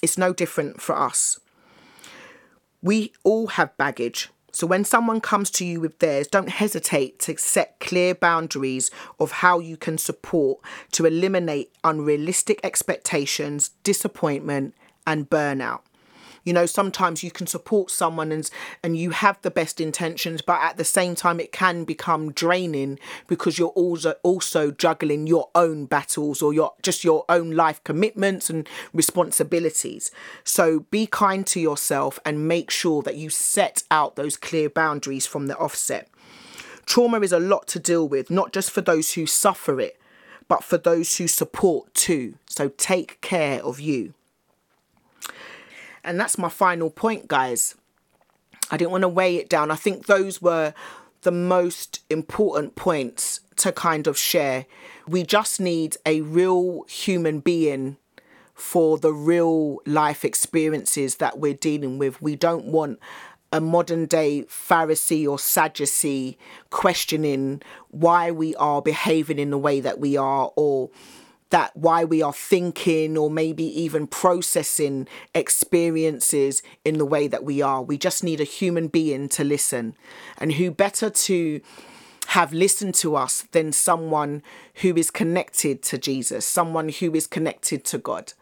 It's 0.00 0.16
no 0.16 0.32
different 0.32 0.80
for 0.80 0.96
us. 0.96 1.38
We 2.80 3.12
all 3.22 3.48
have 3.48 3.76
baggage. 3.76 4.30
So 4.56 4.66
when 4.66 4.86
someone 4.86 5.20
comes 5.20 5.50
to 5.50 5.66
you 5.66 5.82
with 5.82 5.98
theirs, 5.98 6.28
don't 6.28 6.48
hesitate 6.48 7.18
to 7.18 7.36
set 7.36 7.78
clear 7.78 8.14
boundaries 8.14 8.90
of 9.20 9.30
how 9.30 9.58
you 9.58 9.76
can 9.76 9.98
support 9.98 10.60
to 10.92 11.04
eliminate 11.04 11.74
unrealistic 11.84 12.60
expectations, 12.64 13.72
disappointment, 13.84 14.74
and 15.06 15.28
burnout. 15.28 15.80
You 16.46 16.52
know, 16.52 16.64
sometimes 16.64 17.24
you 17.24 17.32
can 17.32 17.48
support 17.48 17.90
someone 17.90 18.30
and 18.30 18.48
and 18.82 18.96
you 18.96 19.10
have 19.10 19.42
the 19.42 19.50
best 19.50 19.80
intentions, 19.80 20.40
but 20.40 20.62
at 20.62 20.76
the 20.76 20.84
same 20.84 21.16
time 21.16 21.40
it 21.40 21.50
can 21.50 21.84
become 21.84 22.30
draining 22.30 23.00
because 23.26 23.58
you're 23.58 23.70
also 23.70 24.12
also 24.22 24.70
juggling 24.70 25.26
your 25.26 25.50
own 25.56 25.86
battles 25.86 26.40
or 26.40 26.54
your 26.54 26.72
just 26.82 27.02
your 27.02 27.24
own 27.28 27.50
life 27.50 27.82
commitments 27.82 28.48
and 28.48 28.68
responsibilities. 28.94 30.12
So 30.44 30.86
be 30.88 31.08
kind 31.08 31.44
to 31.48 31.58
yourself 31.58 32.20
and 32.24 32.46
make 32.46 32.70
sure 32.70 33.02
that 33.02 33.16
you 33.16 33.28
set 33.28 33.82
out 33.90 34.14
those 34.14 34.36
clear 34.36 34.70
boundaries 34.70 35.26
from 35.26 35.48
the 35.48 35.58
offset. 35.58 36.08
Trauma 36.86 37.18
is 37.18 37.32
a 37.32 37.40
lot 37.40 37.66
to 37.68 37.80
deal 37.80 38.08
with, 38.08 38.30
not 38.30 38.52
just 38.52 38.70
for 38.70 38.82
those 38.82 39.14
who 39.14 39.26
suffer 39.26 39.80
it, 39.80 39.98
but 40.46 40.62
for 40.62 40.78
those 40.78 41.16
who 41.16 41.26
support 41.26 41.92
too. 41.92 42.38
So 42.48 42.68
take 42.68 43.20
care 43.20 43.60
of 43.64 43.80
you. 43.80 44.14
And 46.06 46.18
that's 46.18 46.38
my 46.38 46.48
final 46.48 46.88
point, 46.88 47.28
guys. 47.28 47.74
I 48.70 48.76
didn't 48.76 48.92
want 48.92 49.02
to 49.02 49.08
weigh 49.08 49.36
it 49.36 49.48
down. 49.48 49.70
I 49.70 49.76
think 49.76 50.06
those 50.06 50.40
were 50.40 50.72
the 51.22 51.32
most 51.32 52.04
important 52.08 52.76
points 52.76 53.40
to 53.56 53.72
kind 53.72 54.06
of 54.06 54.16
share. 54.16 54.66
We 55.08 55.24
just 55.24 55.60
need 55.60 55.96
a 56.06 56.20
real 56.20 56.84
human 56.88 57.40
being 57.40 57.96
for 58.54 58.98
the 58.98 59.12
real 59.12 59.80
life 59.84 60.24
experiences 60.24 61.16
that 61.16 61.38
we're 61.38 61.54
dealing 61.54 61.98
with. 61.98 62.22
We 62.22 62.36
don't 62.36 62.66
want 62.66 63.00
a 63.52 63.60
modern 63.60 64.06
day 64.06 64.44
Pharisee 64.44 65.28
or 65.28 65.38
Sadducee 65.38 66.38
questioning 66.70 67.62
why 67.90 68.30
we 68.30 68.54
are 68.56 68.80
behaving 68.80 69.38
in 69.38 69.50
the 69.50 69.58
way 69.58 69.80
that 69.80 69.98
we 69.98 70.16
are 70.16 70.52
or 70.56 70.90
that 71.50 71.76
why 71.76 72.04
we 72.04 72.22
are 72.22 72.32
thinking 72.32 73.16
or 73.16 73.30
maybe 73.30 73.64
even 73.64 74.06
processing 74.06 75.06
experiences 75.34 76.62
in 76.84 76.98
the 76.98 77.04
way 77.04 77.28
that 77.28 77.44
we 77.44 77.62
are. 77.62 77.82
We 77.82 77.98
just 77.98 78.24
need 78.24 78.40
a 78.40 78.44
human 78.44 78.88
being 78.88 79.28
to 79.30 79.44
listen. 79.44 79.94
And 80.38 80.52
who 80.52 80.70
better 80.70 81.08
to 81.08 81.60
have 82.28 82.52
listened 82.52 82.94
to 82.96 83.14
us 83.14 83.42
than 83.52 83.72
someone 83.72 84.42
who 84.82 84.96
is 84.96 85.10
connected 85.10 85.82
to 85.84 85.98
Jesus, 85.98 86.44
someone 86.44 86.88
who 86.88 87.14
is 87.14 87.26
connected 87.26 87.84
to 87.84 87.98
God. 87.98 88.32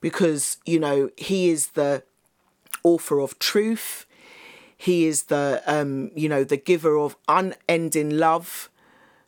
Because, 0.00 0.56
you 0.64 0.80
know, 0.80 1.10
He 1.16 1.50
is 1.50 1.68
the 1.68 2.02
author 2.82 3.20
of 3.20 3.38
truth. 3.38 4.06
He 4.74 5.06
is 5.06 5.24
the, 5.24 5.62
um, 5.66 6.10
you 6.14 6.28
know, 6.28 6.44
the 6.44 6.56
giver 6.56 6.96
of 6.96 7.16
unending 7.28 8.16
love. 8.16 8.70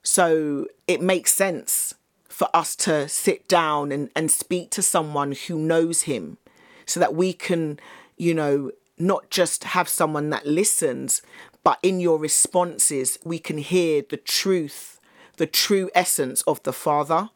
So 0.03 0.69
it 0.87 1.03
makes 1.03 1.35
sense 1.35 1.95
for 2.41 2.49
us 2.57 2.75
to 2.75 3.07
sit 3.07 3.47
down 3.49 3.93
and, 3.93 4.09
and 4.17 4.31
speak 4.31 4.71
to 4.71 4.81
someone 4.81 5.33
who 5.47 5.59
knows 5.59 6.03
him 6.03 6.39
so 6.87 6.99
that 6.99 7.15
we 7.15 7.35
can, 7.35 7.79
you 8.17 8.33
know, 8.33 8.71
not 8.97 9.29
just 9.29 9.65
have 9.65 9.91
someone 9.91 10.31
that 10.31 10.47
listens, 10.47 11.21
but 11.63 11.79
in 11.83 12.01
your 12.01 12.19
responses, 12.19 13.19
we 13.27 13.39
can 13.39 13.59
hear 13.59 14.03
the 14.09 14.17
truth, 14.17 14.99
the 15.37 15.47
true 15.47 15.91
essence 15.95 16.41
of 16.47 16.63
the 16.63 16.73
Father. 16.73 17.29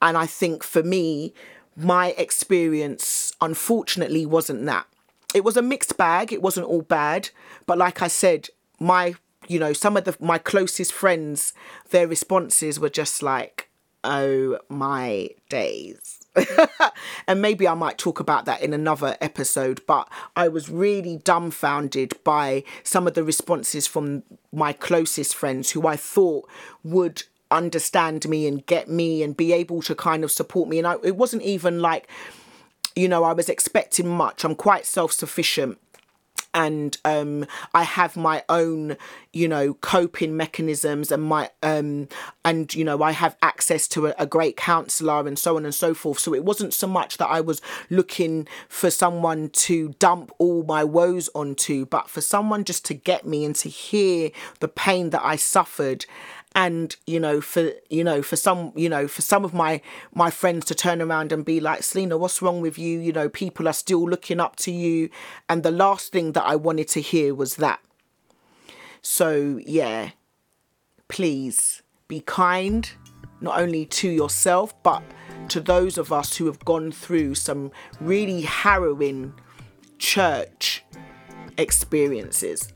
And 0.00 0.16
I 0.16 0.24
think 0.24 0.64
for 0.64 0.82
me, 0.82 1.34
my 1.76 2.12
experience, 2.16 3.34
unfortunately, 3.42 4.24
wasn't 4.24 4.64
that. 4.64 4.86
It 5.34 5.44
was 5.44 5.58
a 5.58 5.62
mixed 5.62 5.98
bag, 5.98 6.32
it 6.32 6.40
wasn't 6.40 6.68
all 6.68 6.80
bad. 6.80 7.28
But 7.66 7.76
like 7.76 8.00
I 8.00 8.08
said, 8.08 8.48
my, 8.80 9.14
you 9.46 9.58
know, 9.58 9.74
some 9.74 9.98
of 9.98 10.04
the 10.04 10.16
my 10.18 10.38
closest 10.38 10.94
friends, 10.94 11.52
their 11.90 12.08
responses 12.08 12.80
were 12.80 12.88
just 12.88 13.22
like, 13.22 13.67
oh 14.04 14.58
my 14.68 15.30
days. 15.48 16.20
and 17.26 17.42
maybe 17.42 17.66
I 17.66 17.74
might 17.74 17.98
talk 17.98 18.20
about 18.20 18.44
that 18.44 18.62
in 18.62 18.72
another 18.72 19.16
episode, 19.20 19.82
but 19.86 20.08
I 20.36 20.48
was 20.48 20.68
really 20.68 21.16
dumbfounded 21.18 22.12
by 22.24 22.64
some 22.82 23.06
of 23.06 23.14
the 23.14 23.24
responses 23.24 23.86
from 23.86 24.22
my 24.52 24.72
closest 24.72 25.34
friends 25.34 25.70
who 25.70 25.86
I 25.86 25.96
thought 25.96 26.48
would 26.84 27.24
understand 27.50 28.28
me 28.28 28.46
and 28.46 28.64
get 28.66 28.88
me 28.88 29.22
and 29.22 29.36
be 29.36 29.52
able 29.52 29.82
to 29.82 29.94
kind 29.94 30.22
of 30.22 30.30
support 30.30 30.68
me. 30.68 30.78
And 30.78 30.86
I, 30.86 30.96
it 31.02 31.16
wasn't 31.16 31.42
even 31.42 31.80
like, 31.80 32.08
you 32.94 33.08
know, 33.08 33.24
I 33.24 33.32
was 33.32 33.48
expecting 33.48 34.08
much. 34.08 34.44
I'm 34.44 34.54
quite 34.54 34.86
self 34.86 35.12
sufficient 35.12 35.78
and 36.54 36.96
um, 37.04 37.46
I 37.74 37.82
have 37.82 38.16
my 38.16 38.42
own, 38.48 38.96
you 39.32 39.48
know, 39.48 39.74
coping 39.74 40.36
mechanisms 40.36 41.12
and 41.12 41.22
my 41.22 41.50
um, 41.62 42.08
and 42.44 42.74
you 42.74 42.84
know 42.84 43.02
I 43.02 43.12
have 43.12 43.36
access 43.42 43.86
to 43.88 44.08
a, 44.08 44.14
a 44.18 44.26
great 44.26 44.56
counsellor 44.56 45.26
and 45.26 45.38
so 45.38 45.56
on 45.56 45.64
and 45.64 45.74
so 45.74 45.94
forth. 45.94 46.18
So 46.18 46.34
it 46.34 46.44
wasn't 46.44 46.74
so 46.74 46.86
much 46.86 47.18
that 47.18 47.26
I 47.28 47.40
was 47.40 47.60
looking 47.90 48.48
for 48.68 48.90
someone 48.90 49.50
to 49.50 49.90
dump 49.98 50.32
all 50.38 50.62
my 50.62 50.84
woes 50.84 51.28
onto, 51.34 51.86
but 51.86 52.08
for 52.08 52.20
someone 52.20 52.64
just 52.64 52.84
to 52.86 52.94
get 52.94 53.26
me 53.26 53.44
and 53.44 53.54
to 53.56 53.68
hear 53.68 54.30
the 54.60 54.68
pain 54.68 55.10
that 55.10 55.24
I 55.24 55.36
suffered 55.36 56.06
and 56.54 56.96
you 57.06 57.20
know 57.20 57.40
for 57.40 57.72
you 57.90 58.02
know 58.02 58.22
for 58.22 58.36
some 58.36 58.72
you 58.74 58.88
know 58.88 59.06
for 59.06 59.22
some 59.22 59.44
of 59.44 59.52
my 59.52 59.80
my 60.14 60.30
friends 60.30 60.64
to 60.66 60.74
turn 60.74 61.02
around 61.02 61.30
and 61.32 61.44
be 61.44 61.60
like 61.60 61.82
selena 61.82 62.16
what's 62.16 62.42
wrong 62.42 62.60
with 62.60 62.78
you? 62.78 62.98
You 62.98 63.12
know 63.12 63.28
people 63.28 63.68
are 63.68 63.72
still 63.72 64.08
looking 64.08 64.40
up 64.40 64.56
to 64.56 64.72
you. 64.72 65.10
And 65.48 65.62
the 65.62 65.70
last 65.70 66.12
thing 66.12 66.32
that 66.32 66.44
i 66.44 66.56
wanted 66.56 66.88
to 66.88 67.00
hear 67.00 67.34
was 67.34 67.56
that. 67.56 67.80
So 69.02 69.60
yeah 69.64 70.10
please 71.08 71.82
be 72.06 72.20
kind 72.20 72.90
not 73.40 73.58
only 73.58 73.86
to 73.86 74.08
yourself 74.08 74.74
but 74.82 75.02
to 75.48 75.60
those 75.60 75.96
of 75.96 76.12
us 76.12 76.36
who 76.36 76.46
have 76.46 76.62
gone 76.64 76.92
through 76.92 77.34
some 77.34 77.70
really 78.00 78.42
harrowing 78.42 79.32
church 79.98 80.84
experiences 81.56 82.72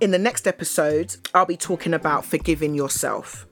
in 0.00 0.10
the 0.10 0.18
next 0.18 0.46
episode, 0.46 1.16
I'll 1.34 1.46
be 1.46 1.56
talking 1.56 1.92
about 1.92 2.24
forgiving 2.24 2.74
yourself, 2.74 3.46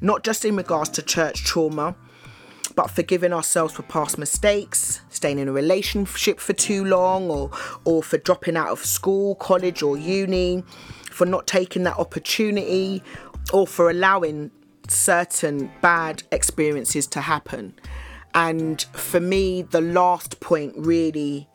not 0.00 0.24
just 0.24 0.44
in 0.44 0.56
regards 0.56 0.90
to 0.90 1.02
church 1.02 1.44
trauma, 1.44 1.94
but 2.74 2.90
forgiving 2.90 3.32
ourselves 3.32 3.74
for 3.74 3.84
past 3.84 4.18
mistakes, 4.18 5.00
staying 5.08 5.38
in 5.38 5.46
a 5.46 5.52
relationship 5.52 6.40
for 6.40 6.52
too 6.52 6.84
long, 6.84 7.30
or, 7.30 7.50
or 7.84 8.02
for 8.02 8.18
dropping 8.18 8.56
out 8.56 8.68
of 8.68 8.84
school, 8.84 9.36
college, 9.36 9.82
or 9.82 9.96
uni, 9.96 10.64
for 11.10 11.26
not 11.26 11.46
taking 11.46 11.84
that 11.84 11.96
opportunity, 11.96 13.00
or 13.52 13.66
for 13.66 13.88
allowing 13.88 14.50
certain 14.88 15.70
bad 15.80 16.24
experiences 16.32 17.06
to 17.06 17.20
happen. 17.20 17.72
And 18.34 18.82
for 18.92 19.20
me, 19.20 19.62
the 19.62 19.80
last 19.80 20.40
point 20.40 20.74
really 20.76 21.48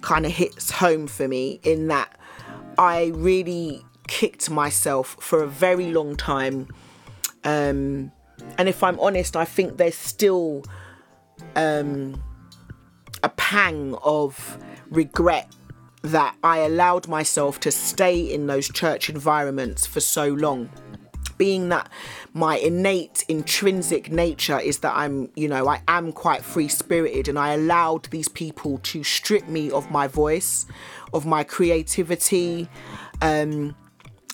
kind 0.00 0.24
of 0.24 0.30
hits 0.30 0.70
home 0.70 1.08
for 1.08 1.26
me 1.26 1.58
in 1.64 1.88
that 1.88 2.16
I 2.78 3.12
really 3.14 3.84
kicked 4.06 4.50
myself 4.50 5.16
for 5.20 5.42
a 5.42 5.48
very 5.48 5.92
long 5.92 6.16
time. 6.16 6.68
Um, 7.44 8.12
and 8.58 8.68
if 8.68 8.82
I'm 8.82 8.98
honest, 9.00 9.36
I 9.36 9.44
think 9.44 9.76
there's 9.76 9.96
still 9.96 10.64
um, 11.56 12.22
a 13.22 13.28
pang 13.30 13.94
of 14.02 14.58
regret 14.90 15.52
that 16.02 16.36
I 16.44 16.58
allowed 16.58 17.08
myself 17.08 17.60
to 17.60 17.70
stay 17.70 18.20
in 18.20 18.46
those 18.46 18.68
church 18.68 19.08
environments 19.08 19.86
for 19.86 20.00
so 20.00 20.28
long. 20.28 20.68
Being 21.38 21.68
that 21.70 21.88
my 22.32 22.56
innate 22.56 23.24
intrinsic 23.28 24.10
nature 24.10 24.58
is 24.58 24.78
that 24.78 24.94
I'm, 24.94 25.30
you 25.34 25.48
know, 25.48 25.68
I 25.68 25.82
am 25.88 26.12
quite 26.12 26.42
free 26.42 26.68
spirited 26.68 27.28
and 27.28 27.38
I 27.38 27.54
allowed 27.54 28.04
these 28.06 28.28
people 28.28 28.78
to 28.84 29.02
strip 29.02 29.48
me 29.48 29.70
of 29.70 29.90
my 29.90 30.06
voice, 30.06 30.66
of 31.12 31.26
my 31.26 31.44
creativity, 31.44 32.68
um, 33.22 33.74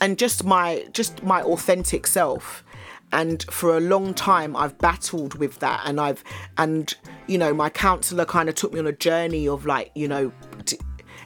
and 0.00 0.18
just 0.18 0.44
my 0.44 0.86
just 0.92 1.22
my 1.22 1.42
authentic 1.42 2.06
self. 2.06 2.64
And 3.12 3.42
for 3.50 3.76
a 3.76 3.80
long 3.80 4.14
time 4.14 4.54
I've 4.54 4.78
battled 4.78 5.34
with 5.34 5.58
that 5.58 5.82
and 5.84 6.00
I've 6.00 6.22
and 6.56 6.94
you 7.26 7.38
know 7.38 7.52
my 7.52 7.68
counselor 7.68 8.24
kind 8.24 8.48
of 8.48 8.54
took 8.54 8.72
me 8.72 8.78
on 8.78 8.86
a 8.86 8.92
journey 8.92 9.48
of 9.48 9.66
like 9.66 9.90
you 9.94 10.06
know 10.06 10.32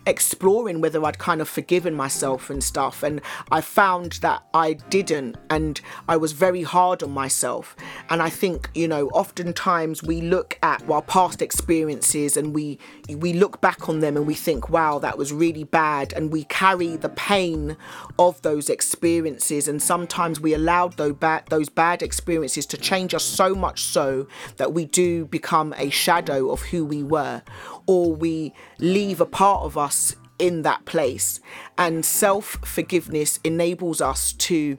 exploring 0.07 0.81
whether 0.81 1.05
I'd 1.05 1.19
kind 1.19 1.41
of 1.41 1.49
forgiven 1.49 1.95
myself 1.95 2.51
and 2.51 2.63
stuff. 2.63 3.03
And 3.03 3.21
I 3.51 3.61
found 3.61 4.13
that 4.15 4.43
I 4.53 4.75
didn't, 4.75 5.37
and 5.51 5.81
I 6.09 6.17
was 6.17 6.33
very 6.33 6.63
hard 6.63 7.03
on 7.03 7.11
myself. 7.11 7.77
And 8.11 8.23
I 8.23 8.31
think, 8.31 8.71
you 8.75 8.89
know, 8.89 9.09
oftentimes 9.09 10.03
we 10.03 10.21
look 10.21 10.59
at 10.63 10.89
our 10.89 11.03
past 11.03 11.43
experiences 11.43 12.37
and 12.37 12.55
we 12.55 12.79
we 13.09 13.35
look 13.35 13.61
back 13.61 13.89
on 13.89 14.01
them 14.01 14.17
and 14.17 14.27
we 14.27 14.35
think, 14.35 14.71
wow, 14.71 14.99
that 14.99 15.19
was 15.19 15.33
really 15.33 15.65
bad, 15.65 16.13
and 16.15 16.33
we 16.33 16.45
carry 16.45 16.97
the 16.97 17.11
pain 17.11 17.77
of 18.19 18.41
those 18.43 18.71
experiences. 18.71 19.69
And 19.69 19.83
sometimes 19.83 20.41
we 20.41 20.55
allowed 20.55 20.97
those 20.97 21.15
bad 21.15 21.47
those 21.49 21.69
bad 21.69 22.03
experiences 22.03 22.67
to 22.67 22.77
change 22.77 23.15
us 23.15 23.25
so 23.25 23.55
much 23.55 23.83
so 23.83 24.27
that 24.57 24.73
we 24.73 24.87
do 24.87 25.27
become 25.27 25.75
a 25.77 25.91
shadow 25.91 26.51
of 26.51 26.63
who 26.63 26.85
we 26.85 27.03
were, 27.03 27.43
or 27.87 28.15
we 28.15 28.53
leave 28.79 29.21
a 29.21 29.27
part 29.27 29.63
of 29.63 29.77
us 29.77 30.17
in 30.39 30.63
that 30.63 30.85
place. 30.85 31.41
And 31.77 32.05
self 32.05 32.59
forgiveness 32.65 33.39
enables 33.45 34.01
us 34.01 34.33
to 34.33 34.77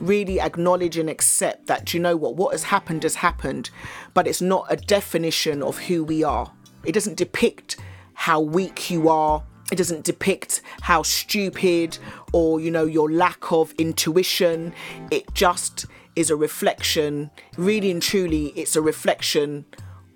really 0.00 0.40
acknowledge 0.40 0.96
and 0.96 1.10
accept 1.10 1.66
that, 1.66 1.92
you 1.92 2.00
know 2.00 2.16
what, 2.16 2.36
what 2.36 2.52
has 2.52 2.64
happened 2.64 3.02
has 3.02 3.16
happened, 3.16 3.70
but 4.14 4.26
it's 4.26 4.40
not 4.40 4.66
a 4.68 4.76
definition 4.76 5.62
of 5.62 5.78
who 5.78 6.04
we 6.04 6.22
are. 6.22 6.52
It 6.88 6.92
doesn't 6.92 7.18
depict 7.18 7.76
how 8.14 8.40
weak 8.40 8.90
you 8.90 9.10
are. 9.10 9.44
It 9.70 9.76
doesn't 9.76 10.04
depict 10.04 10.62
how 10.80 11.02
stupid 11.02 11.98
or, 12.32 12.60
you 12.60 12.70
know, 12.70 12.86
your 12.86 13.12
lack 13.12 13.52
of 13.52 13.72
intuition. 13.72 14.72
It 15.10 15.34
just 15.34 15.84
is 16.16 16.30
a 16.30 16.36
reflection, 16.36 17.30
really 17.58 17.90
and 17.90 18.00
truly, 18.00 18.54
it's 18.56 18.74
a 18.74 18.80
reflection 18.80 19.66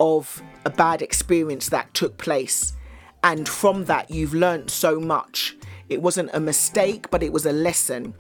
of 0.01 0.43
a 0.65 0.71
bad 0.71 1.03
experience 1.03 1.69
that 1.69 1.93
took 1.93 2.17
place. 2.17 2.73
And 3.23 3.47
from 3.47 3.85
that, 3.85 4.11
you've 4.11 4.33
learned 4.33 4.71
so 4.71 4.99
much. 4.99 5.55
It 5.91 6.01
wasn't 6.01 6.31
a 6.33 6.41
mistake, 6.41 7.11
but 7.11 7.23
it 7.23 7.35
was 7.35 7.45
a 7.45 7.53
lesson. 7.53 8.15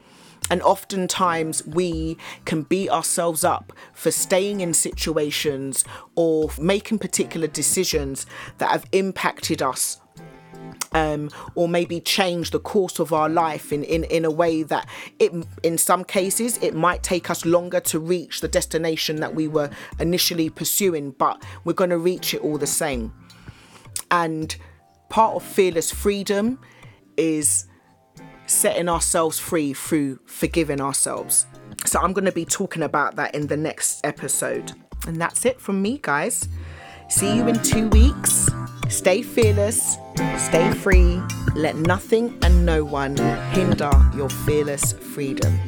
And 0.50 0.60
oftentimes, 0.62 1.66
we 1.66 2.18
can 2.44 2.62
beat 2.62 2.90
ourselves 2.90 3.44
up 3.44 3.72
for 3.92 4.10
staying 4.10 4.60
in 4.60 4.74
situations 4.74 5.84
or 6.14 6.50
making 6.60 6.98
particular 6.98 7.46
decisions 7.46 8.26
that 8.58 8.70
have 8.70 8.84
impacted 8.92 9.62
us 9.62 10.02
um, 10.94 11.30
or 11.54 11.68
maybe 11.68 12.00
change 12.00 12.50
the 12.50 12.58
course 12.58 12.98
of 12.98 13.12
our 13.12 13.28
life 13.28 13.72
in, 13.72 13.84
in, 13.84 14.04
in 14.04 14.24
a 14.24 14.30
way 14.30 14.62
that 14.62 14.88
it 15.18 15.32
in 15.62 15.78
some 15.78 16.04
cases 16.04 16.58
it 16.58 16.74
might 16.74 17.02
take 17.02 17.30
us 17.30 17.44
longer 17.44 17.80
to 17.80 17.98
reach 17.98 18.40
the 18.40 18.48
destination 18.48 19.16
that 19.16 19.34
we 19.34 19.48
were 19.48 19.70
initially 19.98 20.50
pursuing, 20.50 21.12
but 21.12 21.42
we're 21.64 21.72
going 21.72 21.90
to 21.90 21.98
reach 21.98 22.34
it 22.34 22.42
all 22.42 22.58
the 22.58 22.66
same. 22.66 23.12
And 24.10 24.54
part 25.08 25.34
of 25.34 25.42
fearless 25.42 25.90
freedom 25.90 26.58
is 27.16 27.66
setting 28.52 28.88
ourselves 28.88 29.38
free 29.38 29.72
through 29.72 30.18
forgiving 30.26 30.80
ourselves. 30.80 31.46
So 31.84 32.00
I'm 32.00 32.12
going 32.12 32.26
to 32.26 32.32
be 32.32 32.44
talking 32.44 32.82
about 32.82 33.16
that 33.16 33.34
in 33.34 33.46
the 33.46 33.56
next 33.56 34.04
episode. 34.04 34.72
And 35.06 35.20
that's 35.20 35.44
it 35.44 35.60
from 35.60 35.82
me, 35.82 35.98
guys. 36.00 36.48
See 37.08 37.34
you 37.34 37.48
in 37.48 37.60
two 37.62 37.88
weeks. 37.88 38.48
Stay 38.88 39.22
fearless, 39.22 39.96
stay 40.36 40.70
free, 40.72 41.20
let 41.54 41.76
nothing 41.76 42.38
and 42.42 42.66
no 42.66 42.84
one 42.84 43.16
hinder 43.52 43.90
your 44.14 44.28
fearless 44.28 44.92
freedom. 44.92 45.58